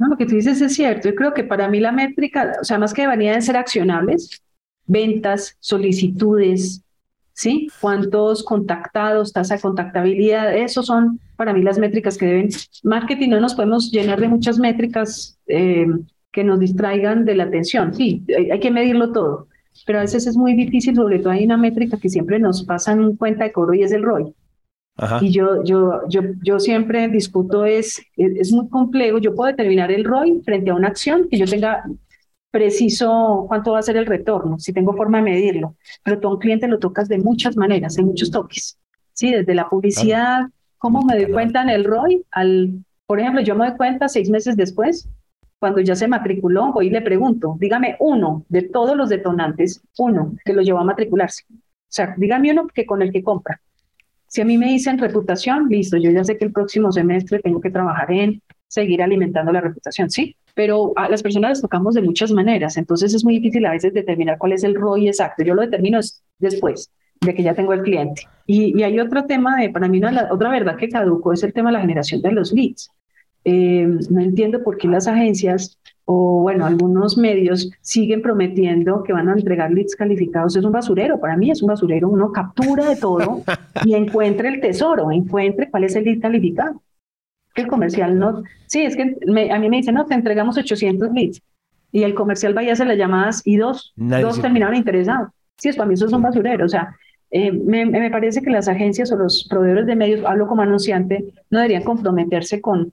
No, 0.00 0.08
lo 0.08 0.16
que 0.16 0.26
tú 0.26 0.34
dices 0.34 0.60
es 0.60 0.74
cierto. 0.74 1.08
Yo 1.08 1.14
creo 1.14 1.32
que 1.32 1.44
para 1.44 1.68
mí 1.68 1.78
la 1.78 1.92
métrica, 1.92 2.54
o 2.60 2.64
sea, 2.64 2.76
más 2.76 2.92
que 2.92 3.02
deberían 3.02 3.40
ser 3.40 3.56
accionables, 3.56 4.42
ventas, 4.84 5.56
solicitudes, 5.60 6.82
¿sí? 7.32 7.68
¿Cuántos 7.80 8.42
contactados, 8.42 9.32
tasa 9.32 9.54
de 9.54 9.60
contactabilidad? 9.60 10.56
Esos 10.56 10.86
son 10.86 11.20
para 11.36 11.52
mí 11.52 11.62
las 11.62 11.78
métricas 11.78 12.18
que 12.18 12.26
deben. 12.26 12.48
Marketing 12.82 13.28
no 13.28 13.38
nos 13.38 13.54
podemos 13.54 13.92
llenar 13.92 14.20
de 14.20 14.26
muchas 14.26 14.58
métricas 14.58 15.38
eh, 15.46 15.86
que 16.32 16.42
nos 16.42 16.58
distraigan 16.58 17.24
de 17.24 17.36
la 17.36 17.44
atención. 17.44 17.94
Sí, 17.94 18.24
hay, 18.50 18.58
que 18.58 18.72
medirlo 18.72 19.12
todo, 19.12 19.46
pero 19.86 20.00
a 20.00 20.02
veces 20.02 20.26
es 20.26 20.36
muy 20.36 20.54
difícil, 20.54 20.96
sobre 20.96 21.20
todo 21.20 21.30
hay 21.30 21.44
una 21.44 21.58
métrica 21.58 21.96
que 21.96 22.08
siempre 22.08 22.40
nos 22.40 22.64
pasa 22.64 22.90
en 22.90 23.14
cuenta 23.14 23.44
de 23.44 23.52
cobro 23.52 23.72
y 23.72 23.84
es 23.84 23.92
el 23.92 24.02
ROI. 24.02 24.34
Y 25.20 25.32
yo, 25.32 25.64
yo, 25.64 26.02
yo, 26.08 26.20
yo 26.42 26.60
siempre 26.60 27.08
discuto 27.08 27.64
es, 27.64 28.00
es 28.16 28.52
muy 28.52 28.68
complejo, 28.68 29.18
yo 29.18 29.34
puedo 29.34 29.50
determinar 29.50 29.90
el 29.90 30.04
ROI 30.04 30.42
frente 30.44 30.70
a 30.70 30.74
una 30.74 30.88
acción 30.88 31.28
que 31.28 31.36
yo 31.36 31.46
tenga 31.46 31.84
preciso 32.52 33.46
cuánto 33.48 33.72
va 33.72 33.80
a 33.80 33.82
ser 33.82 33.96
el 33.96 34.06
retorno, 34.06 34.60
si 34.60 34.72
tengo 34.72 34.96
forma 34.96 35.18
de 35.18 35.24
medirlo, 35.24 35.74
pero 36.04 36.20
tú 36.20 36.28
a 36.28 36.34
un 36.34 36.38
cliente 36.38 36.68
lo 36.68 36.78
tocas 36.78 37.08
de 37.08 37.18
muchas 37.18 37.56
maneras, 37.56 37.98
en 37.98 38.06
muchos 38.06 38.30
toques, 38.30 38.78
¿sí? 39.12 39.32
Desde 39.32 39.56
la 39.56 39.68
publicidad, 39.68 40.42
¿cómo 40.78 41.02
me 41.02 41.16
doy 41.16 41.32
cuenta 41.32 41.62
en 41.62 41.70
el 41.70 41.82
ROI? 41.82 42.24
Al, 42.30 42.84
por 43.06 43.18
ejemplo, 43.18 43.40
yo 43.40 43.56
me 43.56 43.66
doy 43.66 43.76
cuenta 43.76 44.06
seis 44.06 44.30
meses 44.30 44.56
después, 44.56 45.08
cuando 45.58 45.80
ya 45.80 45.96
se 45.96 46.06
matriculó, 46.06 46.72
voy 46.72 46.86
y 46.86 46.90
le 46.90 47.00
pregunto, 47.00 47.56
dígame 47.58 47.96
uno 47.98 48.44
de 48.48 48.62
todos 48.62 48.96
los 48.96 49.08
detonantes, 49.08 49.82
uno 49.98 50.36
que 50.44 50.52
lo 50.52 50.62
llevó 50.62 50.78
a 50.78 50.84
matricularse. 50.84 51.42
O 51.50 51.56
sea, 51.88 52.14
dígame 52.16 52.52
uno 52.52 52.68
que 52.72 52.86
con 52.86 53.02
el 53.02 53.10
que 53.10 53.24
compra. 53.24 53.60
Si 54.34 54.40
a 54.40 54.44
mí 54.44 54.58
me 54.58 54.66
dicen 54.66 54.98
reputación, 54.98 55.68
listo, 55.68 55.96
yo 55.96 56.10
ya 56.10 56.24
sé 56.24 56.36
que 56.36 56.44
el 56.44 56.50
próximo 56.50 56.90
semestre 56.90 57.38
tengo 57.38 57.60
que 57.60 57.70
trabajar 57.70 58.10
en 58.10 58.42
seguir 58.66 59.00
alimentando 59.00 59.52
la 59.52 59.60
reputación, 59.60 60.10
¿sí? 60.10 60.34
pero 60.56 60.92
a 60.96 61.08
las 61.08 61.22
personas 61.22 61.50
las 61.50 61.62
tocamos 61.62 61.94
de 61.94 62.02
muchas 62.02 62.32
maneras, 62.32 62.76
entonces 62.76 63.14
es 63.14 63.22
muy 63.22 63.34
difícil 63.34 63.64
a 63.64 63.70
veces 63.70 63.94
determinar 63.94 64.36
cuál 64.36 64.50
es 64.50 64.64
el 64.64 64.74
ROI 64.74 65.06
exacto. 65.06 65.44
Yo 65.44 65.54
lo 65.54 65.62
determino 65.62 66.00
después 66.40 66.90
de 67.20 67.32
que 67.32 67.44
ya 67.44 67.54
tengo 67.54 67.74
el 67.74 67.82
cliente. 67.82 68.22
Y, 68.44 68.82
hay 68.82 68.98
otro 68.98 69.24
tema, 69.24 69.60
de, 69.60 69.70
para 69.70 69.86
mí 69.86 69.98
una, 69.98 70.26
otra 70.32 70.50
verdad 70.50 70.74
que 70.78 70.88
caducó 70.88 71.32
es 71.32 71.44
el 71.44 71.52
tema 71.52 71.68
de 71.68 71.74
la 71.74 71.80
generación 71.82 72.20
de 72.20 72.32
los 72.32 72.52
leads. 72.52 72.90
Eh, 73.44 73.86
no 74.10 74.20
entiendo 74.20 74.64
por 74.64 74.78
qué 74.78 74.88
las 74.88 75.06
agencias 75.06 75.78
o 76.06 76.42
bueno, 76.42 76.66
algunos 76.66 77.16
medios 77.16 77.70
siguen 77.80 78.20
prometiendo 78.20 79.02
que 79.02 79.12
van 79.12 79.28
a 79.28 79.32
entregar 79.32 79.70
leads 79.70 79.96
calificados. 79.96 80.56
Es 80.56 80.64
un 80.64 80.72
basurero, 80.72 81.18
para 81.18 81.36
mí 81.36 81.50
es 81.50 81.62
un 81.62 81.68
basurero. 81.68 82.08
Uno 82.08 82.30
captura 82.32 82.88
de 82.88 82.96
todo 82.96 83.42
y 83.84 83.94
encuentre 83.94 84.48
el 84.48 84.60
tesoro, 84.60 85.10
encuentre 85.10 85.70
cuál 85.70 85.84
es 85.84 85.96
el 85.96 86.04
lead 86.04 86.20
calificado 86.20 86.82
que 87.54 87.62
el 87.62 87.68
comercial 87.68 88.18
no, 88.18 88.42
sí, 88.66 88.82
es 88.82 88.96
que 88.96 89.02
a 89.02 89.58
mí 89.58 89.68
me 89.68 89.76
dicen, 89.76 89.94
no, 89.94 90.06
te 90.06 90.14
entregamos 90.14 90.58
800 90.58 91.12
leads 91.12 91.40
y 91.92 92.02
el 92.02 92.14
comercial 92.14 92.52
vaya 92.52 92.70
a 92.70 92.72
hacer 92.72 92.88
las 92.88 92.98
llamadas 92.98 93.42
y 93.44 93.56
dos, 93.56 93.92
dos 93.96 94.42
terminaron 94.42 94.74
interesados. 94.74 95.30
Sí, 95.56 95.68
es 95.68 95.76
para 95.76 95.86
mí 95.86 95.94
eso 95.94 96.06
es 96.06 96.12
un 96.12 96.22
basurero, 96.22 96.66
o 96.66 96.68
sea, 96.68 96.96
eh, 97.30 97.52
me, 97.52 97.86
me, 97.86 98.10
parece 98.10 98.42
que 98.42 98.50
las 98.50 98.68
agencias 98.68 99.10
o 99.12 99.16
los 99.16 99.46
proveedores 99.48 99.86
de 99.86 99.96
medios, 99.96 100.24
hablo 100.24 100.46
como 100.48 100.62
anunciante, 100.62 101.24
no 101.50 101.58
deberían 101.60 101.84
comprometerse 101.84 102.60
con, 102.60 102.92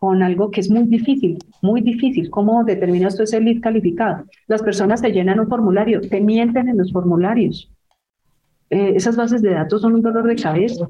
con 0.00 0.22
algo 0.22 0.50
que 0.50 0.60
es 0.60 0.70
muy 0.70 0.84
difícil, 0.84 1.36
muy 1.60 1.82
difícil. 1.82 2.30
¿Cómo 2.30 2.64
determinas 2.64 3.16
tú 3.16 3.24
ese 3.24 3.38
lead 3.38 3.60
calificado? 3.60 4.24
Las 4.46 4.62
personas 4.62 5.02
te 5.02 5.12
llenan 5.12 5.40
un 5.40 5.48
formulario, 5.48 6.00
te 6.00 6.22
mienten 6.22 6.70
en 6.70 6.78
los 6.78 6.90
formularios. 6.90 7.70
Eh, 8.70 8.94
esas 8.96 9.14
bases 9.14 9.42
de 9.42 9.50
datos 9.50 9.82
son 9.82 9.92
un 9.92 10.00
dolor 10.00 10.26
de 10.26 10.36
cabeza. 10.36 10.88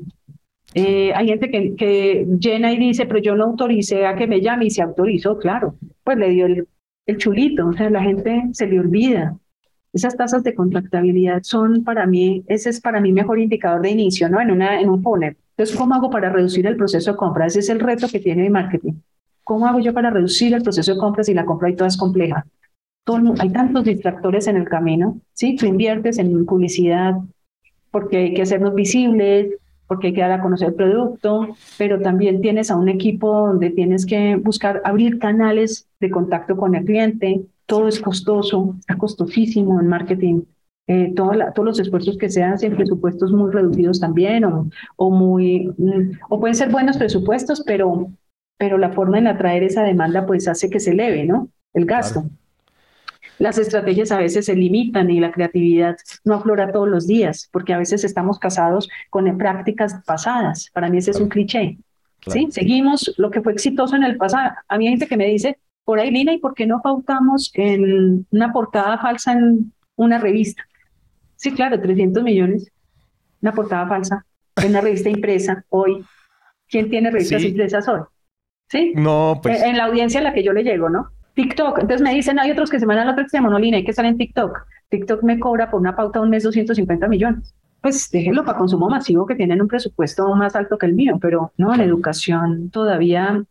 Eh, 0.75 1.13
hay 1.13 1.27
gente 1.27 1.51
que, 1.51 1.75
que, 1.75 2.25
llena 2.39 2.73
y 2.73 2.79
dice, 2.79 3.05
pero 3.07 3.19
yo 3.19 3.35
no 3.35 3.47
autoricé 3.47 4.07
a 4.07 4.15
que 4.15 4.29
me 4.29 4.41
llame 4.41 4.67
y 4.67 4.71
se 4.71 4.83
autorizó, 4.83 5.37
claro, 5.39 5.75
pues 6.05 6.17
le 6.17 6.29
dio 6.31 6.47
el, 6.47 6.69
el 7.07 7.17
chulito, 7.17 7.67
o 7.67 7.73
sea, 7.73 7.91
la 7.91 8.03
gente 8.03 8.45
se 8.53 8.69
le 8.69 8.79
olvida. 8.79 9.37
Esas 9.93 10.17
tasas 10.17 10.45
de 10.45 10.55
contractabilidad 10.55 11.43
son 11.43 11.83
para 11.83 12.07
mí, 12.07 12.45
ese 12.47 12.71
es 12.71 12.81
para 12.81 13.01
mí 13.01 13.13
mejor 13.13 13.41
indicador 13.41 13.83
de 13.83 13.91
inicio, 13.91 14.29
¿no? 14.29 14.41
En, 14.41 14.53
una, 14.53 14.81
en 14.81 14.89
un 14.89 15.03
funnel. 15.03 15.37
Entonces, 15.61 15.77
¿cómo 15.77 15.95
hago 15.95 16.09
para 16.09 16.31
reducir 16.31 16.67
el 16.67 16.75
proceso 16.75 17.11
de 17.11 17.17
compra? 17.19 17.45
Ese 17.45 17.59
es 17.59 17.69
el 17.69 17.81
reto 17.81 18.09
que 18.09 18.19
tiene 18.19 18.45
mi 18.45 18.49
marketing. 18.49 18.95
¿Cómo 19.45 19.67
hago 19.67 19.79
yo 19.79 19.93
para 19.93 20.09
reducir 20.09 20.55
el 20.55 20.63
proceso 20.63 20.95
de 20.95 20.99
compra 20.99 21.23
si 21.23 21.35
la 21.35 21.45
compra 21.45 21.69
y 21.69 21.77
toda 21.77 21.89
es 21.89 21.99
compleja? 21.99 22.47
Todo, 23.05 23.35
hay 23.39 23.51
tantos 23.51 23.85
distractores 23.85 24.47
en 24.47 24.57
el 24.57 24.67
camino, 24.67 25.21
¿sí? 25.35 25.57
Tú 25.57 25.67
inviertes 25.67 26.17
en 26.17 26.47
publicidad 26.47 27.17
porque 27.91 28.17
hay 28.17 28.33
que 28.33 28.41
hacernos 28.41 28.75
visibles, 28.75 29.55
porque 29.87 30.07
hay 30.07 30.13
que 30.15 30.23
dar 30.23 30.33
a 30.33 30.41
conocer 30.41 30.69
el 30.69 30.75
producto, 30.77 31.49
pero 31.77 32.01
también 32.01 32.41
tienes 32.41 32.71
a 32.71 32.77
un 32.77 32.89
equipo 32.89 33.49
donde 33.49 33.69
tienes 33.69 34.07
que 34.07 34.37
buscar 34.37 34.81
abrir 34.87 35.19
canales 35.19 35.87
de 36.01 36.09
contacto 36.09 36.57
con 36.57 36.75
el 36.75 36.87
cliente. 36.87 37.43
Todo 37.67 37.87
es 37.87 38.01
costoso, 38.01 38.77
está 38.79 38.97
costosísimo 38.97 39.79
en 39.79 39.89
marketing. 39.89 40.41
Eh, 40.93 41.13
todos 41.15 41.37
los 41.37 41.79
esfuerzos 41.79 42.19
que 42.19 42.29
se 42.29 42.43
hacen, 42.43 42.75
presupuestos 42.75 43.31
muy 43.31 43.53
reducidos 43.53 44.01
también, 44.01 44.45
o, 44.45 44.69
o, 44.97 45.11
muy, 45.11 45.73
mm, 45.79 46.19
o 46.29 46.41
pueden 46.41 46.57
ser 46.57 46.69
buenos 46.71 46.97
presupuestos, 46.97 47.63
pero, 47.65 48.11
pero 48.59 48.77
la 48.77 48.91
forma 48.91 49.19
en 49.19 49.29
atraer 49.29 49.63
esa 49.63 49.85
demanda 49.85 50.27
pues 50.27 50.49
hace 50.49 50.69
que 50.69 50.81
se 50.81 50.91
eleve, 50.91 51.27
¿no? 51.27 51.49
El 51.75 51.85
gasto 51.85 52.25
las 53.41 53.57
estrategias 53.57 54.13
a 54.13 54.19
veces 54.19 54.45
se 54.45 54.55
limitan 54.55 55.11
y 55.11 55.19
la 55.19 55.33
creatividad 55.33 55.97
no 56.25 56.35
aflora 56.35 56.73
todos 56.73 56.89
los 56.89 57.07
días, 57.07 57.49
porque 57.51 57.73
a 57.73 57.79
veces 57.79 58.05
estamos 58.05 58.39
casados 58.39 58.89
con 59.09 59.37
prácticas 59.39 59.97
pasadas. 60.05 60.71
Para 60.75 60.91
mí 60.91 60.99
ese 60.99 61.13
es 61.13 61.21
un 61.21 61.31
cliché. 61.31 61.79
¿sí? 62.27 62.49
Seguimos 62.51 63.15
lo 63.17 63.31
que 63.31 63.41
fue 63.41 63.55
exitoso 63.55 63.97
en 63.97 64.05
el 64.05 64.19
pasado. 64.19 64.53
A 64.69 64.77
mí 64.77 64.87
hay 64.87 64.93
gente 64.93 65.09
que 65.09 65.17
me 65.17 65.27
dice, 65.27 65.59
por 65.85 65.99
ahí, 65.99 66.11
Lina, 66.11 66.35
¿y 66.35 66.39
por 66.39 66.55
qué 66.55 66.67
no 66.67 66.83
pautamos 66.83 67.51
en 67.55 68.27
una 68.31 68.53
portada 68.53 68.99
falsa 68.99 69.33
en 69.33 69.73
una 69.97 70.19
revista? 70.19 70.63
Sí, 71.41 71.55
claro, 71.55 71.81
300 71.81 72.23
millones. 72.23 72.71
Una 73.41 73.53
portada 73.53 73.89
falsa 73.89 74.27
en 74.57 74.71
una 74.71 74.83
revista 74.83 75.09
impresa 75.09 75.65
hoy. 75.71 76.05
¿Quién 76.69 76.91
tiene 76.91 77.11
revistas 77.11 77.43
impresas 77.43 77.89
hoy? 77.89 78.01
¿sí? 78.69 78.93
No, 78.95 79.41
pues. 79.43 79.63
En 79.63 79.79
la 79.79 79.87
audiencia 79.87 80.21
a 80.21 80.23
la 80.23 80.35
que 80.35 80.43
yo 80.43 80.53
le 80.53 80.63
llego, 80.63 80.91
¿no? 80.91 81.09
TikTok. 81.33 81.79
Entonces 81.79 82.03
me 82.03 82.15
dicen, 82.15 82.39
hay 82.39 82.51
otros 82.51 82.69
que 82.69 82.79
se 82.79 82.85
van 82.85 82.99
al 82.99 83.09
otro 83.09 83.23
extremo, 83.23 83.49
no, 83.49 83.59
Lina, 83.59 83.79
hay 83.79 83.85
que 83.85 83.91
estar 83.91 84.05
en 84.05 84.19
TikTok. 84.19 84.67
TikTok 84.91 85.23
me 85.23 85.39
cobra 85.39 85.71
por 85.71 85.81
una 85.81 85.97
pauta 85.97 86.19
de 86.19 86.25
un 86.25 86.31
mes 86.31 86.43
250 86.43 87.09
millones. 87.09 87.55
Pues 87.81 88.11
déjenlo 88.11 88.45
para 88.45 88.59
consumo 88.59 88.91
masivo 88.91 89.25
que 89.25 89.35
tienen 89.35 89.63
un 89.63 89.69
presupuesto 89.69 90.35
más 90.35 90.55
alto 90.55 90.77
que 90.77 90.85
el 90.85 90.93
mío, 90.93 91.19
pero 91.19 91.55
no, 91.57 91.75
en 91.75 91.81
educación 91.81 92.69
todavía, 92.69 93.43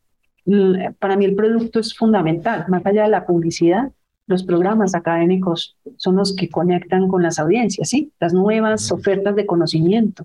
para 1.00 1.18
mí 1.18 1.26
el 1.26 1.34
producto 1.34 1.80
es 1.80 1.98
fundamental, 1.98 2.66
más 2.68 2.86
allá 2.86 3.04
de 3.06 3.10
la 3.10 3.26
publicidad. 3.26 3.92
Los 4.30 4.44
programas 4.44 4.94
académicos 4.94 5.76
son 5.98 6.16
los 6.16 6.36
que 6.36 6.50
conectan 6.50 7.08
con 7.08 7.24
las 7.24 7.40
audiencias, 7.40 7.90
¿sí? 7.90 8.12
Las 8.20 8.32
nuevas 8.32 8.92
ofertas 8.92 9.36
de 9.36 9.48
conocimiento. 9.48 10.24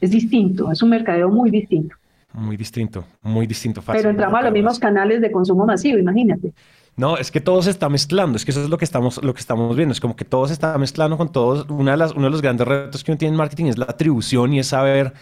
Es 0.00 0.10
distinto, 0.10 0.72
es 0.72 0.82
un 0.82 0.88
mercadeo 0.88 1.28
muy 1.28 1.50
distinto. 1.50 1.94
Muy 2.32 2.56
distinto, 2.56 3.04
muy 3.20 3.46
distinto. 3.46 3.82
Pero 3.86 4.08
entramos 4.08 4.40
a 4.40 4.44
los 4.44 4.52
mismos 4.52 4.78
canales 4.78 5.20
de 5.20 5.30
consumo 5.30 5.66
masivo, 5.66 5.98
imagínate. 5.98 6.54
No, 6.96 7.18
es 7.18 7.30
que 7.30 7.42
todo 7.42 7.60
se 7.60 7.70
está 7.70 7.90
mezclando, 7.90 8.36
es 8.36 8.46
que 8.46 8.52
eso 8.52 8.64
es 8.64 8.70
lo 8.70 8.78
que 8.78 8.86
estamos, 8.86 9.22
lo 9.22 9.34
que 9.34 9.40
estamos 9.40 9.76
viendo, 9.76 9.92
es 9.92 10.00
como 10.00 10.16
que 10.16 10.24
todo 10.24 10.46
se 10.46 10.54
está 10.54 10.78
mezclando 10.78 11.18
con 11.18 11.30
todos. 11.30 11.68
Una 11.68 11.90
de 11.90 11.98
las, 11.98 12.12
uno 12.12 12.24
de 12.24 12.30
los 12.30 12.40
grandes 12.40 12.66
retos 12.66 13.04
que 13.04 13.12
uno 13.12 13.18
tiene 13.18 13.34
en 13.34 13.38
marketing 13.38 13.66
es 13.66 13.76
la 13.76 13.84
atribución 13.84 14.54
y 14.54 14.60
es 14.60 14.68
saber 14.68 15.12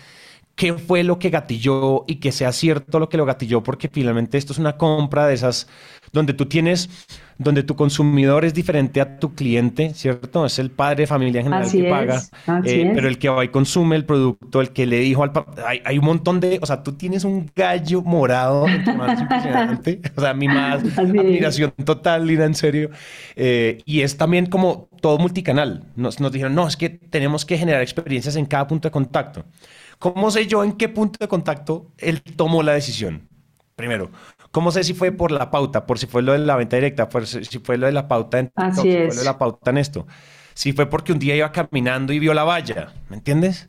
qué 0.54 0.72
fue 0.72 1.04
lo 1.04 1.18
que 1.18 1.30
gatilló 1.30 2.04
y 2.06 2.16
que 2.16 2.32
sea 2.32 2.52
cierto 2.52 2.98
lo 2.98 3.08
que 3.08 3.16
lo 3.16 3.26
gatilló, 3.26 3.62
porque 3.62 3.88
finalmente 3.88 4.38
esto 4.38 4.52
es 4.52 4.58
una 4.58 4.76
compra 4.76 5.26
de 5.26 5.34
esas 5.34 5.68
donde 6.12 6.32
tú 6.32 6.46
tienes, 6.46 6.88
donde 7.38 7.62
tu 7.62 7.76
consumidor 7.76 8.44
es 8.44 8.54
diferente 8.54 9.00
a 9.00 9.18
tu 9.18 9.34
cliente, 9.34 9.92
¿cierto? 9.94 10.46
Es 10.46 10.58
el 10.58 10.70
padre 10.70 11.02
de 11.02 11.06
familia 11.06 11.40
en 11.40 11.46
general 11.46 11.70
que 11.70 11.84
paga, 11.84 12.22
eh, 12.64 12.92
pero 12.94 13.08
el 13.08 13.18
que 13.18 13.28
va 13.28 13.44
y 13.44 13.48
consume 13.48 13.96
el 13.96 14.04
producto, 14.04 14.60
el 14.60 14.70
que 14.70 14.86
le 14.86 15.00
dijo 15.00 15.22
al 15.22 15.32
papá, 15.32 15.54
hay, 15.84 15.98
un 15.98 16.04
montón 16.04 16.40
de, 16.40 16.58
o 16.62 16.66
sea, 16.66 16.82
tú 16.82 16.92
tienes 16.92 17.24
un 17.24 17.50
gallo 17.54 18.02
morado 18.02 18.66
impresionante, 19.20 20.00
o 20.16 20.20
sea, 20.20 20.32
mi 20.34 20.48
más 20.48 20.82
admiración 20.98 21.72
total, 21.84 22.26
Lina, 22.26 22.44
en 22.44 22.54
serio. 22.54 22.90
Eh, 23.34 23.82
y 23.84 24.00
es 24.00 24.16
también 24.16 24.46
como 24.46 24.88
todo 25.00 25.18
multicanal. 25.18 25.84
Nos, 25.94 26.20
nos 26.20 26.32
dijeron, 26.32 26.54
no, 26.54 26.66
es 26.66 26.76
que 26.76 26.88
tenemos 26.88 27.44
que 27.44 27.58
generar 27.58 27.82
experiencias 27.82 28.36
en 28.36 28.46
cada 28.46 28.66
punto 28.66 28.88
de 28.88 28.92
contacto. 28.92 29.44
¿Cómo 29.98 30.30
sé 30.30 30.46
yo 30.46 30.64
en 30.64 30.72
qué 30.72 30.88
punto 30.88 31.18
de 31.20 31.28
contacto 31.28 31.92
él 31.98 32.22
tomó 32.22 32.62
la 32.62 32.72
decisión? 32.72 33.28
Primero, 33.76 34.10
¿cómo 34.50 34.70
sé 34.70 34.84
si 34.84 34.94
fue 34.94 35.12
por 35.12 35.30
la 35.30 35.50
pauta, 35.50 35.86
por 35.86 35.98
si 35.98 36.06
fue 36.06 36.22
lo 36.22 36.32
de 36.32 36.38
la 36.38 36.56
venta 36.56 36.76
directa, 36.76 37.08
por 37.08 37.26
si 37.26 37.58
fue 37.58 37.78
lo 37.78 37.86
de 37.86 37.92
la 37.92 38.08
pauta 38.08 38.38
en 38.38 38.46
TikTok, 38.48 38.74
si 38.74 38.92
fue 38.92 39.08
lo 39.08 39.14
de 39.14 39.24
la 39.24 39.38
pauta 39.38 39.70
en 39.70 39.78
esto? 39.78 40.06
Si 40.54 40.72
fue 40.72 40.86
porque 40.86 41.12
un 41.12 41.18
día 41.18 41.36
iba 41.36 41.52
caminando 41.52 42.12
y 42.12 42.18
vio 42.18 42.32
la 42.34 42.44
valla, 42.44 42.92
¿me 43.08 43.16
entiendes? 43.16 43.68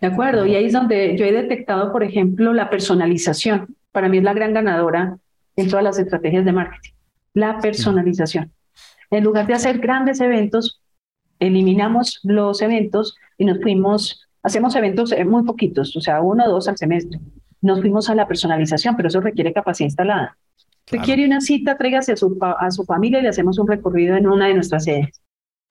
De 0.00 0.06
acuerdo, 0.06 0.46
y 0.46 0.54
ahí 0.54 0.66
es 0.66 0.72
donde 0.72 1.16
yo 1.16 1.24
he 1.24 1.32
detectado, 1.32 1.90
por 1.90 2.04
ejemplo, 2.04 2.52
la 2.52 2.70
personalización. 2.70 3.74
Para 3.90 4.08
mí 4.08 4.18
es 4.18 4.24
la 4.24 4.34
gran 4.34 4.54
ganadora 4.54 5.18
en 5.56 5.68
todas 5.68 5.82
las 5.82 5.98
estrategias 5.98 6.44
de 6.44 6.52
marketing. 6.52 6.92
La 7.34 7.58
personalización. 7.58 8.52
En 9.10 9.24
lugar 9.24 9.46
de 9.46 9.54
hacer 9.54 9.78
grandes 9.78 10.20
eventos, 10.20 10.82
eliminamos 11.40 12.20
los 12.22 12.62
eventos 12.62 13.16
y 13.38 13.44
nos 13.46 13.60
fuimos 13.60 14.28
Hacemos 14.42 14.74
eventos 14.76 15.12
eh, 15.12 15.24
muy 15.24 15.42
poquitos, 15.44 15.96
o 15.96 16.00
sea, 16.00 16.20
uno 16.20 16.44
o 16.46 16.48
dos 16.48 16.68
al 16.68 16.78
semestre. 16.78 17.18
Nos 17.60 17.80
fuimos 17.80 18.08
a 18.08 18.14
la 18.14 18.26
personalización, 18.26 18.96
pero 18.96 19.08
eso 19.08 19.20
requiere 19.20 19.52
capacidad 19.52 19.86
instalada. 19.86 20.36
Si 20.86 20.98
quiere 21.00 21.26
una 21.26 21.40
cita, 21.40 21.76
tráigase 21.76 22.12
a 22.12 22.16
su, 22.16 22.38
a 22.40 22.70
su 22.70 22.84
familia 22.84 23.18
y 23.18 23.22
le 23.22 23.28
hacemos 23.28 23.58
un 23.58 23.68
recorrido 23.68 24.16
en 24.16 24.26
una 24.26 24.46
de 24.46 24.54
nuestras 24.54 24.84
sedes. 24.84 25.20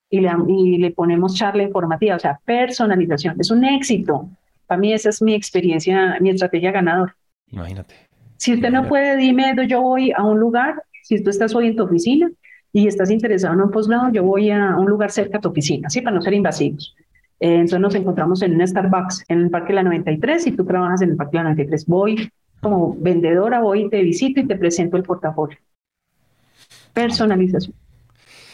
Y 0.10 0.22
le, 0.22 0.30
y 0.48 0.78
le 0.78 0.92
ponemos 0.92 1.36
charla 1.36 1.64
informativa, 1.64 2.16
o 2.16 2.20
sea, 2.20 2.40
personalización. 2.46 3.36
Es 3.40 3.50
un 3.50 3.66
éxito. 3.66 4.30
Para 4.68 4.80
mí 4.80 4.94
esa 4.94 5.10
es 5.10 5.22
mi 5.22 5.34
experiencia, 5.34 6.18
mi 6.22 6.30
estrategia 6.30 6.72
ganador. 6.72 7.16
Imagínate. 7.52 7.96
Si 8.38 8.54
usted 8.54 8.70
no 8.70 8.88
puede, 8.88 9.18
dime, 9.18 9.56
yo 9.68 9.82
voy 9.82 10.12
a 10.12 10.24
un 10.24 10.40
lugar, 10.40 10.84
si 11.04 11.24
tú 11.24 11.30
estás 11.32 11.56
hoy 11.56 11.68
en 11.68 11.76
tu 11.76 11.84
oficina 11.84 12.30
y 12.72 12.88
estás 12.88 13.10
interesado 13.10 13.56
en 13.56 13.62
un 13.62 13.72
posgrado, 13.72 14.12
yo 14.12 14.24
voy 14.24 14.52
a 14.52 14.76
un 14.78 14.86
lugar 14.88 15.10
cerca 15.10 15.40
de 15.40 15.42
tu 15.42 15.50
oficina, 15.50 15.90
¿sí? 15.90 16.02
Para 16.02 16.16
no 16.16 16.22
ser 16.22 16.34
invasivos. 16.34 16.96
Eh, 17.40 17.56
entonces 17.56 17.80
nos 17.80 17.96
encontramos 17.96 18.42
en 18.42 18.56
un 18.56 18.68
Starbucks 18.68 19.26
en 19.28 19.42
el 19.44 19.50
Parque 19.50 19.74
la 19.74 19.84
93 19.84 20.48
y 20.48 20.52
tú 20.54 20.66
trabajas 20.66 21.02
en 21.02 21.12
el 21.12 21.16
Parque 21.16 21.38
la 21.38 21.44
93. 21.44 21.86
Voy 21.86 22.32
como 22.62 22.96
vendedora, 23.00 23.60
voy, 23.60 23.90
te 23.90 24.02
visito 24.02 24.40
y 24.40 24.48
te 24.48 24.56
presento 24.56 24.98
el 24.98 25.04
portafolio. 25.04 25.58
Personalización. 26.94 27.76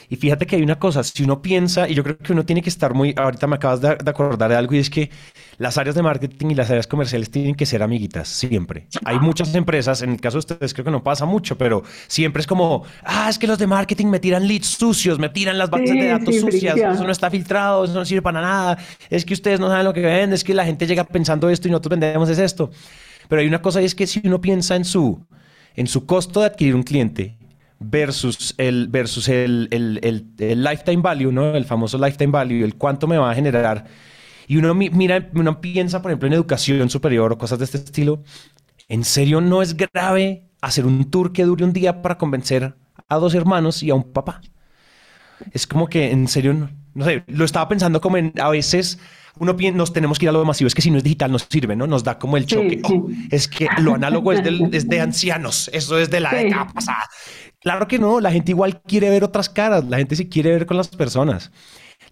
Y 0.09 0.15
fíjate 0.15 0.45
que 0.45 0.55
hay 0.55 0.61
una 0.61 0.79
cosa, 0.79 1.03
si 1.03 1.23
uno 1.23 1.41
piensa, 1.41 1.87
y 1.87 1.93
yo 1.93 2.03
creo 2.03 2.17
que 2.17 2.33
uno 2.33 2.45
tiene 2.45 2.61
que 2.61 2.69
estar 2.69 2.93
muy, 2.93 3.13
ahorita 3.17 3.47
me 3.47 3.55
acabas 3.55 3.81
de, 3.81 3.89
acordar 3.89 4.49
de 4.49 4.55
algo, 4.55 4.75
y 4.75 4.79
es 4.79 4.89
que 4.89 5.09
las 5.57 5.77
áreas 5.77 5.95
de 5.95 6.01
marketing 6.01 6.51
y 6.51 6.55
las 6.55 6.69
áreas 6.69 6.87
comerciales 6.87 7.29
tienen 7.29 7.55
que 7.55 7.65
ser 7.65 7.83
amiguitas, 7.83 8.27
siempre. 8.27 8.87
Hay 9.05 9.19
muchas 9.19 9.53
empresas, 9.55 10.01
en 10.01 10.11
el 10.11 10.21
caso 10.21 10.35
de 10.35 10.39
ustedes 10.39 10.73
creo 10.73 10.85
que 10.85 10.91
no 10.91 11.03
pasa 11.03 11.25
mucho, 11.25 11.57
pero 11.57 11.83
siempre 12.07 12.41
es 12.41 12.47
como, 12.47 12.83
ah, 13.03 13.27
es 13.29 13.37
que 13.37 13.47
los 13.47 13.57
de 13.57 13.67
marketing 13.67 14.07
me 14.07 14.19
tiran 14.19 14.47
leads 14.47 14.67
sucios, 14.67 15.19
me 15.19 15.29
tiran 15.29 15.57
las 15.57 15.69
bases 15.69 15.91
de 15.91 16.07
datos 16.07 16.35
sucias, 16.35 16.77
eso 16.77 17.03
no 17.03 17.11
está 17.11 17.29
filtrado, 17.29 17.85
eso 17.85 17.93
no 17.93 18.05
sirve 18.05 18.21
para 18.21 18.41
nada, 18.41 18.77
es 19.09 19.25
que 19.25 19.33
ustedes 19.33 19.59
no 19.59 19.69
saben 19.69 19.85
lo 19.85 19.93
que 19.93 20.01
venden, 20.01 20.33
es 20.33 20.43
que 20.43 20.53
la 20.53 20.65
gente 20.65 20.87
llega 20.87 21.03
pensando 21.03 21.49
esto 21.49 21.67
y 21.67 21.71
nosotros 21.71 21.91
vendemos 21.91 22.29
es 22.29 22.39
esto. 22.39 22.71
Pero 23.27 23.41
hay 23.41 23.47
una 23.47 23.61
cosa 23.61 23.81
y 23.81 23.85
es 23.85 23.95
que 23.95 24.07
si 24.07 24.21
uno 24.23 24.41
piensa 24.41 24.75
en 24.75 24.85
su, 24.85 25.25
en 25.75 25.87
su 25.87 26.05
costo 26.05 26.41
de 26.41 26.47
adquirir 26.47 26.75
un 26.75 26.83
cliente, 26.83 27.37
versus 27.83 28.55
el, 28.57 28.87
versus 28.87 29.27
el, 29.27 29.67
el, 29.71 30.63
lifetime 30.63 31.01
value, 31.01 31.31
¿no? 31.31 31.55
El 31.55 31.65
famoso 31.65 31.97
lifetime 31.97 32.31
value, 32.31 32.63
el 32.63 32.75
cuánto 32.75 33.07
me 33.07 33.17
va 33.17 33.31
a 33.31 33.35
generar. 33.35 33.85
Y 34.47 34.57
uno 34.57 34.73
mira, 34.73 35.29
uno 35.33 35.61
piensa, 35.61 36.01
por 36.01 36.11
ejemplo, 36.11 36.27
en 36.27 36.33
educación 36.33 36.89
superior 36.89 37.31
o 37.31 37.37
cosas 37.37 37.59
de 37.59 37.65
este 37.65 37.77
estilo. 37.77 38.23
¿En 38.89 39.03
serio 39.03 39.41
no 39.41 39.61
es 39.61 39.75
grave 39.77 40.49
hacer 40.61 40.85
un 40.85 41.09
tour 41.09 41.31
que 41.31 41.43
dure 41.43 41.63
un 41.63 41.73
día 41.73 42.01
para 42.01 42.17
convencer 42.17 42.75
a 43.07 43.15
dos 43.17 43.33
hermanos 43.33 43.83
y 43.83 43.89
a 43.89 43.95
un 43.95 44.11
papá? 44.11 44.41
Es 45.51 45.67
como 45.67 45.87
que, 45.87 46.11
en 46.11 46.27
serio, 46.27 46.69
no, 46.93 47.05
sé, 47.05 47.23
lo 47.27 47.45
estaba 47.45 47.67
pensando 47.67 48.01
como 48.01 48.17
en, 48.17 48.33
a 48.39 48.49
veces 48.49 48.99
uno 49.39 49.55
nos 49.73 49.93
tenemos 49.93 50.19
que 50.19 50.25
ir 50.25 50.29
a 50.29 50.31
lo 50.31 50.45
masivo, 50.45 50.67
es 50.67 50.75
que 50.75 50.81
si 50.81 50.91
no 50.91 50.97
es 50.97 51.03
digital 51.03 51.31
no 51.31 51.39
sirve, 51.39 51.75
¿no? 51.75 51.87
Nos 51.87 52.03
da 52.03 52.19
como 52.19 52.37
el 52.37 52.45
choque. 52.45 52.81
Oh, 52.83 53.07
es 53.31 53.47
que 53.47 53.67
lo 53.79 53.95
análogo 53.95 54.31
es, 54.31 54.41
es, 54.71 54.87
de 54.87 55.01
ancianos, 55.01 55.69
eso 55.73 55.97
es 55.97 56.09
de 56.09 56.19
la 56.19 56.33
década 56.33 56.67
pasada. 56.67 57.09
Claro 57.63 57.87
que 57.87 57.97
no, 57.97 58.19
la 58.19 58.31
gente 58.31 58.51
igual 58.51 58.81
quiere 58.81 59.09
ver 59.09 59.23
otras 59.23 59.49
caras, 59.49 59.85
la 59.85 59.97
gente 59.97 60.15
se 60.15 60.27
quiere 60.27 60.51
ver 60.51 60.65
con 60.65 60.77
las 60.77 60.89
personas. 60.89 61.51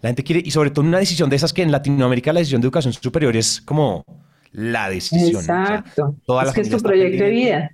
La 0.00 0.08
gente 0.08 0.24
quiere, 0.24 0.42
y 0.44 0.50
sobre 0.50 0.70
todo 0.70 0.84
una 0.84 0.98
decisión 0.98 1.28
de 1.30 1.36
esas 1.36 1.52
que 1.52 1.62
en 1.62 1.70
Latinoamérica 1.70 2.32
la 2.32 2.40
decisión 2.40 2.60
de 2.60 2.66
educación 2.66 2.92
superior 2.92 3.36
es 3.36 3.60
como 3.60 4.04
la 4.50 4.88
decisión. 4.88 5.40
Exacto. 5.40 6.16
es 6.44 6.52
que 6.52 6.60
es 6.62 6.70
tu 6.70 6.78
proyecto 6.78 7.24
de 7.24 7.30
vida. 7.30 7.70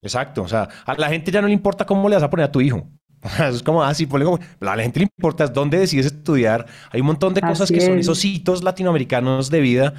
Exacto. 0.00 0.42
O 0.42 0.48
sea, 0.48 0.68
a 0.86 0.94
la 0.94 1.08
gente 1.08 1.30
ya 1.30 1.42
no 1.42 1.48
le 1.48 1.52
importa 1.52 1.84
cómo 1.84 2.08
le 2.08 2.14
vas 2.14 2.22
a 2.22 2.30
poner 2.30 2.46
a 2.46 2.52
tu 2.52 2.60
hijo. 2.60 2.88
es 3.50 3.62
como 3.64 3.82
así, 3.82 4.08
ah, 4.10 4.70
a 4.70 4.76
la 4.76 4.82
gente 4.82 5.00
le 5.00 5.08
importa 5.16 5.46
dónde 5.48 5.78
decides 5.78 6.06
estudiar. 6.06 6.66
Hay 6.90 7.00
un 7.00 7.08
montón 7.08 7.34
de 7.34 7.40
cosas 7.40 7.70
que 7.70 7.80
son 7.80 7.98
esos 7.98 8.24
hitos 8.24 8.62
latinoamericanos 8.62 9.50
de 9.50 9.60
vida 9.60 9.94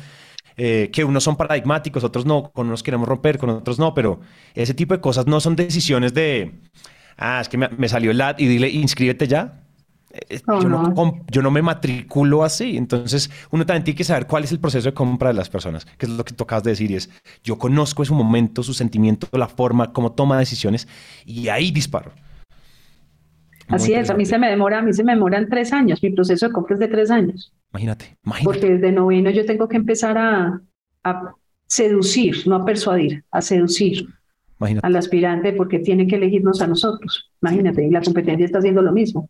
eh, 0.61 0.89
que 0.91 1.05
unos 1.05 1.23
son 1.23 1.37
paradigmáticos, 1.37 2.03
otros 2.03 2.25
no, 2.25 2.51
con 2.51 2.67
unos 2.67 2.83
queremos 2.83 3.07
romper, 3.07 3.37
con 3.37 3.49
otros 3.49 3.79
no, 3.79 3.93
pero 3.93 4.19
ese 4.53 4.73
tipo 4.73 4.93
de 4.93 4.99
cosas 4.99 5.25
no 5.25 5.39
son 5.39 5.55
decisiones 5.55 6.13
de, 6.13 6.51
ah, 7.19 7.41
es 7.41 7.49
que 7.49 7.57
me, 7.57 7.89
salió 7.89 8.11
el 8.11 8.21
ad 8.21 8.39
y 8.39 8.47
dile, 8.47 8.69
inscríbete 8.69 9.27
ya. 9.27 9.63
Eh, 10.11 10.39
yo, 10.47 10.67
no, 10.67 11.21
yo, 11.29 11.41
no, 11.41 11.51
me 11.51 11.61
matriculo 11.61 12.43
así. 12.43 12.77
Entonces, 12.77 13.29
uno 13.51 13.65
también 13.65 13.83
tiene 13.83 13.97
que 13.97 14.03
saber 14.03 14.25
cuál 14.25 14.43
es 14.43 14.51
el 14.51 14.59
proceso 14.59 14.89
de 14.89 14.93
compra 14.93 15.29
de 15.29 15.35
las 15.35 15.49
personas, 15.49 15.85
que 15.85 16.05
es 16.05 16.11
lo 16.11 16.23
que 16.23 16.33
tocas 16.33 16.63
de 16.63 16.71
decir. 16.71 16.89
Y 16.89 16.95
es, 16.95 17.09
yo 17.43 17.57
conozco 17.57 18.03
su 18.05 18.15
momento, 18.15 18.63
su 18.63 18.73
sentimiento, 18.73 19.27
la 19.37 19.47
forma, 19.47 19.93
cómo 19.93 20.13
toma 20.13 20.39
decisiones 20.39 20.87
y 21.25 21.49
ahí 21.49 21.71
disparo. 21.71 22.11
así 23.67 23.93
es, 23.93 24.09
a 24.09 24.15
mí 24.15 24.25
se 24.25 24.39
me 24.39 24.49
demora, 24.49 24.79
a 24.79 24.81
mí 24.81 24.93
se 24.93 25.03
me 25.03 25.13
demoran 25.13 25.47
tres 25.49 25.73
años. 25.73 26.01
Mi 26.01 26.11
proceso 26.11 26.47
de 26.47 26.53
compra 26.53 26.73
es 26.75 26.79
de 26.79 26.87
tres 26.87 27.11
años. 27.11 27.53
Imagínate, 27.71 28.17
imagínate. 28.25 28.45
Porque 28.59 28.73
desde 28.73 28.91
noveno 28.91 29.29
yo 29.29 29.45
tengo 29.45 29.67
que 29.67 29.77
empezar 29.77 30.17
a, 30.17 30.61
a 31.03 31.35
seducir, 31.67 32.47
no 32.47 32.55
a 32.55 32.65
persuadir, 32.65 33.23
a 33.29 33.41
seducir 33.41 34.07
al 34.59 34.95
aspirante 34.95 35.53
porque 35.53 35.79
tiene 35.79 36.07
que 36.07 36.15
elegirnos 36.15 36.61
a 36.61 36.67
nosotros. 36.67 37.31
Imagínate, 37.41 37.85
y 37.85 37.89
la 37.89 38.01
competencia 38.01 38.45
está 38.45 38.59
haciendo 38.59 38.81
lo 38.81 38.91
mismo. 38.91 39.29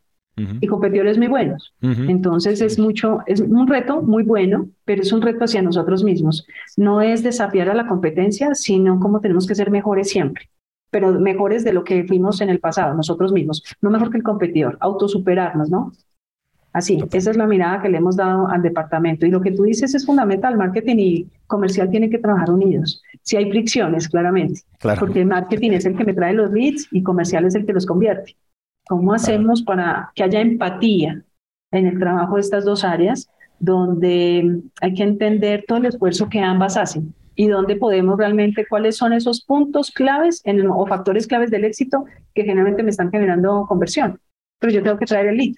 Y 0.61 0.67
competidores 0.67 1.17
muy 1.17 1.27
buenos. 1.27 1.73
Entonces 1.81 2.61
es 2.61 2.79
mucho, 2.79 3.19
es 3.25 3.41
un 3.41 3.67
reto 3.67 4.01
muy 4.01 4.23
bueno, 4.23 4.69
pero 4.85 5.01
es 5.01 5.11
un 5.11 5.21
reto 5.21 5.43
hacia 5.43 5.61
nosotros 5.61 6.03
mismos. 6.03 6.47
No 6.77 7.01
es 7.01 7.23
desafiar 7.23 7.69
a 7.69 7.73
la 7.73 7.87
competencia, 7.87 8.55
sino 8.55 9.01
cómo 9.01 9.19
tenemos 9.19 9.45
que 9.45 9.55
ser 9.55 9.69
mejores 9.69 10.09
siempre, 10.09 10.49
pero 10.91 11.19
mejores 11.19 11.65
de 11.65 11.73
lo 11.73 11.83
que 11.83 12.05
fuimos 12.05 12.39
en 12.39 12.49
el 12.49 12.59
pasado, 12.59 12.95
nosotros 12.95 13.33
mismos. 13.33 13.63
No 13.81 13.89
mejor 13.89 14.11
que 14.11 14.17
el 14.17 14.23
competidor, 14.23 14.77
autosuperarnos, 14.79 15.69
¿no? 15.69 15.91
Así, 16.71 17.03
esa 17.13 17.31
es 17.31 17.37
la 17.37 17.47
mirada 17.47 17.81
que 17.81 17.89
le 17.89 17.97
hemos 17.97 18.15
dado 18.15 18.47
al 18.47 18.61
departamento. 18.61 19.25
Y 19.25 19.31
lo 19.31 19.41
que 19.41 19.51
tú 19.51 19.63
dices 19.63 19.95
es 19.95 20.05
fundamental. 20.05 20.55
Marketing 20.55 20.97
y 20.99 21.27
comercial 21.47 21.89
tienen 21.89 22.11
que 22.11 22.19
trabajar 22.19 22.51
unidos. 22.51 23.01
Si 23.23 23.37
hay 23.37 23.49
fricciones, 23.49 24.07
claramente. 24.07 24.61
Porque 24.99 25.25
marketing 25.25 25.71
es 25.71 25.85
el 25.85 25.97
que 25.97 26.05
me 26.05 26.13
trae 26.13 26.33
los 26.33 26.51
leads 26.51 26.87
y 26.91 27.01
comercial 27.01 27.45
es 27.45 27.55
el 27.55 27.65
que 27.65 27.73
los 27.73 27.85
convierte. 27.85 28.35
¿Cómo 28.87 29.13
hacemos 29.13 29.61
para 29.63 30.11
que 30.15 30.23
haya 30.23 30.41
empatía 30.41 31.23
en 31.71 31.85
el 31.85 31.99
trabajo 31.99 32.35
de 32.35 32.41
estas 32.41 32.65
dos 32.65 32.83
áreas, 32.83 33.29
donde 33.59 34.61
hay 34.81 34.93
que 34.93 35.03
entender 35.03 35.65
todo 35.67 35.79
el 35.79 35.85
esfuerzo 35.85 36.29
que 36.29 36.39
ambas 36.39 36.77
hacen 36.77 37.13
y 37.35 37.47
dónde 37.47 37.75
podemos 37.75 38.17
realmente, 38.17 38.65
cuáles 38.67 38.97
son 38.97 39.13
esos 39.13 39.45
puntos 39.45 39.91
claves 39.91 40.41
en 40.43 40.67
o 40.67 40.85
factores 40.85 41.25
claves 41.25 41.51
del 41.51 41.63
éxito 41.63 42.05
que 42.33 42.43
generalmente 42.43 42.83
me 42.83 42.89
están 42.89 43.11
generando 43.11 43.65
conversión. 43.67 44.19
Pero 44.59 44.73
yo 44.73 44.83
tengo 44.83 44.97
que 44.97 45.05
traer 45.05 45.27
el 45.27 45.37
lead. 45.37 45.55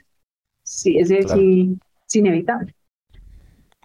Sí, 0.72 0.98
es, 0.98 1.10
sí, 1.10 1.78
es 2.08 2.16
inevitable. 2.16 2.74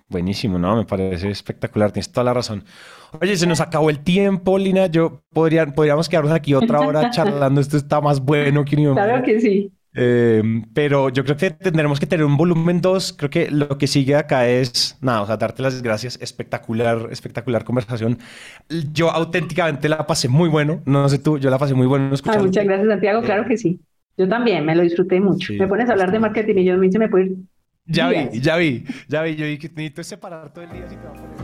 Buenísimo, 0.09 0.57
¿no? 0.57 0.77
Me 0.77 0.85
parece 0.85 1.31
espectacular, 1.31 1.91
tienes 1.91 2.13
toda 2.13 2.23
la 2.23 2.33
razón. 2.33 2.63
Oye, 3.21 3.37
se 3.37 3.45
nos 3.45 3.61
acabó 3.61 3.91
el 3.91 3.99
tiempo, 3.99 4.57
Lina. 4.57 4.87
Yo 4.87 5.25
podría, 5.33 5.67
podríamos 5.67 6.09
quedarnos 6.09 6.33
aquí 6.33 6.55
otra 6.55 6.79
hora 6.81 7.11
charlando. 7.11 7.61
Esto 7.61 7.77
está 7.77 8.01
más 8.01 8.21
bueno 8.21 8.65
que 8.65 8.77
ni 8.77 8.85
Claro 8.93 9.25
que 9.25 9.41
sí. 9.41 9.73
Eh, 9.99 10.43
pero 10.75 11.09
yo 11.09 11.25
creo 11.25 11.37
que 11.37 11.51
tendremos 11.51 11.99
que 11.99 12.07
tener 12.07 12.25
un 12.25 12.37
volumen 12.37 12.81
2. 12.81 13.15
Creo 13.15 13.31
que 13.31 13.51
lo 13.51 13.79
que 13.79 13.89
sigue 13.89 14.15
acá 14.15 14.47
es, 14.49 14.97
nada, 15.01 15.23
o 15.23 15.27
sea, 15.27 15.39
darte 15.39 15.63
las 15.63 15.83
gracias. 15.83 16.17
Espectacular, 16.23 17.09
espectacular 17.11 17.65
conversación. 17.65 18.19
Yo 18.93 19.11
auténticamente 19.11 19.89
la 19.89 20.07
pasé 20.07 20.29
muy 20.29 20.49
bueno. 20.49 20.83
No 20.87 21.09
sé 21.09 21.19
tú, 21.19 21.37
yo 21.39 21.51
la 21.51 21.59
pasé 21.59 21.75
muy 21.75 21.89
bueno 21.89 22.15
escuchando. 22.15 22.45
muchas 22.45 22.65
gracias, 22.65 22.89
Santiago. 22.89 23.23
Claro 23.23 23.45
que 23.49 23.57
sí. 23.57 23.81
Yo 24.17 24.29
también 24.29 24.65
me 24.65 24.75
lo 24.75 24.83
disfruté 24.83 25.21
mucho. 25.21 25.53
me 25.55 25.69
pones 25.69 25.89
a 25.89 25.93
hablar 25.93 26.11
de 26.11 26.19
marketing 26.19 26.57
y 26.57 26.65
yo 26.65 26.77
me 26.79 26.91
se 26.91 26.99
me 26.99 27.09
puede 27.09 27.27
ir 27.27 27.37
ya 27.89 28.09
vi, 28.09 28.41
ya 28.41 28.57
vi, 28.57 28.85
ya 29.09 29.23
vi. 29.23 29.37
Yo 29.37 29.47
vi 29.47 29.59
que 29.59 29.69
necesito 29.69 30.03
separar 30.03 30.53
todo 30.53 30.65
el 30.65 30.73
día 30.73 30.89
si 30.89 30.97
te 30.97 31.05
va 31.05 31.11
a 31.11 31.15
poner. 31.15 31.37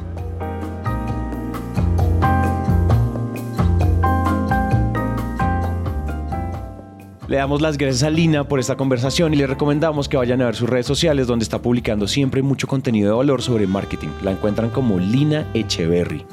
Le 7.29 7.37
damos 7.39 7.63
las 7.63 7.79
gracias 7.79 8.03
a 8.03 8.11
Lina 8.11 8.45
por 8.45 8.59
esta 8.59 8.77
conversación 8.77 9.33
y 9.33 9.37
le 9.37 9.47
recomendamos 9.47 10.09
que 10.09 10.17
vayan 10.19 10.43
a 10.43 10.47
ver 10.47 10.55
sus 10.55 10.69
redes 10.69 10.85
sociales 10.85 11.27
donde 11.27 11.45
está 11.45 11.63
publicando 11.63 12.07
siempre 12.07 12.43
mucho 12.43 12.67
contenido 12.67 13.11
de 13.11 13.17
valor 13.17 13.41
sobre 13.41 13.67
marketing. 13.67 14.09
La 14.23 14.33
encuentran 14.33 14.69
como 14.69 14.99
Lina 14.99 15.47
Echeverry. 15.55 16.27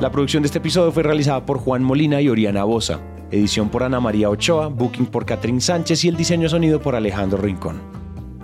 La 0.00 0.10
producción 0.10 0.42
de 0.42 0.46
este 0.46 0.58
episodio 0.58 0.90
fue 0.90 1.02
realizada 1.02 1.44
por 1.44 1.58
Juan 1.58 1.84
Molina 1.84 2.20
y 2.20 2.28
Oriana 2.28 2.64
Bosa. 2.64 2.98
Edición 3.36 3.68
por 3.68 3.82
Ana 3.82 4.00
María 4.00 4.30
Ochoa, 4.30 4.68
booking 4.68 5.06
por 5.06 5.24
Catherine 5.26 5.60
Sánchez 5.60 6.04
y 6.04 6.08
el 6.08 6.16
diseño 6.16 6.48
sonido 6.48 6.80
por 6.80 6.94
Alejandro 6.94 7.38
Rincón. 7.38 7.80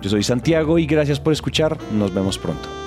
Yo 0.01 0.09
soy 0.09 0.23
Santiago 0.23 0.77
y 0.77 0.85
gracias 0.85 1.19
por 1.19 1.33
escuchar. 1.33 1.77
Nos 1.93 2.13
vemos 2.13 2.37
pronto. 2.37 2.82